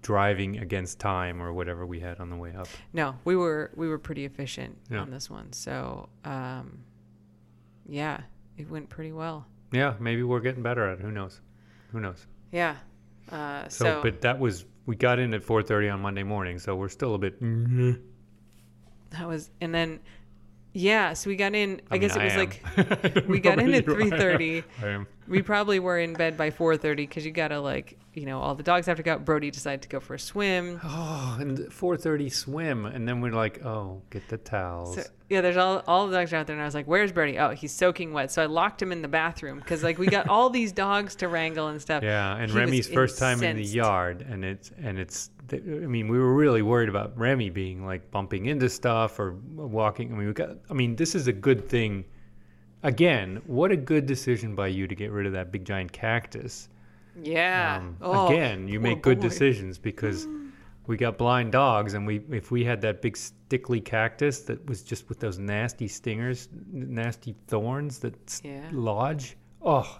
driving 0.02 0.58
against 0.60 1.00
time 1.00 1.42
or 1.42 1.54
whatever 1.54 1.86
we 1.86 2.00
had 2.00 2.20
on 2.20 2.30
the 2.30 2.36
way 2.36 2.54
up. 2.54 2.68
no, 2.92 3.16
we 3.26 3.36
were 3.36 3.72
we 3.76 3.88
were 3.88 3.98
pretty 4.00 4.26
efficient 4.26 4.78
Yeah. 4.90 5.00
on 5.00 5.10
this 5.12 5.30
one. 5.30 5.54
So 5.54 6.10
um, 6.26 6.80
yeah, 7.88 8.22
it 8.58 8.70
went 8.70 8.90
pretty 8.90 9.12
well. 9.12 9.46
Yeah, 9.72 9.96
maybe 10.00 10.24
we're 10.24 10.40
getting 10.42 10.62
better 10.62 10.88
at 10.88 11.00
it. 11.00 11.02
Who 11.04 11.12
knows? 11.12 11.42
Who 11.92 12.00
knows? 12.00 12.28
Yeah. 12.52 12.76
Uh, 13.32 13.68
So, 13.70 13.86
so, 13.86 14.02
but 14.04 14.22
that 14.22 14.40
was 14.40 14.66
we 14.86 14.96
got 14.98 15.18
in 15.20 15.34
at 15.34 15.42
4:30 15.42 15.94
on 15.94 16.02
Monday 16.02 16.24
morning, 16.24 16.60
so 16.60 16.76
we're 16.76 16.90
still 16.90 17.16
a 17.16 17.18
bit. 17.18 17.40
that 19.12 19.28
was 19.28 19.50
and 19.62 19.74
then 19.74 20.00
yeah, 20.74 21.14
so 21.14 21.30
we 21.30 21.36
got 21.36 21.54
in. 21.54 21.82
I, 21.92 21.96
I 21.96 21.98
guess 22.00 22.16
it 22.16 22.24
was 22.24 22.34
I 22.34 22.38
like 22.38 22.64
am. 22.78 23.14
Don't 23.14 23.28
we 23.28 23.40
got 23.40 23.60
in 23.60 23.74
at 23.74 23.86
you. 23.86 23.94
I 23.94 23.98
3:30. 23.98 24.64
I 24.82 24.88
am. 24.88 25.08
we 25.28 25.42
probably 25.42 25.80
were 25.80 26.00
in 26.00 26.14
bed 26.14 26.36
by 26.36 26.50
4:30 26.50 26.96
because 26.96 27.26
you 27.26 27.32
gotta 27.32 27.60
like 27.60 27.98
you 28.14 28.26
know 28.26 28.42
all 28.42 28.56
the 28.56 28.64
dogs 28.64 28.88
have 28.88 28.98
to 28.98 29.04
go. 29.04 29.20
Brody 29.20 29.52
decided 29.52 29.84
to 29.84 29.90
go 29.90 30.00
for 30.00 30.16
a 30.16 30.20
swim. 30.20 30.80
Oh, 30.96 31.38
and 31.40 31.58
4:30 31.58 32.32
swim, 32.32 32.86
and 32.86 33.08
then 33.08 33.22
we're 33.22 33.32
like, 33.32 33.64
oh, 33.66 34.02
get 34.10 34.28
the 34.30 34.38
towels. 34.38 34.96
So, 34.96 35.04
yeah, 35.30 35.42
there's 35.42 35.58
all 35.58 35.84
all 35.88 36.08
the 36.08 36.16
dogs 36.16 36.34
are 36.34 36.38
out 36.38 36.48
there, 36.48 36.56
and 36.56 36.62
I 36.62 36.66
was 36.66 36.76
like, 36.76 36.86
"Where's 36.86 37.12
Brody? 37.12 37.40
Oh, 37.40 37.52
he's 37.52 37.72
soaking 37.72 38.14
wet." 38.14 38.32
So 38.32 38.42
I 38.42 38.46
locked 38.46 38.82
him 38.82 38.92
in 38.92 39.02
the 39.02 39.08
bathroom 39.08 39.60
because 39.60 39.84
like 39.84 39.98
we 39.98 40.08
got 40.08 40.28
all 40.28 40.50
these 40.50 40.72
dogs 40.72 41.16
to 41.18 41.28
wrangle 41.28 41.68
and 41.68 41.82
stuff. 41.82 42.04
yeah, 42.04 42.36
and 42.36 42.52
He 42.52 42.58
Remy's 42.58 42.88
first 42.88 43.18
time 43.18 43.42
in 43.44 43.58
the 43.58 43.64
yard, 43.64 44.26
and 44.28 44.44
it's 44.44 44.72
and 44.82 44.98
it's. 45.00 45.30
I 45.52 45.58
mean, 45.58 46.08
we 46.08 46.18
were 46.18 46.34
really 46.34 46.62
worried 46.62 46.90
about 46.90 47.18
Remy 47.18 47.50
being 47.50 47.86
like 47.86 48.10
bumping 48.12 48.46
into 48.46 48.70
stuff 48.70 49.20
or 49.20 49.34
walking. 49.56 50.14
I 50.14 50.16
mean, 50.18 50.28
we 50.28 50.34
got. 50.34 50.52
I 50.70 50.74
mean, 50.74 50.96
this 50.96 51.16
is 51.16 51.28
a 51.28 51.34
good 51.34 51.68
thing. 51.68 52.06
Again, 52.84 53.42
what 53.46 53.72
a 53.72 53.78
good 53.78 54.06
decision 54.06 54.56
by 54.56 54.68
you 54.68 54.88
to 54.88 54.96
get 54.96 55.12
rid 55.12 55.26
of 55.26 55.34
that 55.34 55.52
big 55.52 55.66
giant 55.66 55.92
cactus. 55.92 56.70
Yeah. 57.22 57.78
Um, 57.78 57.98
Oh, 58.02 58.28
again, 58.28 58.68
you 58.68 58.80
make 58.80 59.02
good 59.02 59.20
boy. 59.20 59.28
decisions 59.30 59.78
because 59.78 60.28
we 60.88 60.98
got 60.98 61.18
blind 61.18 61.52
dogs, 61.52 61.94
and 61.94 62.06
we 62.08 62.22
if 62.32 62.52
we 62.52 62.64
had 62.64 62.82
that 62.82 63.02
big 63.02 63.16
stickly 63.18 63.80
cactus 63.80 64.42
that 64.42 64.66
was 64.68 64.82
just 64.84 65.08
with 65.10 65.20
those 65.20 65.40
nasty 65.40 65.88
stingers, 65.88 66.50
nasty 66.72 67.36
thorns 67.48 68.00
that 68.00 68.42
Yeah. 68.44 68.68
lodge, 68.72 69.38
oh, 69.62 70.00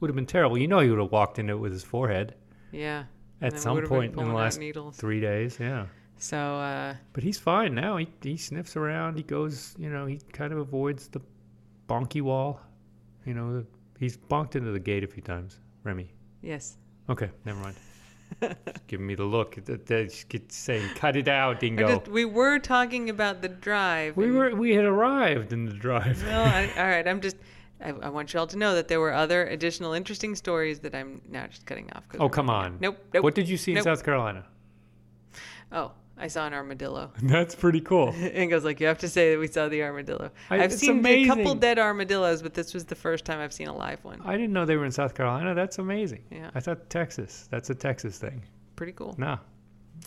would 0.00 0.08
have 0.10 0.16
been 0.16 0.26
terrible. 0.26 0.58
You 0.58 0.68
know, 0.68 0.80
he 0.80 0.90
would 0.90 0.98
have 0.98 1.12
walked 1.12 1.38
into 1.38 1.52
it 1.54 1.58
with 1.58 1.72
his 1.72 1.84
forehead 1.84 2.34
Yeah. 2.72 3.04
At 3.40 3.58
some 3.60 3.82
point 3.86 4.16
in 4.18 4.28
the 4.28 4.34
last 4.34 4.60
three 4.92 5.20
days. 5.20 5.58
Yeah, 5.60 5.86
So 6.16 6.36
uh, 6.36 6.94
but 7.12 7.22
he's 7.22 7.38
fine 7.38 7.74
now. 7.74 7.96
He 7.96 8.08
he 8.22 8.36
sniffs 8.36 8.76
around. 8.76 9.16
He 9.16 9.22
goes, 9.22 9.74
you 9.78 9.90
know, 9.90 10.06
he 10.06 10.18
kind 10.32 10.52
of 10.52 10.58
avoids 10.58 11.08
the 11.08 11.20
bonky 11.88 12.22
wall. 12.22 12.60
You 13.24 13.34
know, 13.34 13.64
he's 13.98 14.16
bonked 14.16 14.56
into 14.56 14.72
the 14.72 14.80
gate 14.80 15.04
a 15.04 15.06
few 15.06 15.22
times. 15.22 15.60
Remy. 15.84 16.08
yes. 16.42 16.76
Okay, 17.08 17.30
never 17.44 17.60
mind. 17.60 17.76
Giving 18.88 19.06
me 19.06 19.14
the 19.14 19.24
look. 19.24 19.64
That 19.64 19.86
that 19.86 20.24
keeps 20.28 20.54
saying, 20.54 20.86
"Cut 20.96 21.16
it 21.16 21.28
out, 21.28 21.60
Dingo." 21.60 21.88
just, 21.88 22.08
we 22.08 22.26
were 22.26 22.58
talking 22.58 23.08
about 23.08 23.40
the 23.40 23.48
drive. 23.48 24.16
we 24.16 24.30
were 24.30 24.54
we 24.54 24.74
had 24.74 24.84
arrived 24.84 25.52
in 25.52 25.64
the 25.64 25.72
drive. 25.72 26.22
Well, 26.24 26.44
I, 26.44 26.70
all 26.76 26.86
right. 26.86 27.08
I'm 27.08 27.20
just. 27.22 27.36
I, 27.80 27.90
I 27.90 28.08
want 28.08 28.32
you 28.34 28.40
all 28.40 28.46
to 28.48 28.56
know 28.58 28.74
that 28.74 28.88
there 28.88 29.00
were 29.00 29.12
other 29.12 29.46
additional 29.46 29.92
interesting 29.92 30.34
stories 30.34 30.80
that 30.80 30.94
I'm 30.94 31.20
now 31.28 31.46
just 31.46 31.64
cutting 31.66 31.90
off. 31.94 32.04
oh 32.18 32.28
come 32.28 32.50
on! 32.50 32.78
Nope. 32.80 32.98
Nope. 33.14 33.22
What 33.24 33.34
did 33.34 33.48
you 33.48 33.56
see 33.56 33.72
in 33.72 33.82
South 33.82 34.04
Carolina? 34.04 34.44
Oh, 35.70 35.92
I 36.16 36.26
saw 36.28 36.46
an 36.46 36.54
armadillo. 36.54 37.12
That's 37.22 37.54
pretty 37.54 37.80
cool. 37.80 38.08
and 38.16 38.50
goes 38.50 38.64
like, 38.64 38.80
you 38.80 38.86
have 38.86 38.98
to 38.98 39.08
say 39.08 39.32
that 39.32 39.38
we 39.38 39.46
saw 39.46 39.68
the 39.68 39.82
armadillo. 39.82 40.30
I- 40.50 40.56
I've 40.56 40.72
it's 40.72 40.78
seen 40.80 41.04
a 41.06 41.26
couple 41.26 41.54
dead 41.54 41.78
armadillos, 41.78 42.42
but 42.42 42.54
this 42.54 42.74
was 42.74 42.84
the 42.84 42.94
first 42.96 43.24
time 43.24 43.38
I've 43.38 43.52
seen 43.52 43.68
a 43.68 43.76
live 43.76 44.02
one. 44.04 44.20
I 44.24 44.32
didn't 44.32 44.52
know 44.52 44.64
they 44.64 44.76
were 44.76 44.84
in 44.86 44.90
South 44.92 45.14
Carolina. 45.14 45.54
That's 45.54 45.78
amazing. 45.78 46.24
Yeah. 46.30 46.50
I 46.54 46.60
thought 46.60 46.90
Texas. 46.90 47.46
That's 47.50 47.70
a 47.70 47.74
Texas 47.74 48.18
thing. 48.18 48.42
Pretty 48.76 48.92
cool. 48.92 49.14
Nah. 49.18 49.38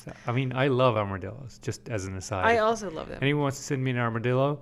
So- 0.04 0.12
I 0.28 0.32
mean, 0.32 0.52
I 0.54 0.68
love 0.68 0.98
armadillos. 0.98 1.60
Just 1.62 1.88
as 1.90 2.06
an 2.06 2.18
aside, 2.18 2.46
I 2.46 2.58
also 2.58 2.90
love 2.90 3.08
them. 3.08 3.20
anyone 3.22 3.44
wants 3.44 3.58
to 3.58 3.64
send 3.64 3.84
me 3.84 3.92
an 3.92 3.98
armadillo, 3.98 4.62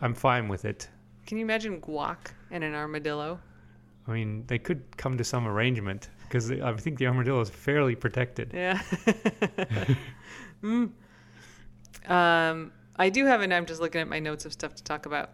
I'm 0.00 0.14
fine 0.14 0.48
with 0.48 0.64
it. 0.64 0.88
Can 1.26 1.38
you 1.38 1.44
imagine 1.44 1.80
guac 1.80 2.32
and 2.50 2.62
an 2.62 2.74
armadillo? 2.74 3.40
I 4.06 4.12
mean, 4.12 4.44
they 4.46 4.58
could 4.58 4.96
come 4.96 5.18
to 5.18 5.24
some 5.24 5.48
arrangement 5.48 6.08
because 6.22 6.50
I 6.50 6.72
think 6.74 6.98
the 6.98 7.06
armadillo 7.08 7.40
is 7.40 7.50
fairly 7.50 7.94
protected. 7.94 8.52
Yeah. 8.54 8.80
Mm. 10.62 10.90
Um, 12.08 12.72
I 12.96 13.10
do 13.10 13.26
have, 13.26 13.42
and 13.42 13.52
I'm 13.52 13.66
just 13.66 13.80
looking 13.80 14.00
at 14.00 14.08
my 14.08 14.18
notes 14.18 14.46
of 14.46 14.52
stuff 14.54 14.74
to 14.76 14.82
talk 14.82 15.04
about. 15.04 15.32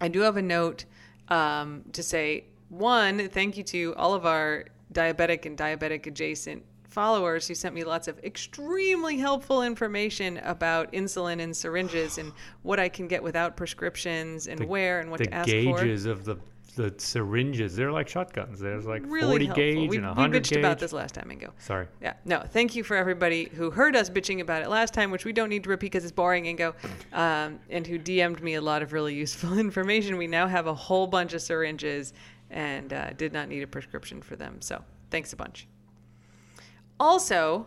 I 0.00 0.08
do 0.08 0.20
have 0.20 0.38
a 0.38 0.42
note 0.42 0.86
um, 1.28 1.84
to 1.92 2.02
say 2.02 2.46
one, 2.70 3.28
thank 3.28 3.56
you 3.58 3.62
to 3.64 3.94
all 3.96 4.14
of 4.14 4.24
our 4.24 4.64
diabetic 4.92 5.44
and 5.44 5.56
diabetic 5.56 6.06
adjacent 6.06 6.64
followers 6.92 7.48
who 7.48 7.54
sent 7.54 7.74
me 7.74 7.84
lots 7.84 8.06
of 8.08 8.18
extremely 8.20 9.16
helpful 9.18 9.62
information 9.62 10.38
about 10.44 10.92
insulin 10.92 11.40
and 11.40 11.56
syringes 11.56 12.18
and 12.18 12.32
what 12.62 12.78
I 12.78 12.88
can 12.88 13.08
get 13.08 13.22
without 13.22 13.56
prescriptions 13.56 14.46
and 14.46 14.60
The- 14.60 14.66
where 14.66 15.00
and 15.00 15.10
what 15.10 15.18
to 15.24 15.34
ask 15.34 15.48
for. 15.48 15.54
The 15.54 15.64
gauges 15.72 16.06
of 16.06 16.24
the 16.24 16.36
the 16.74 16.94
syringes, 16.96 17.76
they're 17.76 17.92
like 17.92 18.08
shotguns. 18.08 18.58
There's 18.58 18.86
like 18.86 19.02
Really 19.04 19.28
40 19.32 19.44
helpful. 19.44 19.62
gauge 19.62 19.76
we, 19.90 19.96
and 19.98 20.06
we 20.06 20.08
100 20.08 20.42
bitched 20.42 20.48
gauge. 20.52 20.58
about 20.60 20.78
this 20.78 20.94
last 20.94 21.12
time 21.14 21.30
and 21.30 21.38
go. 21.38 21.50
Sorry. 21.58 21.86
Yeah, 22.00 22.14
no, 22.24 22.40
thank 22.48 22.74
you 22.74 22.82
for 22.82 22.96
everybody 22.96 23.50
who 23.54 23.70
heard 23.70 23.94
us 23.94 24.08
bitching 24.08 24.40
about 24.40 24.62
it 24.62 24.70
last 24.70 24.94
time, 24.94 25.10
which 25.10 25.26
we 25.26 25.34
don't 25.34 25.50
need 25.50 25.64
to 25.64 25.68
repeat 25.68 25.88
because 25.92 26.02
it's 26.04 26.12
boring 26.12 26.48
and 26.48 26.56
go, 26.56 26.74
um, 27.12 27.60
and 27.68 27.86
who 27.86 27.98
DM'd 27.98 28.42
me 28.42 28.54
a 28.54 28.62
lot 28.62 28.80
of 28.80 28.94
really 28.94 29.14
useful 29.14 29.58
information. 29.58 30.16
We 30.16 30.28
now 30.28 30.46
have 30.46 30.66
a 30.66 30.72
whole 30.72 31.06
bunch 31.06 31.34
of 31.34 31.42
syringes 31.42 32.14
and 32.48 32.90
uh, 32.94 33.10
did 33.18 33.34
not 33.34 33.48
need 33.50 33.62
a 33.62 33.66
prescription 33.66 34.22
for 34.22 34.36
them. 34.36 34.62
So 34.62 34.82
thanks 35.10 35.34
a 35.34 35.36
bunch. 35.36 35.68
Also, 37.02 37.66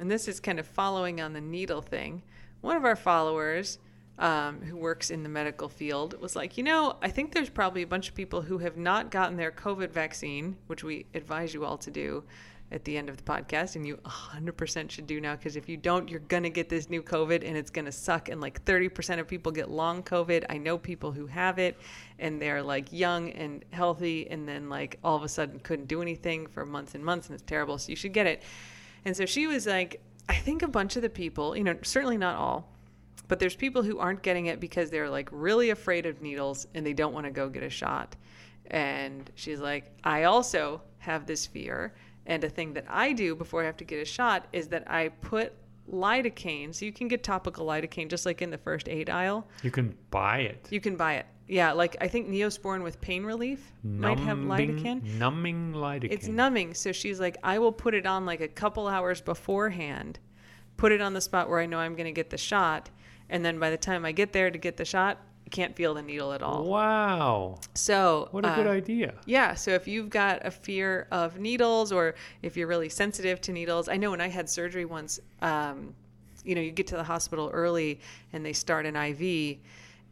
and 0.00 0.10
this 0.10 0.26
is 0.26 0.40
kind 0.40 0.58
of 0.58 0.66
following 0.66 1.20
on 1.20 1.32
the 1.32 1.40
needle 1.40 1.80
thing, 1.80 2.20
one 2.62 2.76
of 2.76 2.84
our 2.84 2.96
followers 2.96 3.78
um, 4.18 4.60
who 4.60 4.76
works 4.76 5.08
in 5.08 5.22
the 5.22 5.28
medical 5.28 5.68
field 5.68 6.20
was 6.20 6.34
like, 6.34 6.58
you 6.58 6.64
know, 6.64 6.96
I 7.00 7.08
think 7.08 7.32
there's 7.32 7.48
probably 7.48 7.82
a 7.82 7.86
bunch 7.86 8.08
of 8.08 8.16
people 8.16 8.42
who 8.42 8.58
have 8.58 8.76
not 8.76 9.12
gotten 9.12 9.36
their 9.36 9.52
COVID 9.52 9.92
vaccine, 9.92 10.56
which 10.66 10.82
we 10.82 11.06
advise 11.14 11.54
you 11.54 11.64
all 11.64 11.78
to 11.78 11.92
do 11.92 12.24
at 12.72 12.84
the 12.84 12.98
end 12.98 13.08
of 13.08 13.16
the 13.16 13.22
podcast, 13.22 13.76
and 13.76 13.86
you 13.86 13.96
100% 14.04 14.90
should 14.90 15.06
do 15.06 15.20
now 15.20 15.36
because 15.36 15.54
if 15.54 15.68
you 15.68 15.76
don't, 15.76 16.08
you're 16.08 16.20
going 16.20 16.42
to 16.42 16.50
get 16.50 16.68
this 16.68 16.90
new 16.90 17.00
COVID 17.00 17.46
and 17.46 17.56
it's 17.56 17.70
going 17.70 17.84
to 17.84 17.92
suck. 17.92 18.28
And 18.28 18.40
like 18.40 18.64
30% 18.64 19.20
of 19.20 19.28
people 19.28 19.52
get 19.52 19.70
long 19.70 20.02
COVID. 20.02 20.44
I 20.50 20.58
know 20.58 20.76
people 20.76 21.12
who 21.12 21.26
have 21.26 21.58
it 21.58 21.78
and 22.18 22.42
they're 22.42 22.62
like 22.62 22.92
young 22.92 23.30
and 23.30 23.64
healthy, 23.70 24.28
and 24.30 24.48
then 24.48 24.68
like 24.68 24.98
all 25.04 25.16
of 25.16 25.22
a 25.22 25.28
sudden 25.28 25.60
couldn't 25.60 25.86
do 25.86 26.02
anything 26.02 26.46
for 26.46 26.66
months 26.66 26.94
and 26.94 27.04
months, 27.04 27.28
and 27.28 27.34
it's 27.34 27.44
terrible. 27.44 27.78
So 27.78 27.90
you 27.90 27.96
should 27.96 28.12
get 28.12 28.26
it. 28.26 28.42
And 29.04 29.16
so 29.16 29.26
she 29.26 29.46
was 29.46 29.66
like, 29.66 30.02
I 30.28 30.34
think 30.34 30.62
a 30.62 30.68
bunch 30.68 30.96
of 30.96 31.02
the 31.02 31.10
people, 31.10 31.56
you 31.56 31.62
know, 31.62 31.76
certainly 31.82 32.18
not 32.18 32.36
all, 32.36 32.72
but 33.28 33.38
there's 33.38 33.54
people 33.54 33.82
who 33.82 33.98
aren't 33.98 34.22
getting 34.22 34.46
it 34.46 34.58
because 34.58 34.90
they're 34.90 35.10
like 35.10 35.28
really 35.30 35.70
afraid 35.70 36.06
of 36.06 36.20
needles 36.20 36.66
and 36.74 36.84
they 36.84 36.92
don't 36.92 37.12
want 37.12 37.26
to 37.26 37.30
go 37.30 37.48
get 37.48 37.62
a 37.62 37.70
shot. 37.70 38.16
And 38.68 39.30
she's 39.36 39.60
like, 39.60 39.92
I 40.02 40.24
also 40.24 40.82
have 40.98 41.26
this 41.26 41.46
fear. 41.46 41.94
And 42.26 42.42
a 42.44 42.48
thing 42.48 42.74
that 42.74 42.84
I 42.88 43.12
do 43.12 43.34
before 43.34 43.62
I 43.62 43.66
have 43.66 43.76
to 43.78 43.84
get 43.84 44.00
a 44.00 44.04
shot 44.04 44.46
is 44.52 44.68
that 44.68 44.90
I 44.90 45.08
put 45.08 45.52
lidocaine. 45.90 46.74
So 46.74 46.84
you 46.84 46.92
can 46.92 47.08
get 47.08 47.22
topical 47.22 47.66
lidocaine 47.66 48.08
just 48.08 48.26
like 48.26 48.42
in 48.42 48.50
the 48.50 48.58
first 48.58 48.88
aid 48.88 49.08
aisle. 49.08 49.46
You 49.62 49.70
can 49.70 49.96
buy 50.10 50.38
it. 50.40 50.66
You 50.70 50.80
can 50.80 50.96
buy 50.96 51.14
it. 51.14 51.26
Yeah, 51.48 51.70
like 51.72 51.96
I 52.00 52.08
think 52.08 52.28
Neosporin 52.28 52.82
with 52.82 53.00
pain 53.00 53.22
relief 53.24 53.72
might 53.84 54.18
have 54.18 54.38
lidocaine. 54.38 55.04
Numbing 55.16 55.72
lidocaine. 55.72 56.10
It's 56.10 56.26
numbing. 56.26 56.74
So 56.74 56.90
she's 56.90 57.20
like, 57.20 57.36
I 57.44 57.60
will 57.60 57.70
put 57.70 57.94
it 57.94 58.04
on 58.04 58.26
like 58.26 58.40
a 58.40 58.48
couple 58.48 58.88
hours 58.88 59.20
beforehand, 59.20 60.18
put 60.76 60.90
it 60.90 61.00
on 61.00 61.14
the 61.14 61.20
spot 61.20 61.48
where 61.48 61.60
I 61.60 61.66
know 61.66 61.78
I'm 61.78 61.94
going 61.94 62.06
to 62.06 62.12
get 62.12 62.30
the 62.30 62.38
shot. 62.38 62.90
And 63.30 63.44
then 63.44 63.60
by 63.60 63.70
the 63.70 63.76
time 63.76 64.04
I 64.04 64.10
get 64.10 64.32
there 64.32 64.50
to 64.50 64.58
get 64.58 64.76
the 64.76 64.84
shot, 64.84 65.18
can't 65.50 65.74
feel 65.76 65.94
the 65.94 66.02
needle 66.02 66.32
at 66.32 66.42
all. 66.42 66.64
Wow. 66.64 67.58
So, 67.74 68.28
What 68.32 68.44
a 68.44 68.54
good 68.54 68.66
uh, 68.66 68.70
idea. 68.70 69.14
yeah. 69.26 69.54
So 69.54 69.70
if 69.72 69.86
you've 69.86 70.10
got 70.10 70.44
a 70.44 70.50
fear 70.50 71.06
of 71.10 71.38
needles 71.38 71.92
or 71.92 72.14
if 72.42 72.56
you're 72.56 72.66
really 72.68 72.88
sensitive 72.88 73.40
to 73.42 73.52
needles, 73.52 73.88
I 73.88 73.96
know 73.96 74.10
when 74.10 74.20
I 74.20 74.28
had 74.28 74.48
surgery 74.48 74.84
once, 74.84 75.20
um, 75.42 75.94
you 76.44 76.54
know, 76.54 76.60
you 76.60 76.70
get 76.72 76.86
to 76.88 76.96
the 76.96 77.04
hospital 77.04 77.50
early 77.52 78.00
and 78.32 78.44
they 78.44 78.52
start 78.52 78.86
an 78.86 78.96
IV, 78.96 79.58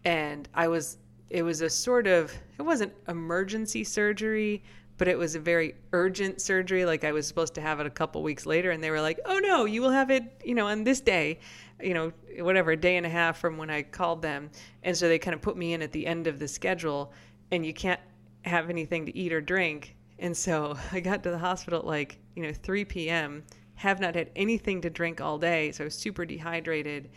and 0.05 0.49
I 0.55 0.69
was, 0.69 0.99
it 1.31 1.43
was 1.43 1.61
a 1.63 1.71
sort 1.71 2.07
of, 2.07 2.33
it 2.59 2.63
wasn't 2.63 2.93
emergency 3.09 3.85
surgery, 3.85 4.63
but 4.97 5.09
it 5.09 5.19
was 5.19 5.35
a 5.35 5.41
very 5.41 5.75
urgent 5.93 6.41
surgery. 6.41 6.85
Like 6.85 7.03
I 7.03 7.11
was 7.13 7.27
supposed 7.27 7.55
to 7.55 7.61
have 7.61 7.81
it 7.81 7.87
a 7.87 7.91
couple 7.91 8.23
weeks 8.23 8.47
later, 8.47 8.71
and 8.71 8.83
they 8.83 8.91
were 8.91 9.01
like, 9.01 9.19
"Oh 9.25 9.41
no, 9.41 9.65
you 9.65 9.83
will 9.83 9.91
have 9.91 10.09
it, 10.11 10.23
you 10.45 10.55
know, 10.55 10.69
on 10.69 10.85
this 10.85 11.01
day." 11.01 11.41
You 11.83 11.95
know, 11.95 12.13
whatever, 12.39 12.73
a 12.73 12.77
day 12.77 12.97
and 12.97 13.05
a 13.07 13.09
half 13.09 13.39
from 13.39 13.57
when 13.57 13.71
I 13.71 13.83
called 13.83 14.23
them. 14.23 14.51
And 14.83 14.97
so 14.97 15.09
they 15.09 15.19
kind 15.19 15.35
of 15.35 15.43
put 15.43 15.57
me 15.57 15.73
in 15.73 15.83
at 15.83 15.93
the 15.93 16.07
end 16.07 16.27
of 16.27 16.39
the 16.39 16.49
schedule, 16.49 17.13
and 17.51 17.65
you 17.65 17.75
can't 17.75 18.01
have 18.43 18.71
anything 18.71 19.07
to 19.07 19.17
eat 19.17 19.33
or 19.33 19.41
drink. 19.41 19.97
And 20.19 20.37
so 20.37 20.77
I 20.93 21.01
got 21.01 21.23
to 21.25 21.31
the 21.31 21.39
hospital 21.39 21.81
at 21.81 21.87
like, 21.87 22.19
you 22.35 22.43
know, 22.43 22.53
3 22.53 22.85
p.m. 22.85 23.45
have 23.75 24.01
not 24.01 24.15
had 24.15 24.31
anything 24.37 24.81
to 24.83 24.91
drink 24.91 25.21
all 25.21 25.39
day, 25.39 25.73
so 25.73 25.85
I 25.85 25.87
was 25.87 25.95
super 25.95 26.25
dehydrated. 26.25 27.11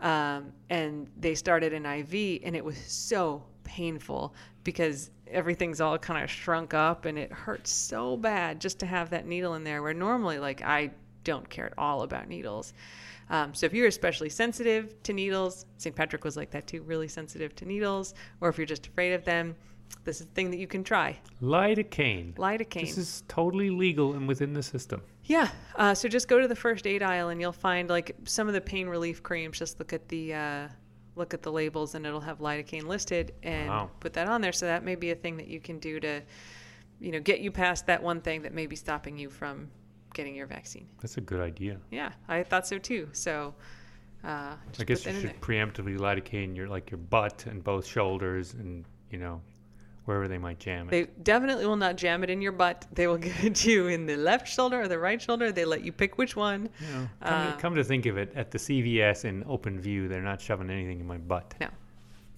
Um, 0.00 0.52
and 0.70 1.08
they 1.18 1.34
started 1.34 1.72
an 1.72 1.84
IV, 1.84 2.40
and 2.42 2.56
it 2.56 2.64
was 2.64 2.78
so 2.78 3.44
painful 3.64 4.34
because 4.64 5.10
everything's 5.28 5.80
all 5.80 5.98
kind 5.98 6.24
of 6.24 6.30
shrunk 6.30 6.74
up, 6.74 7.04
and 7.04 7.18
it 7.18 7.32
hurts 7.32 7.70
so 7.70 8.16
bad 8.16 8.60
just 8.60 8.80
to 8.80 8.86
have 8.86 9.10
that 9.10 9.26
needle 9.26 9.54
in 9.54 9.64
there. 9.64 9.82
Where 9.82 9.94
normally, 9.94 10.38
like 10.38 10.62
I 10.62 10.90
don't 11.24 11.48
care 11.48 11.66
at 11.66 11.74
all 11.78 12.02
about 12.02 12.28
needles. 12.28 12.72
Um, 13.28 13.54
so 13.54 13.66
if 13.66 13.72
you're 13.72 13.86
especially 13.86 14.28
sensitive 14.28 15.00
to 15.04 15.12
needles, 15.12 15.66
St. 15.76 15.94
Patrick 15.94 16.24
was 16.24 16.36
like 16.36 16.50
that 16.50 16.66
too, 16.66 16.82
really 16.82 17.08
sensitive 17.08 17.54
to 17.56 17.64
needles, 17.64 18.14
or 18.40 18.48
if 18.48 18.58
you're 18.58 18.66
just 18.66 18.86
afraid 18.88 19.12
of 19.12 19.24
them, 19.24 19.54
this 20.04 20.20
is 20.20 20.26
a 20.26 20.30
thing 20.30 20.50
that 20.50 20.58
you 20.58 20.66
can 20.66 20.82
try. 20.84 21.18
Lidocaine. 21.42 22.34
Lidocaine. 22.34 22.80
This 22.80 22.98
is 22.98 23.22
totally 23.28 23.70
legal 23.70 24.14
and 24.14 24.26
within 24.26 24.52
the 24.52 24.62
system. 24.62 25.02
Yeah. 25.24 25.48
Uh, 25.76 25.94
so 25.94 26.08
just 26.08 26.26
go 26.28 26.40
to 26.40 26.48
the 26.48 26.56
first 26.56 26.86
aid 26.86 27.02
aisle 27.02 27.28
and 27.28 27.40
you'll 27.40 27.52
find 27.52 27.88
like 27.88 28.16
some 28.24 28.48
of 28.48 28.54
the 28.54 28.60
pain 28.60 28.88
relief 28.88 29.22
creams. 29.22 29.58
Just 29.58 29.78
look 29.78 29.92
at 29.92 30.08
the 30.08 30.34
uh, 30.34 30.68
look 31.16 31.34
at 31.34 31.42
the 31.42 31.52
labels 31.52 31.94
and 31.94 32.06
it'll 32.06 32.20
have 32.20 32.38
lidocaine 32.38 32.84
listed 32.84 33.34
and 33.42 33.68
Wow. 33.68 33.90
put 34.00 34.12
that 34.14 34.28
on 34.28 34.40
there. 34.40 34.52
So 34.52 34.66
that 34.66 34.84
may 34.84 34.94
be 34.94 35.10
a 35.10 35.14
thing 35.14 35.36
that 35.36 35.48
you 35.48 35.60
can 35.60 35.78
do 35.78 36.00
to, 36.00 36.22
you 37.00 37.12
know, 37.12 37.20
get 37.20 37.40
you 37.40 37.50
past 37.50 37.86
that 37.86 38.02
one 38.02 38.20
thing 38.20 38.42
that 38.42 38.54
may 38.54 38.66
be 38.66 38.76
stopping 38.76 39.18
you 39.18 39.28
from 39.28 39.68
getting 40.14 40.34
your 40.34 40.46
vaccine. 40.46 40.86
That's 41.00 41.16
a 41.16 41.20
good 41.20 41.40
idea. 41.40 41.78
Yeah, 41.90 42.12
I 42.28 42.42
thought 42.42 42.66
so 42.66 42.78
too. 42.78 43.08
So 43.12 43.54
uh, 44.24 44.54
I 44.78 44.84
guess 44.84 45.06
you 45.06 45.18
should 45.20 45.40
preemptively 45.40 45.98
lidocaine 45.98 46.54
your 46.56 46.68
like 46.68 46.90
your 46.90 46.98
butt 46.98 47.46
and 47.46 47.62
both 47.64 47.86
shoulders 47.86 48.54
and 48.54 48.84
you 49.10 49.18
know 49.18 49.40
wherever 50.06 50.28
they 50.28 50.38
might 50.38 50.58
jam 50.58 50.88
it. 50.88 50.90
They 50.90 51.04
definitely 51.22 51.66
will 51.66 51.76
not 51.76 51.96
jam 51.96 52.24
it 52.24 52.30
in 52.30 52.40
your 52.42 52.52
butt. 52.52 52.86
They 52.92 53.06
will 53.06 53.18
give 53.28 53.44
it 53.44 53.54
to 53.56 53.70
you 53.70 53.86
in 53.88 54.06
the 54.06 54.16
left 54.16 54.48
shoulder 54.48 54.80
or 54.82 54.88
the 54.88 54.98
right 54.98 55.20
shoulder. 55.20 55.52
They 55.52 55.64
let 55.64 55.84
you 55.84 55.92
pick 55.92 56.18
which 56.18 56.34
one. 56.36 56.68
you 56.80 56.86
know, 56.94 57.08
come, 57.22 57.32
Uh, 57.48 57.54
to, 57.54 57.60
come 57.60 57.74
to 57.76 57.84
think 57.84 58.06
of 58.06 58.16
it, 58.18 58.32
at 58.34 58.50
the 58.50 58.58
CVS 58.58 59.24
in 59.24 59.44
open 59.46 59.78
view, 59.80 60.08
they're 60.08 60.22
not 60.22 60.40
shoving 60.40 60.70
anything 60.70 61.00
in 61.00 61.06
my 61.06 61.18
butt. 61.18 61.54
No. 61.60 61.68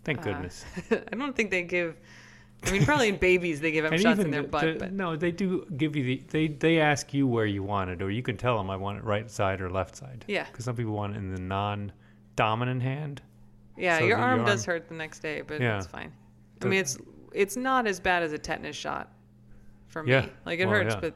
Thank 0.04 0.18
Uh, 0.18 0.22
goodness. 0.24 0.64
I 0.90 1.16
don't 1.16 1.34
think 1.34 1.50
they 1.50 1.62
give. 1.62 1.96
I 2.64 2.70
mean, 2.72 2.84
probably 2.84 3.08
in 3.08 3.16
babies 3.16 3.60
they 3.60 3.72
give 3.72 3.84
them 3.88 3.98
shots 3.98 4.20
in 4.20 4.30
their 4.30 4.42
the- 4.42 4.48
butt, 4.48 4.62
the- 4.64 4.76
but 4.78 4.92
no, 4.92 5.16
they 5.16 5.32
do 5.32 5.66
give 5.76 5.96
you 5.96 6.04
the 6.04 6.22
they 6.28 6.48
they 6.48 6.78
ask 6.80 7.12
you 7.12 7.26
where 7.26 7.46
you 7.46 7.62
want 7.62 7.90
it, 7.90 8.00
or 8.02 8.10
you 8.10 8.22
can 8.22 8.36
tell 8.36 8.56
them 8.56 8.70
I 8.70 8.76
want 8.76 8.98
it 8.98 9.04
right 9.04 9.28
side 9.30 9.60
or 9.60 9.68
left 9.70 9.96
side. 9.96 10.24
Yeah. 10.28 10.44
Because 10.44 10.64
some 10.64 10.76
people 10.76 10.92
want 10.92 11.14
it 11.14 11.18
in 11.18 11.34
the 11.34 11.40
non-dominant 11.40 12.82
hand. 12.82 13.20
yeah, 13.76 13.98
so 13.98 14.04
your 14.04 14.18
arm 14.18 14.38
your 14.40 14.46
does 14.46 14.64
hurt 14.64 14.88
the 14.88 14.94
next 14.94 15.20
day, 15.20 15.40
but 15.42 15.60
Yeah. 15.60 15.78
it's 15.78 15.86
fine. 15.86 16.12
I 16.62 16.66
mean, 16.66 16.78
it's 16.80 16.98
it's 17.32 17.56
not 17.56 17.86
as 17.86 17.98
bad 17.98 18.22
as 18.22 18.32
a 18.32 18.38
tetanus 18.38 18.76
shot 18.76 19.12
for 19.88 20.02
me. 20.02 20.12
Yeah. 20.12 20.26
Like 20.46 20.60
it 20.60 20.66
Well, 20.66 20.74
hurts, 20.76 20.94
yeah. 20.94 21.00
but 21.00 21.14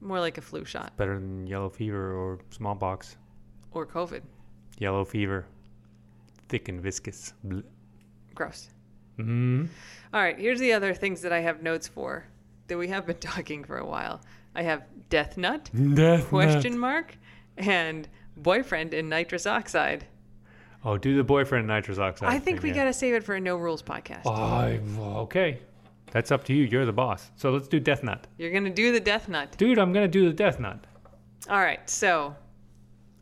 more 0.00 0.20
like 0.20 0.38
a 0.38 0.40
flu 0.40 0.64
shot 0.64 0.96
Better 0.96 1.14
than 1.18 1.46
yellow 1.46 1.68
fever 1.68 2.12
or 2.14 2.38
smallpox. 2.50 3.16
or 3.72 3.84
COVID. 3.86 4.22
Yellow 4.78 5.04
fever, 5.04 5.46
thick 6.48 6.68
and 6.68 6.80
viscous. 6.80 7.32
Gross. 8.34 8.70
Mm. 9.18 9.68
All 10.12 10.20
right, 10.20 10.38
here's 10.38 10.60
the 10.60 10.72
other 10.72 10.94
things 10.94 11.22
that 11.22 11.32
I 11.32 11.40
have 11.40 11.62
notes 11.62 11.88
for 11.88 12.24
that 12.68 12.78
we 12.78 12.88
have 12.88 13.06
been 13.06 13.16
talking 13.20 13.64
for 13.64 13.78
a 13.78 13.86
while. 13.86 14.20
I 14.54 14.62
have 14.62 14.84
death 15.08 15.36
nut 15.36 15.70
Death 15.94 16.28
question 16.28 16.78
mark 16.78 17.16
and 17.56 18.08
boyfriend 18.36 18.94
in 18.94 19.08
nitrous 19.08 19.46
oxide. 19.46 20.06
Oh, 20.84 20.98
do 20.98 21.16
the 21.16 21.24
boyfriend 21.24 21.62
in 21.62 21.66
nitrous 21.68 21.98
oxide. 21.98 22.28
I 22.28 22.38
think 22.38 22.60
thing, 22.60 22.62
we 22.62 22.68
yeah. 22.70 22.82
got 22.82 22.84
to 22.84 22.92
save 22.92 23.14
it 23.14 23.24
for 23.24 23.34
a 23.34 23.40
no 23.40 23.56
rules 23.56 23.82
podcast. 23.82 24.22
Oh, 24.26 25.20
okay. 25.22 25.60
That's 26.10 26.30
up 26.30 26.44
to 26.44 26.54
you. 26.54 26.64
You're 26.64 26.86
the 26.86 26.92
boss. 26.92 27.30
So 27.36 27.50
let's 27.50 27.66
do 27.66 27.80
death 27.80 28.04
nut. 28.04 28.26
You're 28.38 28.52
going 28.52 28.64
to 28.64 28.70
do 28.70 28.92
the 28.92 29.00
death 29.00 29.28
nut. 29.28 29.56
Dude, 29.58 29.78
I'm 29.78 29.92
gonna 29.92 30.06
do 30.06 30.26
the 30.26 30.32
death 30.32 30.60
nut. 30.60 30.86
All 31.48 31.58
right, 31.58 31.88
so 31.90 32.36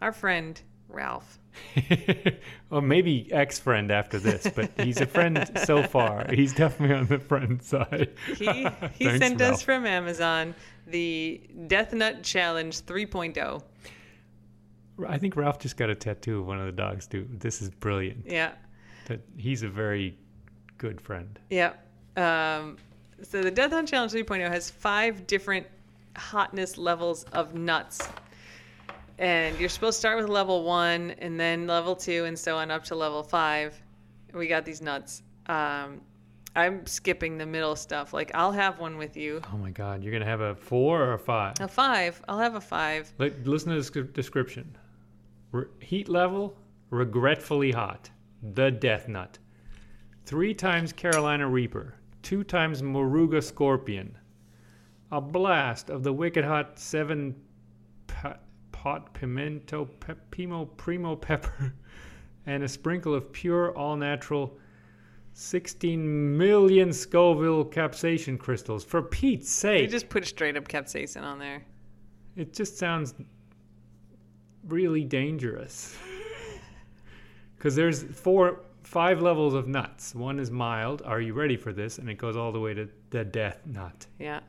our 0.00 0.12
friend 0.12 0.60
Ralph. 0.88 1.38
well, 2.70 2.80
maybe 2.80 3.32
ex-friend 3.32 3.90
after 3.90 4.18
this, 4.18 4.50
but 4.54 4.70
he's 4.78 5.00
a 5.00 5.06
friend 5.06 5.50
so 5.64 5.82
far. 5.82 6.26
He's 6.32 6.54
definitely 6.54 6.96
on 6.96 7.06
the 7.06 7.18
friend 7.18 7.62
side. 7.62 8.10
He 8.26 8.34
he 8.34 8.64
Thanks, 9.04 9.18
sent 9.18 9.40
us 9.40 9.62
from 9.62 9.86
Amazon 9.86 10.54
the 10.86 11.40
Death 11.66 11.92
Nut 11.92 12.22
Challenge 12.22 12.80
oh. 12.88 12.92
3.0. 12.92 13.62
I 15.08 15.18
think 15.18 15.36
Ralph 15.36 15.58
just 15.58 15.76
got 15.76 15.90
a 15.90 15.94
tattoo 15.94 16.40
of 16.40 16.46
one 16.46 16.58
of 16.58 16.66
the 16.66 16.72
dogs 16.72 17.06
too. 17.06 17.26
This 17.30 17.62
is 17.62 17.70
brilliant. 17.70 18.24
Yeah. 18.26 18.52
That 19.06 19.20
he's 19.36 19.62
a 19.62 19.68
very 19.68 20.16
good 20.78 21.00
friend. 21.00 21.38
Yeah. 21.50 21.72
Um, 22.16 22.76
so 23.22 23.42
the 23.42 23.50
Death 23.50 23.70
Nut 23.70 23.86
Challenge 23.86 24.12
3.0 24.12 24.48
has 24.48 24.70
five 24.70 25.26
different 25.26 25.66
hotness 26.16 26.76
levels 26.76 27.24
of 27.32 27.54
nuts. 27.54 28.08
And 29.22 29.56
you're 29.60 29.68
supposed 29.68 29.98
to 29.98 30.00
start 30.00 30.18
with 30.18 30.28
level 30.28 30.64
one 30.64 31.12
and 31.18 31.38
then 31.38 31.68
level 31.68 31.94
two 31.94 32.24
and 32.24 32.36
so 32.36 32.56
on 32.56 32.72
up 32.72 32.82
to 32.86 32.96
level 32.96 33.22
five. 33.22 33.80
We 34.34 34.48
got 34.48 34.64
these 34.64 34.82
nuts. 34.82 35.22
Um, 35.46 36.00
I'm 36.56 36.84
skipping 36.86 37.38
the 37.38 37.46
middle 37.46 37.76
stuff. 37.76 38.12
Like, 38.12 38.32
I'll 38.34 38.50
have 38.50 38.80
one 38.80 38.98
with 38.98 39.16
you. 39.16 39.40
Oh 39.52 39.56
my 39.56 39.70
God, 39.70 40.02
you're 40.02 40.12
gonna 40.12 40.24
have 40.24 40.40
a 40.40 40.56
four 40.56 41.00
or 41.00 41.12
a 41.12 41.18
five? 41.20 41.54
A 41.60 41.68
five. 41.68 42.20
I'll 42.26 42.40
have 42.40 42.56
a 42.56 42.60
five. 42.60 43.12
Like, 43.18 43.36
listen 43.44 43.70
to 43.70 43.76
this 43.76 43.90
description. 44.12 44.76
Re- 45.52 45.66
heat 45.78 46.08
level, 46.08 46.56
regretfully 46.90 47.70
hot. 47.70 48.10
The 48.54 48.72
death 48.72 49.06
nut. 49.06 49.38
Three 50.26 50.52
times 50.52 50.92
Carolina 50.92 51.48
Reaper. 51.48 51.94
Two 52.22 52.42
times 52.42 52.82
Moruga 52.82 53.40
Scorpion. 53.40 54.18
A 55.12 55.20
blast 55.20 55.90
of 55.90 56.02
the 56.02 56.12
wicked 56.12 56.44
hot 56.44 56.76
seven 56.76 57.36
pa- 58.08 58.38
pot 58.82 59.14
pimento 59.14 59.88
pepimo 60.00 60.68
primo 60.76 61.14
pepper. 61.14 61.72
And 62.44 62.64
a 62.64 62.68
sprinkle 62.68 63.14
of 63.14 63.30
pure 63.30 63.70
all 63.78 63.94
natural 63.94 64.58
16 65.34 66.36
million 66.36 66.92
Scoville 66.92 67.64
capsaicin 67.64 68.36
crystals. 68.36 68.82
For 68.82 69.00
Pete's 69.00 69.48
sake. 69.48 69.82
They 69.82 69.86
just 69.86 70.08
put 70.08 70.26
straight 70.26 70.56
up 70.56 70.66
capsaicin 70.66 71.22
on 71.22 71.38
there. 71.38 71.64
It 72.34 72.52
just 72.52 72.78
sounds 72.78 73.14
really 74.66 75.04
dangerous. 75.04 75.96
Because 77.56 77.76
there's 77.76 78.02
four, 78.02 78.64
five 78.82 79.22
levels 79.22 79.54
of 79.54 79.68
nuts. 79.68 80.16
One 80.16 80.40
is 80.40 80.50
mild. 80.50 81.00
Are 81.02 81.20
you 81.20 81.32
ready 81.32 81.56
for 81.56 81.72
this? 81.72 81.98
And 81.98 82.10
it 82.10 82.16
goes 82.16 82.36
all 82.36 82.50
the 82.50 82.58
way 82.58 82.74
to 82.74 82.88
the 83.10 83.24
death 83.24 83.60
nut. 83.64 84.04
Yeah. 84.18 84.40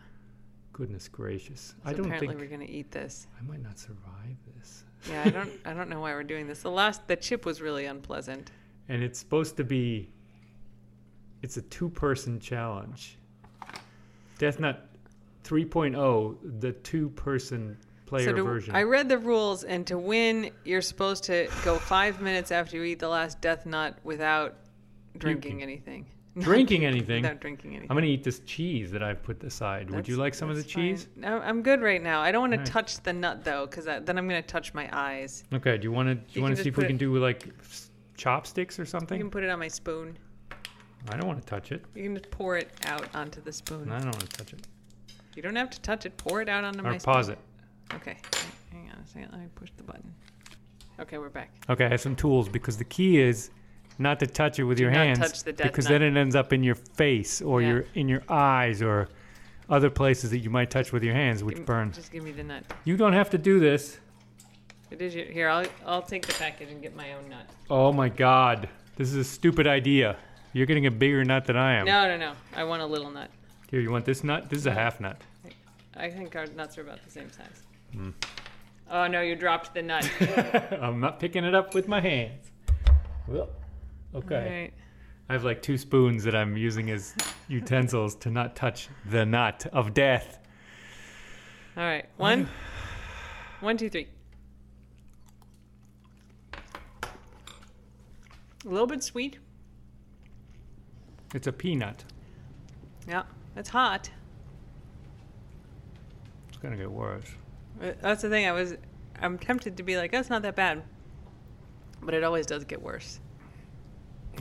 Goodness 0.73 1.07
gracious! 1.07 1.75
So 1.83 1.89
I 1.89 1.93
don't 1.93 2.05
apparently 2.05 2.27
think 2.29 2.39
we're 2.39 2.47
gonna 2.47 2.69
eat 2.69 2.91
this. 2.91 3.27
I 3.39 3.43
might 3.43 3.61
not 3.61 3.79
survive 3.79 4.37
this. 4.57 4.83
Yeah, 5.09 5.23
I 5.23 5.29
don't 5.29 5.51
I 5.65 5.73
don't 5.73 5.89
know 5.89 6.01
why 6.01 6.13
we're 6.13 6.23
doing 6.23 6.47
this. 6.47 6.61
The 6.61 6.71
last 6.71 7.07
the 7.07 7.15
chip 7.15 7.45
was 7.45 7.61
really 7.61 7.85
unpleasant. 7.85 8.51
And 8.89 9.01
it's 9.03 9.19
supposed 9.19 9.55
to 9.57 9.63
be. 9.63 10.09
It's 11.41 11.57
a 11.57 11.61
two-person 11.61 12.39
challenge. 12.39 13.17
Death 14.37 14.59
Nut 14.59 14.89
3.0, 15.43 16.61
the 16.61 16.71
two-person 16.71 17.77
player 18.05 18.29
so 18.29 18.33
to, 18.33 18.43
version. 18.43 18.75
I 18.75 18.83
read 18.83 19.09
the 19.09 19.17
rules, 19.17 19.63
and 19.63 19.85
to 19.87 19.97
win, 19.97 20.51
you're 20.63 20.81
supposed 20.81 21.25
to 21.25 21.49
go 21.65 21.77
five 21.77 22.21
minutes 22.21 22.51
after 22.51 22.77
you 22.77 22.83
eat 22.83 22.99
the 22.99 23.09
last 23.09 23.41
death 23.41 23.65
nut 23.65 23.97
without 24.03 24.55
drinking 25.17 25.57
Puking. 25.57 25.63
anything. 25.63 26.05
Drinking 26.39 26.83
anything. 26.85 27.21
Without 27.21 27.39
drinking 27.41 27.71
anything. 27.71 27.91
I'm 27.91 27.95
gonna 27.95 28.07
eat 28.07 28.23
this 28.23 28.39
cheese 28.39 28.91
that 28.91 29.03
I've 29.03 29.21
put 29.21 29.43
aside. 29.43 29.91
Would 29.91 30.07
you 30.07 30.17
like 30.17 30.33
some 30.33 30.49
of 30.49 30.55
the 30.55 30.63
fine. 30.63 30.71
cheese? 30.95 31.07
No, 31.15 31.37
I'm 31.39 31.61
good 31.61 31.81
right 31.81 32.01
now. 32.01 32.21
I 32.21 32.31
don't 32.31 32.49
want 32.49 32.65
to 32.65 32.71
touch 32.71 32.97
the 33.03 33.13
nut 33.13 33.43
though, 33.43 33.67
because 33.67 33.85
then 33.85 34.17
I'm 34.17 34.27
going 34.27 34.41
to 34.41 34.47
touch 34.47 34.73
my 34.73 34.89
eyes. 34.91 35.43
Okay. 35.53 35.77
Do 35.77 35.83
you 35.83 35.91
want 35.91 36.09
to? 36.09 36.15
Do 36.15 36.21
you, 36.29 36.35
You 36.37 36.41
want 36.41 36.55
to 36.55 36.63
see 36.63 36.69
if 36.69 36.75
we 36.77 36.81
put 36.81 36.87
can 36.87 36.95
it- 36.95 36.99
do 36.99 37.15
like 37.17 37.47
chopsticks 38.17 38.79
or 38.79 38.85
something? 38.85 39.17
You 39.17 39.23
can 39.25 39.29
put 39.31 39.43
it 39.43 39.49
on 39.51 39.59
my 39.59 39.67
spoon. 39.67 40.17
I 41.09 41.17
don't 41.17 41.27
want 41.27 41.39
to 41.39 41.45
touch 41.45 41.71
it. 41.71 41.83
You 41.95 42.03
can 42.03 42.15
just 42.15 42.31
pour 42.31 42.57
it 42.57 42.71
out 42.85 43.13
onto 43.13 43.41
the 43.41 43.51
spoon. 43.51 43.91
I 43.91 43.97
don't 43.99 44.05
want 44.05 44.21
to 44.29 44.37
touch 44.37 44.53
it. 44.53 44.65
You 45.35 45.41
don't 45.43 45.55
have 45.55 45.69
to 45.71 45.81
touch 45.81 46.05
it. 46.05 46.15
Pour 46.17 46.41
it 46.41 46.49
out 46.49 46.63
onto 46.63 46.79
Or 46.79 46.83
my 46.83 46.97
pause 46.97 47.25
spoon. 47.25 47.37
it. 47.91 47.95
Okay. 47.95 48.17
Hang 48.71 48.89
on 48.89 48.99
a 49.03 49.07
second. 49.07 49.29
Let 49.31 49.41
me 49.41 49.47
push 49.53 49.69
the 49.77 49.83
button. 49.83 50.13
Okay, 50.99 51.17
we're 51.17 51.29
back. 51.29 51.51
Okay. 51.69 51.85
I 51.85 51.89
have 51.89 52.01
some 52.01 52.15
tools 52.15 52.47
because 52.49 52.77
the 52.77 52.85
key 52.85 53.19
is 53.19 53.49
not 53.99 54.19
to 54.19 54.27
touch 54.27 54.59
it 54.59 54.63
with 54.63 54.77
Do 54.77 54.83
your 54.83 54.91
not 54.91 55.05
hands 55.05 55.19
touch 55.19 55.43
the 55.43 55.53
death 55.53 55.67
because 55.67 55.85
then 55.85 56.01
it 56.01 56.15
ends 56.17 56.35
up 56.35 56.51
in 56.53 56.63
your 56.63 56.75
face 56.75 57.41
or 57.41 57.61
Yeah. 57.61 57.67
your 57.69 57.85
in 57.95 58.07
your 58.09 58.23
eyes 58.29 58.81
or 58.81 59.09
other 59.69 59.89
places 59.89 60.29
that 60.31 60.39
you 60.39 60.49
might 60.49 60.69
touch 60.69 60.91
with 60.91 61.03
your 61.03 61.13
hands, 61.13 61.43
which 61.43 61.57
Give- 61.57 61.65
burn. 61.65 61.91
Just 61.91 62.11
give 62.11 62.23
me 62.23 62.31
the 62.31 62.43
nut. 62.43 62.63
You 62.83 62.97
don't 62.97 63.13
have 63.13 63.29
to 63.31 63.37
do 63.37 63.59
this. 63.59 63.97
It 64.91 65.01
is 65.01 65.15
your, 65.15 65.25
here. 65.25 65.47
I'll 65.49 65.65
I'll 65.85 66.01
take 66.01 66.25
the 66.27 66.33
package 66.33 66.69
and 66.69 66.81
get 66.81 66.95
my 66.95 67.13
own 67.13 67.29
nut. 67.29 67.47
Oh 67.69 67.91
my 67.91 68.09
God! 68.09 68.69
This 68.95 69.09
is 69.09 69.15
a 69.15 69.23
stupid 69.23 69.65
idea. 69.67 70.17
You're 70.53 70.67
getting 70.67 70.85
a 70.85 70.91
bigger 70.91 71.23
nut 71.25 71.45
than 71.45 71.57
I 71.57 71.75
am. 71.75 71.85
No, 71.85 72.07
no, 72.07 72.15
no. 72.17 72.33
I 72.55 72.63
want 72.63 72.83
a 72.83 72.85
little 72.85 73.09
nut. 73.09 73.29
Here, 73.71 73.79
you 73.79 73.89
want 73.91 74.05
this 74.05 74.23
nut? 74.23 74.49
This 74.51 74.59
is 74.59 74.67
a 74.67 74.71
half 74.73 74.99
nut. 74.99 75.19
I 75.97 76.09
think 76.11 76.35
our 76.35 76.45
nuts 76.45 76.77
are 76.77 76.81
about 76.81 77.03
the 77.03 77.09
same 77.09 77.31
size. 77.31 77.63
Hmm. 77.91 78.09
Oh 78.91 79.07
no, 79.07 79.21
you 79.21 79.35
dropped 79.35 79.73
the 79.73 79.81
nut. 79.81 80.07
I'm 80.79 80.99
not 80.99 81.19
picking 81.19 81.43
it 81.43 81.55
up 81.55 81.73
with 81.73 81.87
my 81.87 81.99
hands. 82.01 82.51
Well, 83.27 83.49
okay. 84.15 84.61
Right. 84.61 84.73
I 85.29 85.33
have 85.33 85.43
like 85.43 85.61
two 85.61 85.77
spoons 85.77 86.23
that 86.25 86.35
I'm 86.35 86.57
using 86.57 86.89
as 86.91 87.15
utensils 87.47 88.15
to 88.17 88.29
not 88.29 88.55
touch 88.55 88.89
the 89.09 89.25
nut 89.25 89.65
of 89.71 89.93
death. 89.93 90.39
All 91.77 91.83
right. 91.83 92.05
One. 92.17 92.49
One, 93.61 93.77
two, 93.77 93.89
three. 93.89 94.07
A 98.65 98.69
little 98.69 98.87
bit 98.87 99.03
sweet. 99.03 99.39
It's 101.33 101.47
a 101.47 101.51
peanut. 101.51 102.03
Yeah, 103.07 103.23
it's 103.55 103.69
hot. 103.69 104.09
It's 106.47 106.57
gonna 106.57 106.77
get 106.77 106.91
worse. 106.91 107.29
Uh, 107.81 107.91
That's 108.01 108.21
the 108.21 108.29
thing. 108.29 108.45
I 108.47 108.51
was, 108.51 108.75
I'm 109.19 109.37
tempted 109.37 109.77
to 109.77 109.83
be 109.83 109.97
like, 109.97 110.11
that's 110.11 110.29
not 110.29 110.43
that 110.43 110.55
bad, 110.55 110.83
but 112.01 112.13
it 112.13 112.23
always 112.23 112.45
does 112.45 112.63
get 112.63 112.81
worse. 112.81 113.19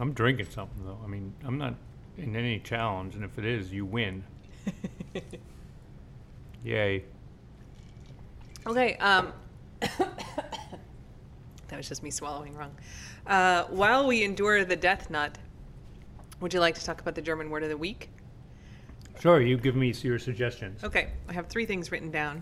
I'm 0.01 0.13
drinking 0.13 0.47
something 0.47 0.85
though. 0.85 0.99
I 1.03 1.07
mean, 1.07 1.33
I'm 1.45 1.59
not 1.59 1.75
in 2.17 2.37
any 2.37 2.59
challenge, 2.59 3.15
and 3.15 3.25
if 3.25 3.39
it 3.39 3.45
is, 3.45 3.73
you 3.73 3.85
win. 3.85 4.25
Yay. 6.65 7.05
Okay. 8.67 8.97
Um, 8.97 9.33
that 9.81 11.77
was 11.77 11.89
just 11.89 12.03
me 12.03 12.11
swallowing 12.11 12.55
wrong. 12.55 12.75
Uh, 13.27 13.65
while 13.65 14.07
we 14.07 14.23
endure 14.23 14.65
the 14.65 14.77
death 14.77 15.11
nut, 15.11 15.37
would 16.41 16.55
you 16.55 16.61
like 16.61 16.75
to 16.77 16.85
talk 16.85 17.01
about 17.01 17.15
the 17.15 17.23
German 17.23 17.51
word 17.51 17.63
of 17.63 17.69
the 17.69 17.77
week? 17.77 18.09
Sure, 19.21 19.41
you 19.41 19.57
give 19.57 19.77
me 19.77 19.93
your 20.03 20.19
suggestions. 20.19 20.83
Okay, 20.83 21.11
I 21.29 21.33
have 21.33 21.47
three 21.47 21.67
things 21.67 21.93
written 21.93 22.11
down. 22.11 22.41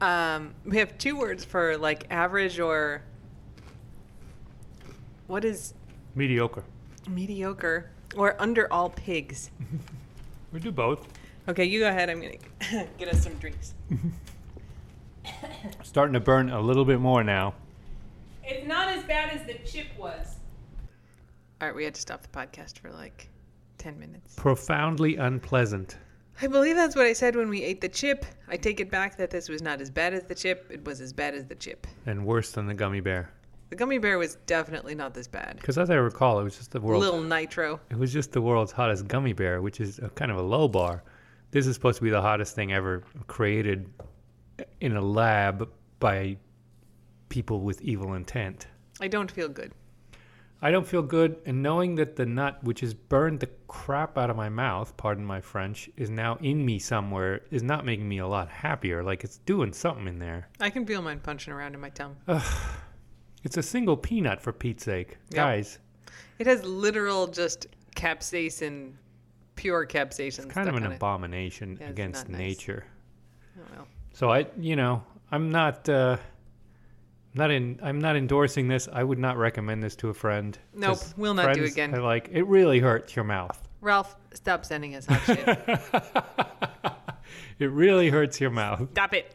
Um, 0.00 0.54
we 0.64 0.78
have 0.78 0.96
two 0.98 1.16
words 1.16 1.44
for 1.44 1.76
like 1.76 2.06
average 2.10 2.58
or 2.58 3.02
what 5.30 5.44
is 5.44 5.74
Mediocre. 6.16 6.64
mediocre 7.08 7.88
or 8.16 8.34
under 8.40 8.70
all 8.72 8.90
pigs. 8.90 9.50
We 10.52 10.58
do 10.58 10.72
both. 10.72 11.06
Okay, 11.48 11.64
you 11.64 11.78
go 11.78 11.88
ahead. 11.88 12.10
I'm 12.10 12.20
gonna 12.20 12.86
get 12.98 13.06
us 13.06 13.22
some 13.22 13.34
drinks. 13.34 13.72
Starting 15.84 16.14
to 16.14 16.18
burn 16.18 16.50
a 16.50 16.60
little 16.60 16.84
bit 16.84 16.98
more 16.98 17.22
now. 17.22 17.54
It's 18.42 18.66
not 18.66 18.88
as 18.88 19.04
bad 19.04 19.30
as 19.30 19.46
the 19.46 19.54
chip 19.64 19.86
was. 19.96 20.38
All 21.60 21.68
right, 21.68 21.76
we 21.76 21.84
had 21.84 21.94
to 21.94 22.00
stop 22.00 22.22
the 22.22 22.28
podcast 22.36 22.80
for 22.80 22.90
like 22.90 23.28
10 23.78 23.96
minutes. 24.00 24.34
Profoundly 24.34 25.14
unpleasant. 25.14 25.98
I 26.42 26.48
believe 26.48 26.74
that's 26.74 26.96
what 26.96 27.06
I 27.06 27.12
said 27.12 27.36
when 27.36 27.48
we 27.48 27.62
ate 27.62 27.80
the 27.80 27.88
chip. 27.88 28.26
I 28.48 28.56
take 28.56 28.80
it 28.80 28.90
back 28.90 29.16
that 29.18 29.30
this 29.30 29.48
was 29.48 29.62
not 29.62 29.80
as 29.80 29.88
bad 29.88 30.14
as 30.14 30.24
the 30.24 30.34
chip. 30.34 30.68
It 30.68 30.84
was 30.84 31.00
as 31.00 31.12
bad 31.12 31.34
as 31.34 31.46
the 31.46 31.54
chip. 31.54 31.86
And 32.06 32.26
worse 32.26 32.50
than 32.50 32.66
the 32.66 32.74
gummy 32.74 33.00
bear. 33.00 33.30
The 33.70 33.76
gummy 33.76 33.98
bear 33.98 34.18
was 34.18 34.34
definitely 34.46 34.96
not 34.96 35.14
this 35.14 35.28
bad. 35.28 35.56
Because 35.56 35.78
as 35.78 35.90
I 35.90 35.94
recall, 35.94 36.40
it 36.40 36.44
was 36.44 36.56
just 36.56 36.72
the 36.72 36.80
world's 36.80 37.04
Little 37.04 37.22
nitro. 37.22 37.80
it 37.88 37.96
was 37.96 38.12
just 38.12 38.32
the 38.32 38.42
world's 38.42 38.72
hottest 38.72 39.06
gummy 39.06 39.32
bear, 39.32 39.62
which 39.62 39.80
is 39.80 40.00
a 40.00 40.10
kind 40.10 40.30
of 40.32 40.36
a 40.38 40.42
low 40.42 40.66
bar. 40.66 41.04
This 41.52 41.68
is 41.68 41.74
supposed 41.76 41.98
to 41.98 42.04
be 42.04 42.10
the 42.10 42.20
hottest 42.20 42.54
thing 42.56 42.72
ever 42.72 43.04
created 43.28 43.88
in 44.80 44.96
a 44.96 45.00
lab 45.00 45.68
by 46.00 46.36
people 47.28 47.60
with 47.60 47.80
evil 47.80 48.14
intent. 48.14 48.66
I 49.00 49.06
don't 49.06 49.30
feel 49.30 49.48
good. 49.48 49.72
I 50.62 50.70
don't 50.70 50.86
feel 50.86 51.02
good, 51.02 51.36
and 51.46 51.62
knowing 51.62 51.94
that 51.94 52.16
the 52.16 52.26
nut, 52.26 52.62
which 52.62 52.80
has 52.80 52.92
burned 52.92 53.40
the 53.40 53.48
crap 53.66 54.18
out 54.18 54.28
of 54.28 54.36
my 54.36 54.50
mouth, 54.50 54.94
pardon 54.98 55.24
my 55.24 55.40
French, 55.40 55.88
is 55.96 56.10
now 56.10 56.36
in 56.42 56.66
me 56.66 56.78
somewhere, 56.78 57.40
is 57.50 57.62
not 57.62 57.86
making 57.86 58.06
me 58.06 58.18
a 58.18 58.26
lot 58.26 58.50
happier. 58.50 59.02
Like 59.02 59.24
it's 59.24 59.38
doing 59.38 59.72
something 59.72 60.06
in 60.06 60.18
there. 60.18 60.48
I 60.60 60.68
can 60.68 60.84
feel 60.84 61.00
mine 61.00 61.20
punching 61.20 61.52
around 61.52 61.74
in 61.74 61.80
my 61.80 61.88
tongue. 61.90 62.16
It's 63.42 63.56
a 63.56 63.62
single 63.62 63.96
peanut, 63.96 64.42
for 64.42 64.52
Pete's 64.52 64.84
sake. 64.84 65.16
Guys, 65.32 65.78
It 66.38 66.46
has 66.46 66.64
literal 66.64 67.26
just 67.26 67.66
capsaicin, 67.96 68.92
pure 69.56 69.86
capsaicin. 69.86 70.44
It's 70.44 70.46
kind 70.46 70.68
of 70.68 70.74
an 70.74 70.86
abomination 70.86 71.78
Yeah, 71.80 71.88
against 71.88 72.28
nice. 72.28 72.38
nature. 72.38 72.84
Oh, 73.58 73.62
well. 73.76 73.86
So 74.12 74.30
I, 74.30 74.46
you 74.58 74.76
know, 74.76 75.02
I'm 75.30 75.50
not, 75.50 75.88
uh, 75.88 76.16
not 77.34 77.50
in, 77.50 77.78
I'm 77.82 78.00
not 78.00 78.16
endorsing 78.16 78.68
this. 78.68 78.88
I 78.92 79.02
would 79.04 79.18
not 79.18 79.36
recommend 79.36 79.82
this 79.82 79.96
to 79.96 80.08
a 80.08 80.14
friend. 80.14 80.58
Nope, 80.74 80.98
we'll 81.16 81.34
not 81.34 81.54
do 81.54 81.64
again. 81.64 81.94
are 81.94 82.02
like 82.02 82.28
it 82.32 82.42
really 82.46 82.80
hurts 82.80 83.14
your 83.14 83.24
mouth. 83.24 83.60
Ralph, 83.80 84.16
stop 84.34 84.64
sending 84.66 84.94
us 84.94 85.06
hot 85.06 85.22
shit. 85.24 86.94
it 87.58 87.70
really 87.70 88.10
hurts 88.10 88.40
your 88.40 88.50
mouth. 88.50 88.88
Stop 88.92 89.14
it. 89.14 89.34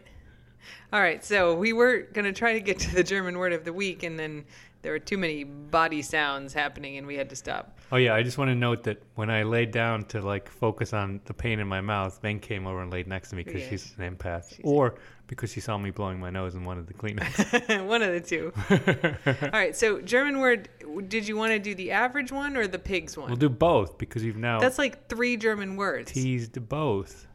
All 0.93 1.01
right, 1.01 1.23
so 1.23 1.55
we 1.55 1.73
were 1.73 2.01
going 2.13 2.25
to 2.25 2.33
try 2.33 2.53
to 2.53 2.59
get 2.59 2.79
to 2.79 2.95
the 2.95 3.03
German 3.03 3.37
word 3.37 3.53
of 3.53 3.63
the 3.65 3.73
week, 3.73 4.03
and 4.03 4.17
then 4.19 4.45
there 4.81 4.91
were 4.91 4.99
too 4.99 5.17
many 5.17 5.43
body 5.43 6.01
sounds 6.01 6.53
happening, 6.53 6.97
and 6.97 7.07
we 7.07 7.15
had 7.15 7.29
to 7.29 7.35
stop. 7.35 7.77
Oh 7.91 7.97
yeah, 7.97 8.13
I 8.13 8.21
just 8.23 8.37
want 8.37 8.49
to 8.49 8.55
note 8.55 8.83
that 8.83 9.01
when 9.15 9.29
I 9.29 9.43
laid 9.43 9.71
down 9.71 10.05
to 10.05 10.21
like 10.21 10.47
focus 10.49 10.93
on 10.93 11.21
the 11.25 11.33
pain 11.33 11.59
in 11.59 11.67
my 11.67 11.81
mouth, 11.81 12.21
Ben 12.21 12.39
came 12.39 12.67
over 12.67 12.81
and 12.81 12.91
laid 12.91 13.07
next 13.07 13.29
to 13.29 13.35
me 13.35 13.43
because 13.43 13.61
Yes. 13.61 13.69
she's 13.69 13.95
an 13.97 14.15
empath, 14.15 14.49
She's- 14.49 14.61
or 14.63 14.95
because 15.27 15.51
she 15.51 15.59
saw 15.59 15.75
me 15.77 15.89
blowing 15.89 16.19
my 16.19 16.29
nose 16.29 16.53
and 16.53 16.63
wanted 16.67 16.85
to 16.87 16.93
clean 16.93 17.17
it. 17.19 17.83
one 17.83 18.03
of 18.03 18.11
the 18.13 18.21
two. 18.21 18.53
All 19.43 19.49
right, 19.51 19.75
so 19.75 19.99
German 20.01 20.39
word, 20.39 20.69
did 21.07 21.27
you 21.27 21.35
want 21.35 21.51
to 21.51 21.57
do 21.57 21.73
the 21.73 21.91
average 21.91 22.31
one 22.31 22.55
or 22.55 22.67
the 22.67 22.77
pigs 22.77 23.17
one? 23.17 23.27
we'll 23.29 23.35
do 23.37 23.49
both 23.49 23.97
because 23.97 24.23
you've 24.23 24.37
now 24.37 24.59
That's 24.59 24.77
like 24.77 25.07
three 25.09 25.35
German 25.35 25.77
words. 25.77 26.11
teased 26.11 26.67
both. 26.69 27.25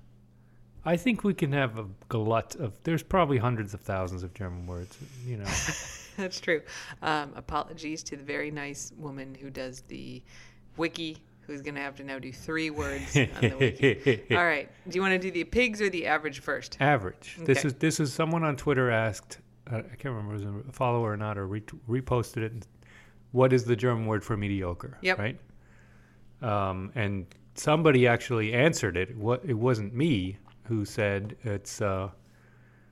I 0.85 0.97
think 0.97 1.25
we 1.25 1.35
can 1.35 1.53
have 1.53 1.79
a 1.79 1.87
glut 2.09 2.57
of. 2.57 2.83
There's 2.85 3.03
probably 3.03 3.39
hundreds 3.39 3.75
of 3.75 3.81
thousands 3.81 4.23
of 4.23 4.33
German 4.35 4.67
words. 4.67 4.97
You 5.27 5.39
know, 5.39 5.45
That's 6.17 6.41
true. 6.41 6.63
Um, 7.03 7.33
apologies 7.37 8.03
to 8.05 8.17
the 8.17 8.23
very 8.23 8.51
nice 8.51 8.93
woman 8.97 9.35
who 9.35 9.51
does 9.51 9.83
the 9.89 10.23
wiki, 10.77 11.19
who's 11.43 11.61
going 11.63 11.75
to 11.75 11.81
have 11.81 11.97
to 11.97 12.05
now 12.05 12.19
do 12.19 12.33
three 12.33 12.71
words 12.71 13.17
on 13.17 13.29
the 13.41 13.57
wiki. 13.59 14.23
All 14.37 14.45
right, 14.45 14.71
do 14.89 14.95
you 14.97 15.03
want 15.03 15.13
to 15.13 15.19
do 15.19 15.31
the 15.31 15.45
pigs 15.45 15.81
or 15.81 15.91
the 15.91 16.07
average 16.07 16.41
first? 16.41 16.77
average. 16.81 17.37
This 17.41 17.65
is 17.65 17.75
this 17.75 18.01
is 18.01 18.13
someone 18.13 18.45
on 18.45 18.57
Twitter 18.57 18.91
asked. 18.91 19.39
Uh, 19.71 19.79
I 19.79 19.97
can't 19.97 20.15
remember 20.15 20.35
if 20.35 20.43
it 20.43 20.51
was 20.51 20.65
a 20.69 20.73
follower 20.73 21.13
or 21.13 21.17
not, 21.17 21.37
or 21.37 21.47
reposted 21.47 22.39
it. 22.39 22.67
What 23.33 23.53
is 23.53 23.65
the 23.65 23.77
German 23.77 24.07
word 24.07 24.25
for 24.25 24.37
mediocre? 24.37 24.99
Yep. 25.03 25.19
Right. 25.19 25.39
Um, 26.43 26.91
and 26.95 27.27
somebody 27.55 28.07
actually 28.07 28.55
answered 28.55 28.97
it. 28.97 29.17
What 29.17 29.43
it 29.45 29.55
wasn't 29.55 29.95
me 29.95 30.39
who 30.65 30.85
said 30.85 31.37
it's 31.45 31.81
uh, 31.81 32.09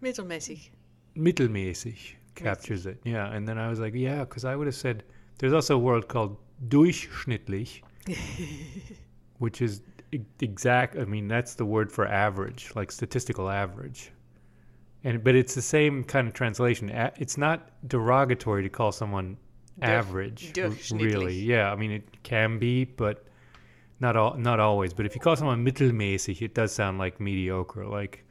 Mittelmäßig. 0.02 0.70
mittelmäßig 1.16 2.14
captures 2.34 2.86
it. 2.86 3.00
Yeah, 3.04 3.26
and 3.34 3.46
then 3.48 3.58
I 3.58 3.68
was 3.68 3.78
like, 3.80 3.94
yeah, 3.94 4.20
because 4.20 4.44
I 4.44 4.54
would 4.56 4.66
have 4.66 4.76
said 4.76 5.02
there's 5.38 5.52
also 5.52 5.74
a 5.74 5.78
word 5.78 6.08
called 6.08 6.36
durchschnittlich, 6.68 7.82
which 9.38 9.60
is 9.62 9.82
exact. 10.40 10.96
I 10.96 11.04
mean, 11.04 11.28
that's 11.28 11.54
the 11.54 11.64
word 11.64 11.90
for 11.92 12.06
average, 12.06 12.72
like 12.74 12.90
statistical 12.92 13.48
average. 13.48 14.10
And 15.04 15.22
but 15.22 15.34
it's 15.34 15.54
the 15.54 15.62
same 15.62 16.04
kind 16.04 16.26
of 16.28 16.34
translation. 16.34 16.90
A- 16.90 17.12
It's 17.18 17.36
not 17.38 17.70
derogatory 17.88 18.62
to 18.64 18.68
call 18.68 18.90
someone 18.92 19.36
Durch- 19.80 19.88
average, 19.90 20.52
really. 20.92 21.36
Yeah, 21.38 21.72
I 21.72 21.76
mean 21.76 21.92
it 21.92 22.22
can 22.24 22.58
be, 22.58 22.84
but 22.84 23.24
not 24.00 24.16
all, 24.16 24.34
not 24.36 24.60
always. 24.60 24.92
But 24.94 25.06
if 25.06 25.14
you 25.14 25.20
call 25.20 25.36
someone 25.36 25.64
mittelmäßig, 25.64 26.40
it 26.42 26.54
does 26.54 26.72
sound 26.72 26.98
like 26.98 27.20
mediocre, 27.20 27.86
like 27.86 28.24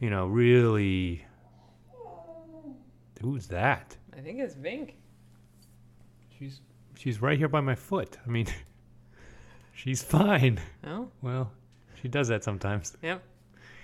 you 0.00 0.10
know, 0.10 0.26
really. 0.26 1.24
Who's 3.22 3.46
that? 3.48 3.96
I 4.16 4.20
think 4.20 4.38
it's 4.40 4.54
Vink. 4.54 4.92
She's 6.38 6.60
she's 6.96 7.22
right 7.22 7.38
here 7.38 7.48
by 7.48 7.60
my 7.60 7.74
foot. 7.74 8.18
I 8.26 8.28
mean, 8.28 8.46
she's 9.72 10.02
fine. 10.02 10.60
Oh, 10.86 11.08
Well, 11.22 11.50
she 12.02 12.08
does 12.08 12.28
that 12.28 12.44
sometimes. 12.44 12.96
yep. 13.02 13.22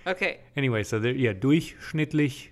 Okay, 0.06 0.40
Anyway, 0.56 0.82
so 0.82 0.98
there, 0.98 1.12
yeah, 1.12 1.34
durchschnittlich, 1.34 2.48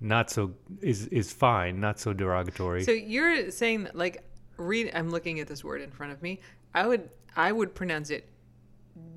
not 0.00 0.30
so 0.30 0.54
is 0.80 1.06
is 1.08 1.32
fine, 1.32 1.80
not 1.80 1.98
so 2.00 2.12
derogatory. 2.14 2.82
so 2.82 2.92
you're 2.92 3.50
saying 3.50 3.84
that, 3.84 3.94
like, 3.94 4.22
read. 4.56 4.90
I'm 4.94 5.10
looking 5.10 5.38
at 5.40 5.46
this 5.48 5.62
word 5.62 5.80
in 5.82 5.90
front 5.90 6.12
of 6.12 6.22
me. 6.22 6.40
I 6.74 6.86
would, 6.86 7.08
I 7.36 7.52
would 7.52 7.74
pronounce 7.74 8.10
it 8.10 8.28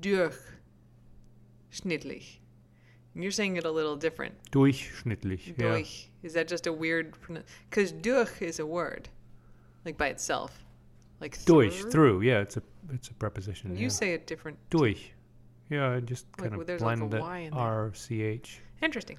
durchschnittlich. 0.00 2.38
And 3.14 3.22
you're 3.24 3.32
saying 3.32 3.56
it 3.56 3.64
a 3.64 3.70
little 3.70 3.96
different. 3.96 4.34
durchschnittlich. 4.52 5.54
Yeah. 5.58 5.70
Durch. 5.72 6.08
Is 6.22 6.32
that 6.34 6.46
just 6.48 6.66
a 6.66 6.72
weird? 6.72 7.14
Because 7.68 7.92
durch 7.92 8.42
is 8.42 8.60
a 8.60 8.66
word, 8.66 9.08
like 9.84 9.96
by 9.96 10.08
itself, 10.08 10.64
like 11.20 11.42
Durch 11.44 11.80
through. 11.80 11.90
through. 11.90 12.20
Yeah, 12.22 12.40
it's 12.40 12.56
a 12.56 12.62
it's 12.92 13.08
a 13.08 13.14
preposition. 13.14 13.74
You 13.76 13.82
yeah. 13.84 13.88
say 13.88 14.12
it 14.14 14.26
different. 14.26 14.58
durch. 14.70 15.12
Yeah, 15.70 15.94
I 15.96 16.00
just 16.00 16.26
Like, 16.38 16.50
kind 16.50 16.56
well, 16.56 16.62
of 16.62 16.68
like 16.68 16.78
blend 16.98 17.10
the 17.10 17.20
Y 17.20 17.38
in 17.38 17.50
there. 17.52 17.60
R 17.60 17.92
C 17.94 18.22
H. 18.22 18.60
Interesting. 18.82 19.18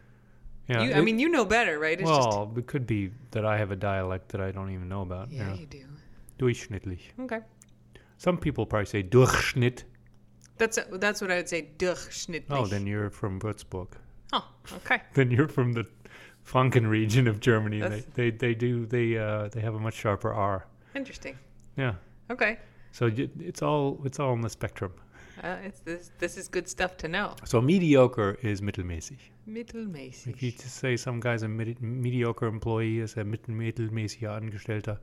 Yeah. 0.67 0.83
you, 0.83 0.93
I 0.93 1.01
mean, 1.01 1.19
you 1.19 1.29
know 1.29 1.45
better, 1.45 1.79
right? 1.79 1.99
It's 1.99 2.09
just. 2.09 2.29
well, 2.29 2.53
it 2.55 2.67
could 2.67 2.85
be 2.87 3.11
that 3.31 3.45
I 3.45 3.57
have 3.57 3.71
a 3.71 3.75
dialect 3.75 4.29
that 4.29 4.41
I 4.41 4.51
don't 4.51 4.71
even 4.71 4.87
know 4.87 5.01
about. 5.01 5.31
Yeah, 5.31 5.47
Yeah. 5.49 5.55
you 5.55 5.65
do. 5.65 5.85
Durchschnittlich. 6.37 7.01
Okay. 7.19 7.39
Some 8.19 8.37
people 8.37 8.65
probably 8.65 8.85
say 8.85 9.01
Durchschnitt. 9.01 9.83
That's 10.57 10.77
that's 10.91 11.21
what 11.21 11.31
I 11.31 11.37
would 11.37 11.47
say. 11.47 11.69
Durchschnittlich. 11.77 12.51
Oh, 12.51 12.67
then 12.67 12.85
you're 12.85 13.09
from 13.09 13.39
Würzburg. 13.39 13.87
Oh, 14.33 14.45
okay. 14.75 15.01
Then 15.13 15.31
you're 15.31 15.47
from 15.47 15.71
the 15.73 15.85
Franken 16.45 16.87
region 16.89 17.27
of 17.27 17.39
Germany. 17.39 17.79
They, 17.79 18.03
they 18.13 18.29
they 18.31 18.53
do 18.53 18.85
they 18.85 19.17
uh 19.17 19.47
they 19.47 19.61
have 19.61 19.73
a 19.75 19.79
much 19.79 19.95
sharper 19.95 20.33
R. 20.33 20.67
Interesting. 20.95 21.37
Yeah. 21.77 21.93
Okay. 22.29 22.59
So 22.91 23.09
it's 23.39 23.61
all 23.61 24.01
it's 24.03 24.19
all 24.19 24.31
on 24.31 24.41
the 24.41 24.49
spectrum. 24.49 24.91
Uh, 25.41 25.55
it's 25.63 25.79
this. 25.79 26.11
This 26.19 26.37
is 26.37 26.49
good 26.49 26.67
stuff 26.67 26.97
to 26.97 27.07
know. 27.07 27.35
So 27.45 27.61
mediocre 27.61 28.37
is 28.41 28.59
mittelmäßig. 28.61 29.17
Mittelmäßig. 29.47 30.27
If 30.27 30.43
you 30.43 30.51
just 30.51 30.75
say 30.75 30.97
some 30.97 31.21
guy's 31.21 31.43
a 31.43 31.47
medi- 31.47 31.77
mediocre 31.79 32.47
employee 32.47 32.99
is 32.99 33.15
a 33.15 33.23
mittelmäßiger 33.23 34.35
Angestellter, 34.35 34.97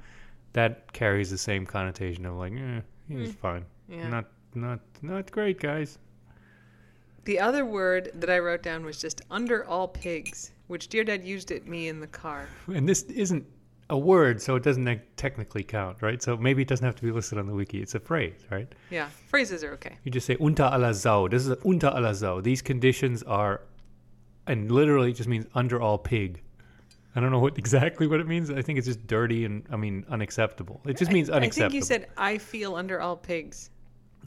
that 0.52 0.92
carries 0.92 1.30
the 1.30 1.38
same 1.38 1.64
connotation 1.64 2.26
of 2.26 2.36
like, 2.36 2.52
eh, 2.52 2.82
he's 3.08 3.30
hmm. 3.30 3.36
fine. 3.36 3.64
Yeah. 3.88 4.08
Not 4.08 4.26
not 4.54 4.80
not 5.02 5.30
great, 5.30 5.60
guys. 5.60 5.98
The 7.24 7.40
other 7.40 7.64
word 7.64 8.10
that 8.14 8.30
I 8.30 8.38
wrote 8.38 8.62
down 8.62 8.84
was 8.84 9.00
just 9.00 9.20
under 9.30 9.64
all 9.64 9.88
pigs, 9.88 10.52
which 10.68 10.88
dear 10.88 11.02
dad 11.02 11.24
used 11.24 11.50
at 11.50 11.66
me 11.66 11.88
in 11.88 12.00
the 12.00 12.06
car. 12.06 12.48
And 12.72 12.88
this 12.88 13.02
isn't 13.02 13.44
a 13.90 13.98
word, 13.98 14.40
so 14.40 14.56
it 14.56 14.62
doesn't 14.62 15.00
technically 15.16 15.62
count, 15.62 16.02
right? 16.02 16.22
So 16.22 16.36
maybe 16.36 16.62
it 16.62 16.68
doesn't 16.68 16.84
have 16.84 16.96
to 16.96 17.02
be 17.02 17.10
listed 17.10 17.38
on 17.38 17.46
the 17.46 17.54
wiki. 17.54 17.80
It's 17.80 17.94
a 17.94 18.00
phrase, 18.00 18.44
right? 18.50 18.72
Yeah, 18.90 19.08
phrases 19.28 19.62
are 19.62 19.72
okay. 19.72 19.96
You 20.04 20.10
just 20.10 20.26
say 20.26 20.36
unter 20.40 20.64
aller 20.64 20.92
Sau. 20.94 21.28
This 21.28 21.46
is 21.46 21.56
unter 21.64 21.88
aller 21.88 22.14
Sau. 22.14 22.40
These 22.40 22.62
conditions 22.62 23.22
are, 23.24 23.62
and 24.46 24.70
literally 24.70 25.10
it 25.10 25.14
just 25.14 25.28
means 25.28 25.46
under 25.54 25.80
all 25.80 25.98
pig. 25.98 26.42
I 27.16 27.20
don't 27.20 27.30
know 27.32 27.38
what 27.40 27.56
exactly 27.64 28.06
what 28.06 28.20
it 28.20 28.26
means. 28.28 28.50
I 28.50 28.62
think 28.62 28.78
it's 28.78 28.86
just 28.86 29.06
dirty 29.06 29.44
and 29.46 29.64
I 29.70 29.76
mean 29.76 30.04
unacceptable. 30.10 30.80
It 30.86 30.96
just 30.98 31.10
means 31.10 31.30
I 31.30 31.36
unacceptable. 31.36 31.66
I 31.66 31.68
think 31.70 31.74
you 31.74 31.82
said 31.82 32.08
I 32.16 32.38
feel 32.38 32.76
under 32.76 33.00
all 33.00 33.16
pigs. 33.16 33.70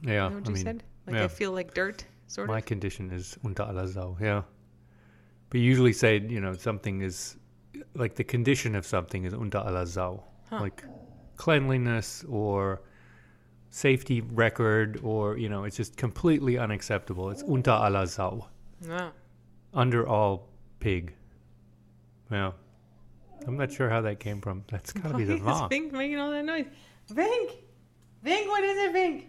yeah. 0.04 0.12
You 0.26 0.30
know 0.32 0.36
what 0.36 0.48
I 0.48 0.50
you 0.50 0.56
mean, 0.56 0.64
said? 0.64 0.84
Like 1.08 1.16
yeah. 1.16 1.24
I 1.24 1.28
feel 1.28 1.52
like 1.52 1.74
dirt, 1.74 2.04
sort 2.28 2.48
my 2.48 2.54
of. 2.54 2.56
My 2.58 2.62
condition 2.62 3.12
is 3.12 3.38
unter 3.44 3.64
aller 3.64 3.88
Sau. 3.88 4.18
Yeah. 4.20 4.42
But 5.50 5.60
you 5.62 5.66
usually 5.66 5.94
say 5.94 6.20
you 6.20 6.42
know 6.42 6.54
something 6.54 7.02
is 7.02 7.38
like 7.96 8.16
the 8.16 8.24
condition 8.24 8.76
of 8.76 8.86
something 8.86 9.24
is 9.26 9.34
unter 9.34 9.60
aller 9.60 9.86
Sau, 9.86 10.24
Huh. 10.50 10.62
like 10.62 10.84
cleanliness 11.38 12.26
or 12.28 12.82
safety 13.72 14.22
record 14.22 15.00
or 15.04 15.38
you 15.38 15.48
know 15.48 15.64
it's 15.64 15.78
just 15.78 15.96
completely 15.96 16.58
unacceptable. 16.58 17.30
It's 17.30 17.44
unter 17.44 17.72
aller 17.72 18.06
Sau. 18.08 18.48
Wow. 18.88 19.12
under 19.74 20.08
all 20.08 20.48
pig. 20.80 21.14
Yeah. 22.32 22.52
I'm 23.48 23.58
not 23.58 23.72
sure 23.72 23.90
how 23.90 24.02
that 24.02 24.20
came 24.20 24.42
from. 24.42 24.64
That's 24.70 24.92
gotta 24.94 25.18
be 25.18 25.24
the 25.24 25.34
Why 25.38 25.40
is 25.40 25.44
mom. 25.44 25.70
Vink 25.70 25.92
making 25.92 26.20
all 26.20 26.32
that 26.32 26.46
noise? 26.46 26.66
Vink! 27.12 27.52
Vink, 28.26 28.48
what 28.48 28.64
is 28.64 28.78
it, 28.78 28.94
Vink? 28.94 29.24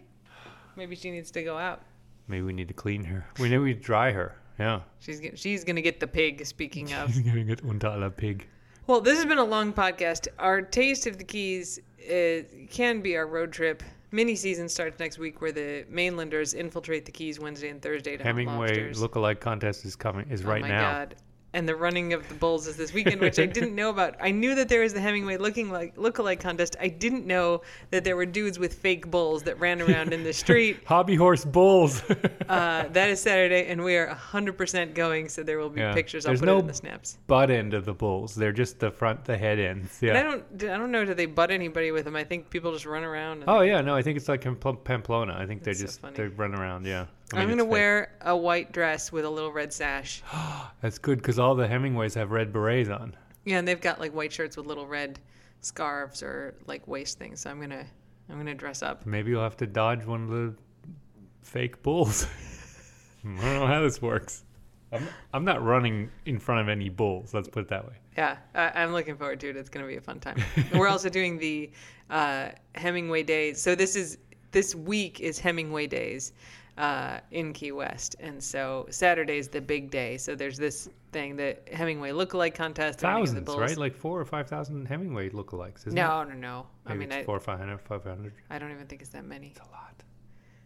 Maybe 0.77 0.97
she 0.97 1.11
needs 1.11 1.31
to 1.33 1.43
go 1.43 1.57
out. 1.59 1.83
Maybe 2.29 2.43
we 2.43 2.53
need 2.53 2.69
to 2.69 2.75
clean 2.75 3.05
her. 3.05 3.27
We 3.39 3.49
need 3.49 3.59
to 3.59 3.75
dry 3.75 4.13
her. 4.13 4.37
Yeah. 4.59 4.81
She's 4.99 5.21
get, 5.21 5.39
she's 5.39 5.65
gonna 5.65 5.81
get 5.83 6.01
the 6.01 6.07
pig. 6.07 6.45
Speaking 6.47 6.93
of, 6.93 7.13
She's 7.13 7.21
gonna 7.27 7.45
get 7.45 7.63
unter 7.63 7.89
aller 7.89 8.11
pig. 8.11 8.47
well, 8.87 9.01
this 9.01 9.17
has 9.17 9.27
been 9.27 9.39
a 9.39 9.45
long 9.45 9.73
podcast. 9.73 10.29
Our 10.39 10.63
taste 10.63 11.07
of 11.07 11.19
the 11.19 11.25
Keys 11.25 11.81
uh, 12.11 12.43
can 12.71 13.01
be 13.01 13.17
our 13.17 13.27
road 13.27 13.53
trip. 13.53 13.83
Mini 14.13 14.35
season 14.35 14.69
starts 14.69 14.99
next 14.99 15.19
week, 15.19 15.41
where 15.41 15.53
the 15.53 15.85
mainlanders 15.89 16.53
infiltrate 16.55 17.07
the 17.07 17.13
Keys 17.13 17.39
Wednesday 17.39 17.69
and 17.69 17.81
Thursday 17.81 18.17
to 18.17 18.25
hunt 18.25 18.37
Hemingway 18.37 18.67
lobsters. 18.89 19.01
lookalike 19.01 19.39
contest 19.41 19.85
is 19.85 19.95
coming 19.97 20.29
is 20.31 20.43
right 20.45 20.59
oh 20.63 20.67
my 20.67 20.69
now. 20.69 20.93
God. 20.93 21.15
And 21.53 21.69
the 21.69 21.75
running 21.75 22.13
of 22.13 22.29
the 22.29 22.35
bulls 22.37 22.69
is 22.69 22.77
this 22.77 22.93
weekend, 22.95 23.21
which 23.21 23.41
I 23.41 23.47
didn't 23.47 23.75
know 23.75 23.91
about. 23.91 24.15
I 24.21 24.31
knew 24.31 24.55
that 24.55 24.69
there 24.69 24.83
was 24.83 24.93
the 24.95 25.01
Hemingway 25.01 25.37
looking 25.37 25.69
like 25.69 25.97
lookalike 25.97 26.39
contest. 26.39 26.77
I 26.81 26.87
didn't 26.87 27.27
know 27.27 27.63
that 27.91 28.05
there 28.05 28.15
were 28.17 28.25
dudes 28.25 28.57
with 28.61 28.75
fake 28.75 29.11
bulls 29.11 29.43
that 29.43 29.59
ran 29.59 29.83
around 29.83 30.13
in 30.13 30.23
the 30.23 30.33
street. 30.33 30.79
Hobby 30.87 31.17
horse 31.17 31.45
bulls. 31.45 32.03
Uh, 32.51 32.89
that 32.89 33.09
is 33.09 33.21
Saturday, 33.21 33.67
and 33.69 33.85
we 33.85 33.97
are 33.97 34.09
100% 34.09 34.93
going, 34.93 35.29
so 35.29 35.41
there 35.45 35.57
will 35.59 35.71
be 35.71 35.81
Yeah. 35.81 35.95
pictures. 35.95 36.27
I'll 36.27 36.31
There's 36.31 36.41
put 36.41 36.47
no- 36.47 36.57
it 36.57 36.61
in 36.61 36.67
the 36.67 36.75
snaps. 36.75 37.17
Butt 37.29 37.49
end 37.49 37.75
of 37.75 37.85
the 37.85 37.95
bulls. 37.95 38.35
They're 38.35 38.51
just 38.53 38.81
the 38.81 38.91
front, 38.91 39.25
the 39.25 39.39
head 39.39 39.61
ends. 39.61 40.03
And 40.03 40.19
I 40.19 40.23
don't, 40.25 40.43
I 40.65 40.77
don't 40.77 40.91
know. 40.91 41.05
Do 41.05 41.15
they 41.15 41.27
butt 41.27 41.53
anybody 41.53 41.93
with 41.93 42.07
them? 42.07 42.17
I 42.17 42.25
think 42.25 42.51
people 42.51 42.73
just 42.73 42.87
run 42.87 43.05
around. 43.05 43.43
And 43.43 43.45
Oh 43.49 43.61
yeah, 43.61 43.81
no, 43.83 43.95
I 43.95 44.03
think 44.03 44.17
it's 44.17 44.29
like 44.29 44.45
in 44.47 44.57
Pamplona. 44.57 45.37
I 45.39 45.47
think 45.47 45.63
they 45.63 45.75
so 45.75 45.85
just 45.85 46.01
funny. 46.01 46.17
they 46.17 46.27
run 46.27 46.57
around. 46.57 46.87
Yeah. 46.87 47.07
I 47.33 47.41
I'm 47.43 47.49
mean, 47.49 47.59
gonna 47.59 47.69
wear 47.69 48.13
a 48.23 48.37
white 48.37 48.73
dress 48.73 49.13
with 49.13 49.25
a 49.25 49.31
little 49.31 49.53
red 49.53 49.73
sash. 49.73 50.23
That's 50.81 50.99
good 50.99 51.19
because 51.19 51.39
all 51.39 51.55
the 51.55 51.69
Hemingways 51.69 52.15
have 52.15 52.31
red 52.31 52.53
berets 52.53 52.89
on. 52.89 53.15
Yeah, 53.45 53.59
and 53.59 53.69
they've 53.69 53.81
got 53.81 54.01
like 54.01 54.13
white 54.13 54.33
shirts 54.33 54.57
with 54.57 54.67
little 54.67 54.87
red 54.87 55.19
scarves 55.61 56.23
or 56.23 56.55
like 56.67 56.87
waist 56.89 57.19
things. 57.19 57.41
So 57.41 57.51
I'm 57.51 57.61
gonna, 57.61 57.87
I'm 58.29 58.37
gonna 58.37 58.55
dress 58.55 58.83
up. 58.83 59.07
Maybe 59.07 59.31
you'll 59.31 59.43
have 59.43 59.57
to 59.59 59.67
dodge 59.67 60.05
one 60.05 60.25
of 60.25 60.31
the 60.31 60.55
fake 61.43 61.83
bulls. 61.83 62.27
I 63.25 63.29
don't 63.29 63.61
know 63.61 63.67
how 63.67 63.83
this 63.83 64.01
works. 64.03 64.45
I'm, 64.93 65.07
I'm 65.33 65.45
not 65.45 65.63
running 65.63 66.11
in 66.27 66.39
front 66.39 66.63
of 66.63 66.69
any 66.69 66.89
bulls. 66.89 67.33
Let's 67.33 67.49
put 67.49 67.61
it 67.61 67.69
that 67.69 67.87
way. 67.87 67.95
Yeah, 68.17 68.39
I, 68.55 68.83
I'm 68.83 68.93
looking 68.93 69.17
forward 69.17 69.39
to 69.41 69.51
it. 69.51 69.57
It's 69.57 69.69
going 69.69 69.85
to 69.85 69.89
be 69.89 69.97
a 69.97 70.01
fun 70.01 70.19
time. 70.19 70.43
We're 70.75 70.89
also 70.89 71.09
doing 71.09 71.39
the 71.39 71.71
uh, 72.09 72.49
Hemingway 72.75 73.23
Days. 73.23 73.61
So 73.61 73.75
this 73.75 73.95
is 73.95 74.19
this 74.51 74.75
week 74.75 75.21
is 75.21 75.39
Hemingway 75.39 75.87
Days 75.87 76.33
uh, 76.81 77.21
in 77.31 77.53
Key 77.53 77.73
West, 77.73 78.17
and 78.21 78.43
so 78.43 78.87
Saturday's 78.89 79.49
the 79.49 79.61
big 79.61 79.91
day. 79.91 80.17
So 80.17 80.35
there's 80.35 80.57
this 80.57 80.89
thing, 81.13 81.37
the 81.37 81.59
Hemingway 81.71 82.11
lookalike 82.11 82.55
contest. 82.55 83.01
the 83.01 83.07
running 83.07 83.29
of 83.29 83.35
the 83.35 83.53
Thousands, 83.53 83.71
right? 83.71 83.77
Like 83.77 83.95
four 83.95 84.19
or 84.19 84.25
five 84.25 84.49
thousand 84.49 84.87
Hemingway 84.87 85.29
lookalikes, 85.29 85.81
isn't 85.87 85.93
it? 85.93 86.01
No, 86.01 86.25
no, 86.25 86.35
no. 86.35 86.67
I 86.87 86.95
mean, 86.95 87.13
it's 87.13 87.17
I, 87.17 87.25
four 87.25 87.37
or 87.37 87.41
five 87.41 87.59
hundred, 87.59 87.79
five 87.83 88.03
hundred. 88.03 88.33
I 88.49 88.59
don't 88.59 88.73
even 88.73 88.87
think 88.87 89.03
it's 89.03 89.11
that 89.11 89.27
many. 89.27 89.49
It's 89.49 89.61
a 89.61 89.71
lot. 89.71 90.03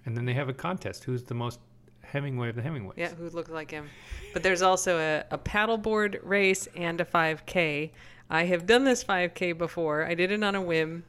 And 0.07 0.17
then 0.17 0.25
they 0.25 0.35
have 0.35 0.49
a 0.49 0.55
contest. 0.55 1.03
Who's 1.03 1.25
the 1.25 1.35
most 1.35 1.59
Hemingway 2.03 2.51
of 2.51 2.55
the 2.55 2.63
Hemingways? 2.63 2.97
Yeah, 2.97 3.13
who 3.13 3.29
looks 3.31 3.51
like 3.51 3.73
him. 3.73 3.91
But 4.33 4.45
there's 4.45 4.63
also 4.63 4.99
a, 4.99 5.25
a 5.33 5.39
paddleboard 5.39 6.21
race 6.23 6.69
and 6.77 7.01
a 7.01 7.05
5K. 7.05 7.91
I 8.31 8.45
have 8.45 8.67
done 8.67 8.85
this 8.85 9.03
5K 9.03 9.59
before. 9.59 10.05
I 10.07 10.15
did 10.15 10.31
it 10.31 10.45
on 10.45 10.55
a 10.55 10.63
whim, 10.63 11.03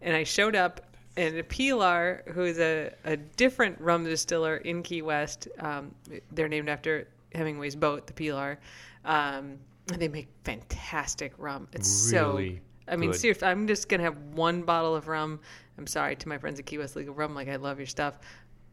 and 0.00 0.16
I 0.16 0.24
showed 0.24 0.56
up, 0.56 0.80
and 1.18 1.48
Pilar, 1.48 2.22
who 2.32 2.42
is 2.42 2.58
a, 2.58 2.92
a 3.04 3.16
different 3.16 3.80
rum 3.80 4.04
distiller 4.04 4.56
in 4.58 4.82
Key 4.82 5.02
West, 5.02 5.48
um, 5.58 5.94
they're 6.32 6.48
named 6.48 6.68
after 6.68 7.08
Hemingway's 7.34 7.76
boat, 7.76 8.06
the 8.06 8.12
Pilar. 8.12 8.58
Um, 9.04 9.58
and 9.92 10.00
they 10.00 10.08
make 10.08 10.28
fantastic 10.44 11.32
rum. 11.38 11.66
It's 11.72 12.10
Really 12.12 12.56
so. 12.56 12.92
I 12.92 12.96
mean, 12.96 13.10
good. 13.10 13.18
seriously, 13.18 13.48
I'm 13.48 13.66
just 13.66 13.88
gonna 13.88 14.04
have 14.04 14.16
one 14.32 14.62
bottle 14.62 14.94
of 14.94 15.08
rum. 15.08 15.40
I'm 15.76 15.86
sorry 15.86 16.16
to 16.16 16.28
my 16.28 16.38
friends 16.38 16.58
at 16.58 16.66
Key 16.66 16.78
West 16.78 16.96
Legal 16.96 17.14
Rum. 17.14 17.34
Like, 17.34 17.48
I 17.48 17.56
love 17.56 17.78
your 17.78 17.86
stuff 17.86 18.18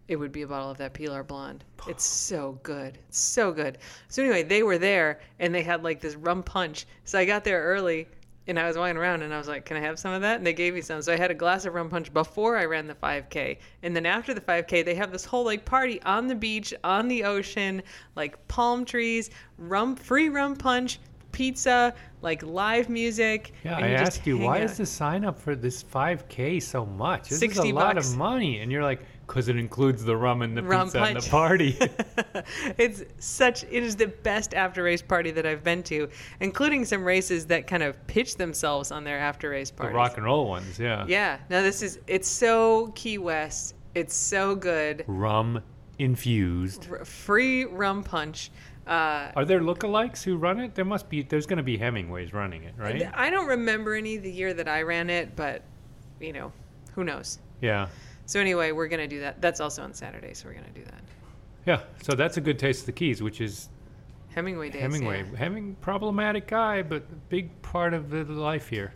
it 0.07 0.17
would 0.17 0.31
be 0.31 0.43
a 0.43 0.47
bottle 0.47 0.69
of 0.69 0.77
that 0.77 0.93
Pilar 0.93 1.23
Blonde. 1.23 1.63
It's 1.87 2.03
so 2.03 2.59
good. 2.63 2.97
It's 3.09 3.19
so 3.19 3.51
good. 3.51 3.77
So 4.07 4.23
anyway, 4.23 4.43
they 4.43 4.63
were 4.63 4.77
there 4.77 5.19
and 5.39 5.53
they 5.53 5.63
had 5.63 5.83
like 5.83 5.99
this 5.99 6.15
rum 6.15 6.43
punch. 6.43 6.85
So 7.03 7.19
I 7.19 7.25
got 7.25 7.43
there 7.43 7.63
early 7.63 8.07
and 8.47 8.59
I 8.59 8.67
was 8.67 8.77
walking 8.77 8.97
around 8.97 9.21
and 9.21 9.33
I 9.33 9.37
was 9.37 9.47
like, 9.47 9.65
"Can 9.65 9.77
I 9.77 9.81
have 9.81 9.97
some 9.97 10.13
of 10.13 10.21
that?" 10.21 10.37
And 10.37 10.45
they 10.45 10.53
gave 10.53 10.73
me 10.73 10.81
some. 10.81 11.01
So 11.01 11.13
I 11.13 11.17
had 11.17 11.31
a 11.31 11.35
glass 11.35 11.65
of 11.65 11.73
rum 11.73 11.89
punch 11.89 12.13
before 12.13 12.57
I 12.57 12.65
ran 12.65 12.87
the 12.87 12.95
5K. 12.95 13.57
And 13.83 13.95
then 13.95 14.05
after 14.05 14.33
the 14.33 14.41
5K, 14.41 14.83
they 14.83 14.95
have 14.95 15.11
this 15.11 15.25
whole 15.25 15.45
like 15.45 15.65
party 15.65 16.01
on 16.03 16.27
the 16.27 16.35
beach, 16.35 16.73
on 16.83 17.07
the 17.07 17.23
ocean, 17.23 17.81
like 18.15 18.47
palm 18.47 18.85
trees, 18.85 19.29
rum 19.57 19.95
free 19.95 20.29
rum 20.29 20.55
punch, 20.55 20.99
pizza, 21.31 21.93
like 22.21 22.41
live 22.43 22.89
music. 22.89 23.53
Yeah, 23.63 23.77
I 23.77 23.89
asked 23.89 24.25
you, 24.25 24.37
why 24.37 24.57
out. 24.57 24.63
is 24.63 24.77
the 24.77 24.85
sign 24.85 25.25
up 25.25 25.37
for 25.37 25.55
this 25.55 25.83
5K 25.83 26.61
so 26.61 26.85
much? 26.85 27.23
This 27.23 27.33
is 27.33 27.39
60 27.39 27.69
a 27.69 27.75
lot 27.75 27.97
of 27.97 28.15
money. 28.15 28.59
And 28.61 28.71
you're 28.71 28.83
like, 28.83 29.01
because 29.27 29.47
it 29.47 29.57
includes 29.57 30.03
the 30.03 30.15
rum 30.15 30.41
and 30.41 30.55
the 30.55 30.63
Rum 30.63 30.87
pizza 30.87 31.01
and 31.01 31.21
the 31.21 31.29
party. 31.29 31.77
it's 32.77 33.03
such 33.17 33.63
it 33.63 33.83
is 33.83 33.95
the 33.95 34.07
best 34.07 34.53
after 34.53 34.83
race 34.83 35.01
party 35.01 35.31
that 35.31 35.45
I've 35.45 35.63
been 35.63 35.83
to, 35.83 36.09
including 36.39 36.85
some 36.85 37.03
races 37.03 37.45
that 37.47 37.67
kind 37.67 37.83
of 37.83 38.05
pitch 38.07 38.35
themselves 38.37 38.91
on 38.91 39.03
their 39.03 39.19
after 39.19 39.49
race 39.49 39.69
the 39.69 39.77
parties. 39.77 39.95
rock 39.95 40.17
and 40.17 40.25
roll 40.25 40.47
ones, 40.47 40.79
yeah. 40.79 41.05
yeah, 41.07 41.39
no, 41.49 41.63
this 41.63 41.81
is 41.81 41.99
it's 42.07 42.27
so 42.27 42.91
Key 42.95 43.17
West. 43.17 43.75
It's 43.95 44.15
so 44.15 44.55
good. 44.55 45.05
Rum 45.07 45.61
infused. 45.99 46.87
R- 46.91 47.05
free 47.05 47.65
rum 47.65 48.03
punch. 48.03 48.51
Uh, 48.85 49.31
Are 49.35 49.45
there 49.45 49.61
lookalikes 49.61 50.21
who 50.23 50.37
run 50.37 50.59
it? 50.59 50.75
There 50.75 50.85
must 50.85 51.09
be. 51.09 51.23
There's 51.23 51.47
going 51.47 51.57
to 51.57 51.63
be 51.63 51.77
Hemingways 51.77 52.33
running 52.33 52.63
it, 52.63 52.75
right? 52.77 53.09
I 53.13 53.29
don't 53.31 53.47
remember 53.47 53.95
any 53.95 54.17
the 54.17 54.31
year 54.31 54.53
that 54.53 54.67
I 54.67 54.83
ran 54.83 55.09
it, 55.09 55.35
but 55.35 55.63
you 56.19 56.33
know, 56.33 56.51
who 56.93 57.03
knows. 57.03 57.39
Yeah. 57.61 57.87
So 58.25 58.39
anyway, 58.39 58.71
we're 58.71 58.87
gonna 58.87 59.07
do 59.07 59.19
that. 59.21 59.41
That's 59.41 59.59
also 59.59 59.83
on 59.83 59.93
Saturday, 59.93 60.33
so 60.33 60.47
we're 60.47 60.55
gonna 60.55 60.67
do 60.73 60.83
that. 60.85 61.01
Yeah. 61.65 61.81
So 62.03 62.15
that's 62.15 62.37
a 62.37 62.41
good 62.41 62.59
taste 62.59 62.81
of 62.81 62.85
the 62.87 62.91
keys, 62.91 63.21
which 63.21 63.41
is 63.41 63.69
Hemingway 64.33 64.69
days. 64.69 64.81
Hemingway. 64.81 65.25
Yeah, 65.31 65.37
Heming 65.37 65.75
problematic 65.81 66.47
guy, 66.47 66.81
but 66.81 67.03
a 67.03 67.15
big 67.29 67.61
part 67.61 67.93
of 67.93 68.09
the 68.09 68.23
life 68.25 68.67
here. 68.67 68.93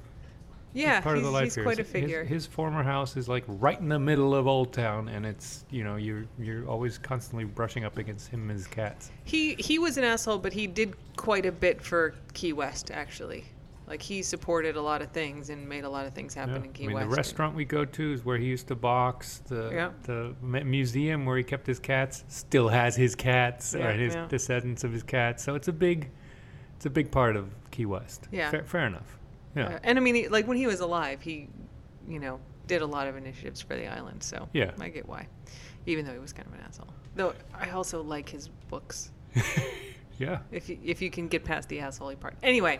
Big 0.73 0.83
yeah 0.83 1.01
part 1.01 1.15
he's, 1.15 1.25
of 1.25 1.31
the 1.31 1.31
life 1.31 1.43
he's 1.45 1.55
here. 1.55 1.63
quite 1.63 1.79
a 1.79 1.83
His- 1.83 1.91
figure. 1.91 2.23
His, 2.23 2.45
former 2.45 2.83
house 2.83 3.17
is 3.17 3.27
like 3.27 3.43
right 3.47 3.79
in 3.79 3.89
the 3.89 3.97
middle 3.97 4.35
of 4.35 4.47
Old 4.47 4.71
Town, 4.73 5.07
and 5.07 5.25
it's 5.25 5.65
you 5.71 5.83
know 5.83 5.95
you're 5.95 6.25
you're 6.37 6.67
always 6.67 6.97
constantly 6.97 7.45
brushing 7.45 7.85
up 7.85 7.97
against 7.97 8.27
him 8.29 8.41
and 8.41 8.51
his 8.51 8.67
cats. 8.67 9.11
He 9.23 9.55
he 9.55 9.79
was 9.79 9.97
an 9.97 10.03
asshole, 10.03 10.37
but 10.39 10.53
he 10.53 10.67
did 10.67 10.95
quite 11.15 11.45
a 11.45 11.51
bit 11.51 11.81
for 11.81 12.15
Key 12.33 12.53
West 12.53 12.91
actually. 12.91 13.45
Like 13.89 14.01
he 14.03 14.21
supported 14.21 14.75
a 14.75 14.81
lot 14.81 15.01
of 15.01 15.09
things 15.11 15.49
and 15.49 15.67
made 15.67 15.83
a 15.83 15.89
lot 15.89 16.05
of 16.05 16.13
things 16.13 16.35
happen 16.35 16.55
Yeah. 16.57 16.63
in 16.65 16.73
Key 16.73 16.83
I 16.83 16.87
mean, 16.87 16.95
West. 16.97 17.09
the 17.09 17.15
restaurant 17.15 17.55
we 17.55 17.65
go 17.65 17.83
to 17.85 18.13
is 18.13 18.23
where 18.23 18.37
he 18.37 18.45
used 18.45 18.67
to 18.67 18.75
box. 18.75 19.39
The 19.47 19.71
Yeah. 19.73 19.89
the 20.03 20.35
museum 20.63 21.25
where 21.25 21.37
he 21.37 21.43
kept 21.43 21.65
his 21.65 21.79
cats 21.79 22.23
still 22.27 22.67
has 22.69 22.95
his 22.95 23.15
cats 23.15 23.73
Yeah, 23.77 23.87
or 23.87 23.93
his 23.93 24.13
yeah. 24.13 24.27
descendants 24.27 24.83
of 24.83 24.93
his 24.93 25.01
cats. 25.01 25.43
So 25.43 25.55
it's 25.55 25.67
a 25.69 25.73
big, 25.73 26.11
it's 26.75 26.85
a 26.85 26.89
big 26.91 27.09
part 27.09 27.35
of 27.35 27.49
Key 27.71 27.87
West. 27.87 28.27
Yeah. 28.31 28.51
fair, 28.51 28.63
fair 28.63 28.85
enough. 28.85 29.17
Yeah, 29.55 29.65
Uh, 29.75 29.79
and 29.83 29.97
I 29.97 30.01
mean, 30.01 30.13
he, 30.13 30.27
like 30.27 30.45
when 30.47 30.57
he 30.57 30.67
was 30.67 30.81
alive, 30.81 31.21
he, 31.23 31.47
you 32.07 32.19
know, 32.19 32.39
did 32.67 32.83
a 32.83 32.85
lot 32.85 33.07
of 33.07 33.17
initiatives 33.17 33.59
for 33.59 33.75
the 33.75 33.87
island. 33.87 34.21
So 34.21 34.47
Yeah. 34.53 34.71
I 34.79 34.89
get 34.89 35.07
why. 35.09 35.27
even 35.87 36.05
though 36.05 36.13
he 36.13 36.19
was 36.19 36.31
kind 36.33 36.47
of 36.47 36.53
an 36.53 36.59
asshole. 36.67 36.93
Though 37.15 37.33
I 37.55 37.71
also 37.71 38.03
like 38.03 38.29
his 38.29 38.49
books. 38.69 39.11
Yeah. 40.19 40.39
If 40.51 40.69
you, 40.69 40.77
if 40.83 41.01
you 41.01 41.09
can 41.09 41.27
get 41.27 41.43
past 41.45 41.69
the 41.69 41.79
asshole 41.79 42.13
part. 42.15 42.35
Anyway, 42.43 42.79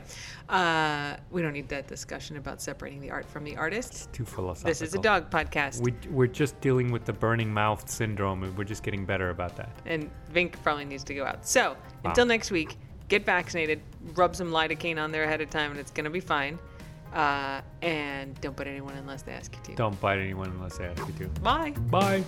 uh, 0.50 1.16
we 1.32 1.42
don't 1.42 1.54
need 1.54 1.70
that 1.70 1.88
discussion 1.88 2.38
about 2.38 2.62
separating 2.62 3.00
the 3.00 3.10
art 3.12 3.26
from 3.26 3.44
the 3.46 3.56
artist. 3.56 4.12
Too 4.14 4.26
philosophical. 4.26 4.70
This 4.70 4.82
is 4.82 4.94
a 4.94 5.00
dog 5.00 5.32
podcast. 5.32 5.82
We, 5.82 5.94
we're 6.12 6.28
just 6.28 6.60
dealing 6.62 6.92
with 6.92 7.06
the 7.06 7.14
burning 7.14 7.52
mouth 7.52 7.90
syndrome, 7.90 8.44
and 8.44 8.56
we're 8.58 8.66
just 8.66 8.84
getting 8.84 9.06
better 9.06 9.30
about 9.30 9.56
that. 9.56 9.72
and 9.86 10.12
Vink 10.34 10.62
probably 10.62 10.86
needs 10.86 11.04
to 11.06 11.16
go 11.16 11.26
out. 11.26 11.48
So 11.48 11.76
until 12.04 12.26
next 12.26 12.52
week, 12.52 12.78
get 13.08 13.26
vaccinated, 13.26 13.82
rub 14.16 14.36
some 14.36 14.52
lidocaine 14.52 15.02
on 15.02 15.12
there 15.12 15.24
ahead 15.24 15.42
of 15.42 15.50
time, 15.50 15.72
and 15.72 15.80
it's 15.80 15.92
gonna 15.92 16.10
be 16.10 16.20
fine. 16.20 16.60
Uh, 17.14 17.62
and 17.82 18.40
don't 18.42 18.56
bite 18.56 18.68
anyone 18.68 18.96
unless 18.96 19.24
they 19.24 19.32
ask 19.32 19.56
you 19.56 19.62
to. 19.64 19.76
Don't 19.76 20.00
bite 20.00 20.20
anyone 20.20 20.50
unless 20.50 20.78
they 20.78 20.86
ask 20.86 21.02
you 21.08 21.14
to. 21.26 21.42
Bye. 21.42 21.72
Bye. 21.90 22.24